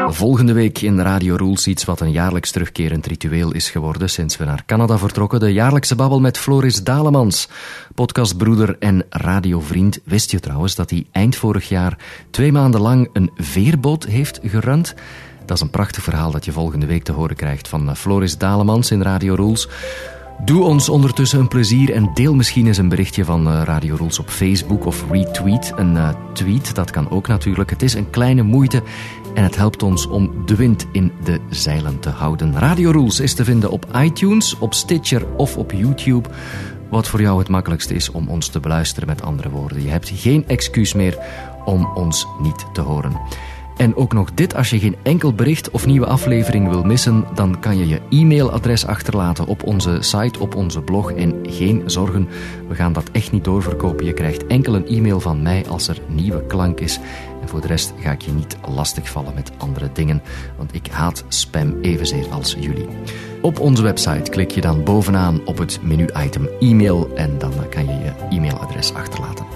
Volgende 0.07 0.53
week 0.53 0.81
in 0.81 1.01
Radio 1.01 1.37
Rules 1.37 1.67
iets 1.67 1.85
wat 1.85 2.01
een 2.01 2.11
jaarlijks 2.11 2.51
terugkerend 2.51 3.07
ritueel 3.07 3.53
is 3.53 3.71
geworden 3.71 4.11
sinds 4.11 4.37
we 4.37 4.45
naar 4.45 4.65
Canada 4.67 4.99
vertrokken. 4.99 5.41
De 5.41 5.53
jaarlijkse 5.53 5.95
babbel 5.95 6.21
met 6.21 6.39
Floris 6.39 6.83
Dalemans, 6.83 7.49
podcastbroeder 7.95 8.77
en 8.79 9.05
radiovriend. 9.11 10.01
Wist 10.05 10.31
je 10.31 10.41
trouwens 10.41 10.75
dat 10.75 10.91
hij 10.91 11.07
eind 11.13 11.37
vorig 11.37 11.69
jaar 11.69 11.99
twee 12.31 12.53
maanden 12.53 12.81
lang 12.81 13.09
een 13.13 13.31
veerboot 13.37 14.05
heeft 14.05 14.41
gerund? 14.43 14.95
Dat 15.47 15.57
is 15.57 15.63
een 15.63 15.71
prachtig 15.71 16.03
verhaal 16.03 16.31
dat 16.31 16.45
je 16.45 16.53
volgende 16.53 16.87
week 16.87 17.05
te 17.05 17.13
horen 17.13 17.37
krijgt 17.37 17.69
van 17.69 17.97
Floris 17.97 18.39
Dalemans 18.39 18.91
in 18.91 19.03
Radio 19.03 19.35
Rules. 19.35 19.69
Doe 20.39 20.63
ons 20.63 20.89
ondertussen 20.89 21.41
een 21.41 21.49
plezier 21.49 21.93
en 21.93 22.11
deel 22.15 22.35
misschien 22.35 22.67
eens 22.67 22.79
een 22.79 22.89
berichtje 22.89 23.25
van 23.25 23.49
eh, 23.49 23.63
Radio 23.65 23.97
Rules 23.97 24.19
op 24.19 24.29
Facebook 24.29 24.87
of 24.87 25.05
retweet 25.11 25.73
een 25.77 25.95
uh, 25.95 26.09
tweet. 26.33 26.75
Dat 26.75 26.91
kan 26.91 27.11
ook 27.11 27.29
natuurlijk. 27.29 27.71
Het 27.71 27.83
is 27.83 27.95
een 27.95 28.11
kleine 28.11 28.43
moeite 28.43 28.83
en 29.35 29.43
het 29.43 29.57
helpt 29.57 29.83
ons 29.83 30.07
om 30.07 30.47
de 30.47 30.57
wind 30.57 30.87
in 30.93 31.13
de 31.25 31.41
zeilen 31.51 32.01
te 32.01 32.09
houden. 32.09 32.59
Radio 32.59 32.91
Rules 32.91 33.21
is 33.21 33.35
te 33.35 33.45
vinden 33.45 33.71
op 33.71 33.87
iTunes, 33.97 34.59
op 34.59 34.75
Stitcher 34.75 35.27
of 35.37 35.57
op 35.57 35.73
YouTube. 35.73 36.29
Wat 36.91 37.09
voor 37.09 37.21
jou 37.21 37.39
het 37.39 37.49
makkelijkste 37.49 37.95
is 37.95 38.11
om 38.11 38.29
ons 38.29 38.49
te 38.49 38.61
beluisteren 38.61 39.09
met 39.09 39.23
andere 39.23 39.51
woorden. 39.51 39.83
Je 39.83 39.89
hebt 39.89 40.13
geen 40.15 40.49
excuus 40.49 40.95
meer 40.95 41.19
om 41.65 41.87
ons 41.95 42.27
niet 42.41 42.67
te 42.73 42.81
horen. 42.81 43.13
En 43.77 43.97
ook 43.97 44.13
nog 44.13 44.35
dit, 44.35 44.55
als 44.55 44.71
je 44.71 44.79
geen 44.79 44.97
enkel 45.03 45.33
bericht 45.33 45.71
of 45.71 45.87
nieuwe 45.87 46.07
aflevering 46.07 46.69
wil 46.69 46.83
missen, 46.83 47.25
dan 47.35 47.61
kan 47.61 47.79
je 47.79 47.89
je 47.89 48.01
e-mailadres 48.11 48.87
achterlaten 48.87 49.47
op 49.47 49.63
onze 49.63 49.97
site, 50.01 50.39
op 50.39 50.55
onze 50.55 50.81
blog. 50.81 51.13
En 51.13 51.35
geen 51.43 51.83
zorgen, 51.87 52.29
we 52.69 52.75
gaan 52.75 52.93
dat 52.93 53.11
echt 53.13 53.33
niet 53.33 53.45
doorverkopen. 53.45 54.05
Je 54.05 54.13
krijgt 54.13 54.47
enkel 54.47 54.75
een 54.75 54.87
e-mail 54.87 55.21
van 55.21 55.43
mij 55.43 55.65
als 55.69 55.89
er 55.89 55.99
nieuwe 56.09 56.47
klank 56.47 56.81
is. 56.81 57.01
En 57.45 57.51
voor 57.51 57.61
de 57.61 57.67
rest 57.67 57.95
ga 58.01 58.11
ik 58.11 58.23
je 58.23 58.33
niet 58.33 58.57
lastigvallen 58.69 59.35
met 59.35 59.53
andere 59.59 59.91
dingen, 59.93 60.23
want 60.57 60.75
ik 60.75 60.87
haat 60.87 61.25
spam 61.29 61.81
evenzeer 61.83 62.31
als 62.31 62.57
jullie. 62.61 62.87
Op 63.43 63.61
onze 63.61 63.83
website 63.83 64.31
klik 64.31 64.51
je 64.51 64.61
dan 64.61 64.85
bovenaan 64.85 65.41
op 65.45 65.59
het 65.59 65.79
menu-item 65.83 66.49
e-mail 66.61 67.11
en 67.15 67.39
dan 67.39 67.53
kan 67.71 67.87
je 67.87 67.93
je 67.93 68.13
e-mailadres 68.31 68.95
achterlaten. 68.95 69.47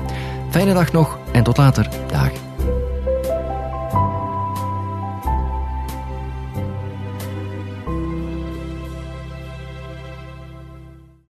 Fijne 0.50 0.74
dag 0.74 0.92
nog 0.92 1.18
en 1.32 1.44
tot 1.44 1.56
later. 1.56 1.88
Dag. 2.06 2.47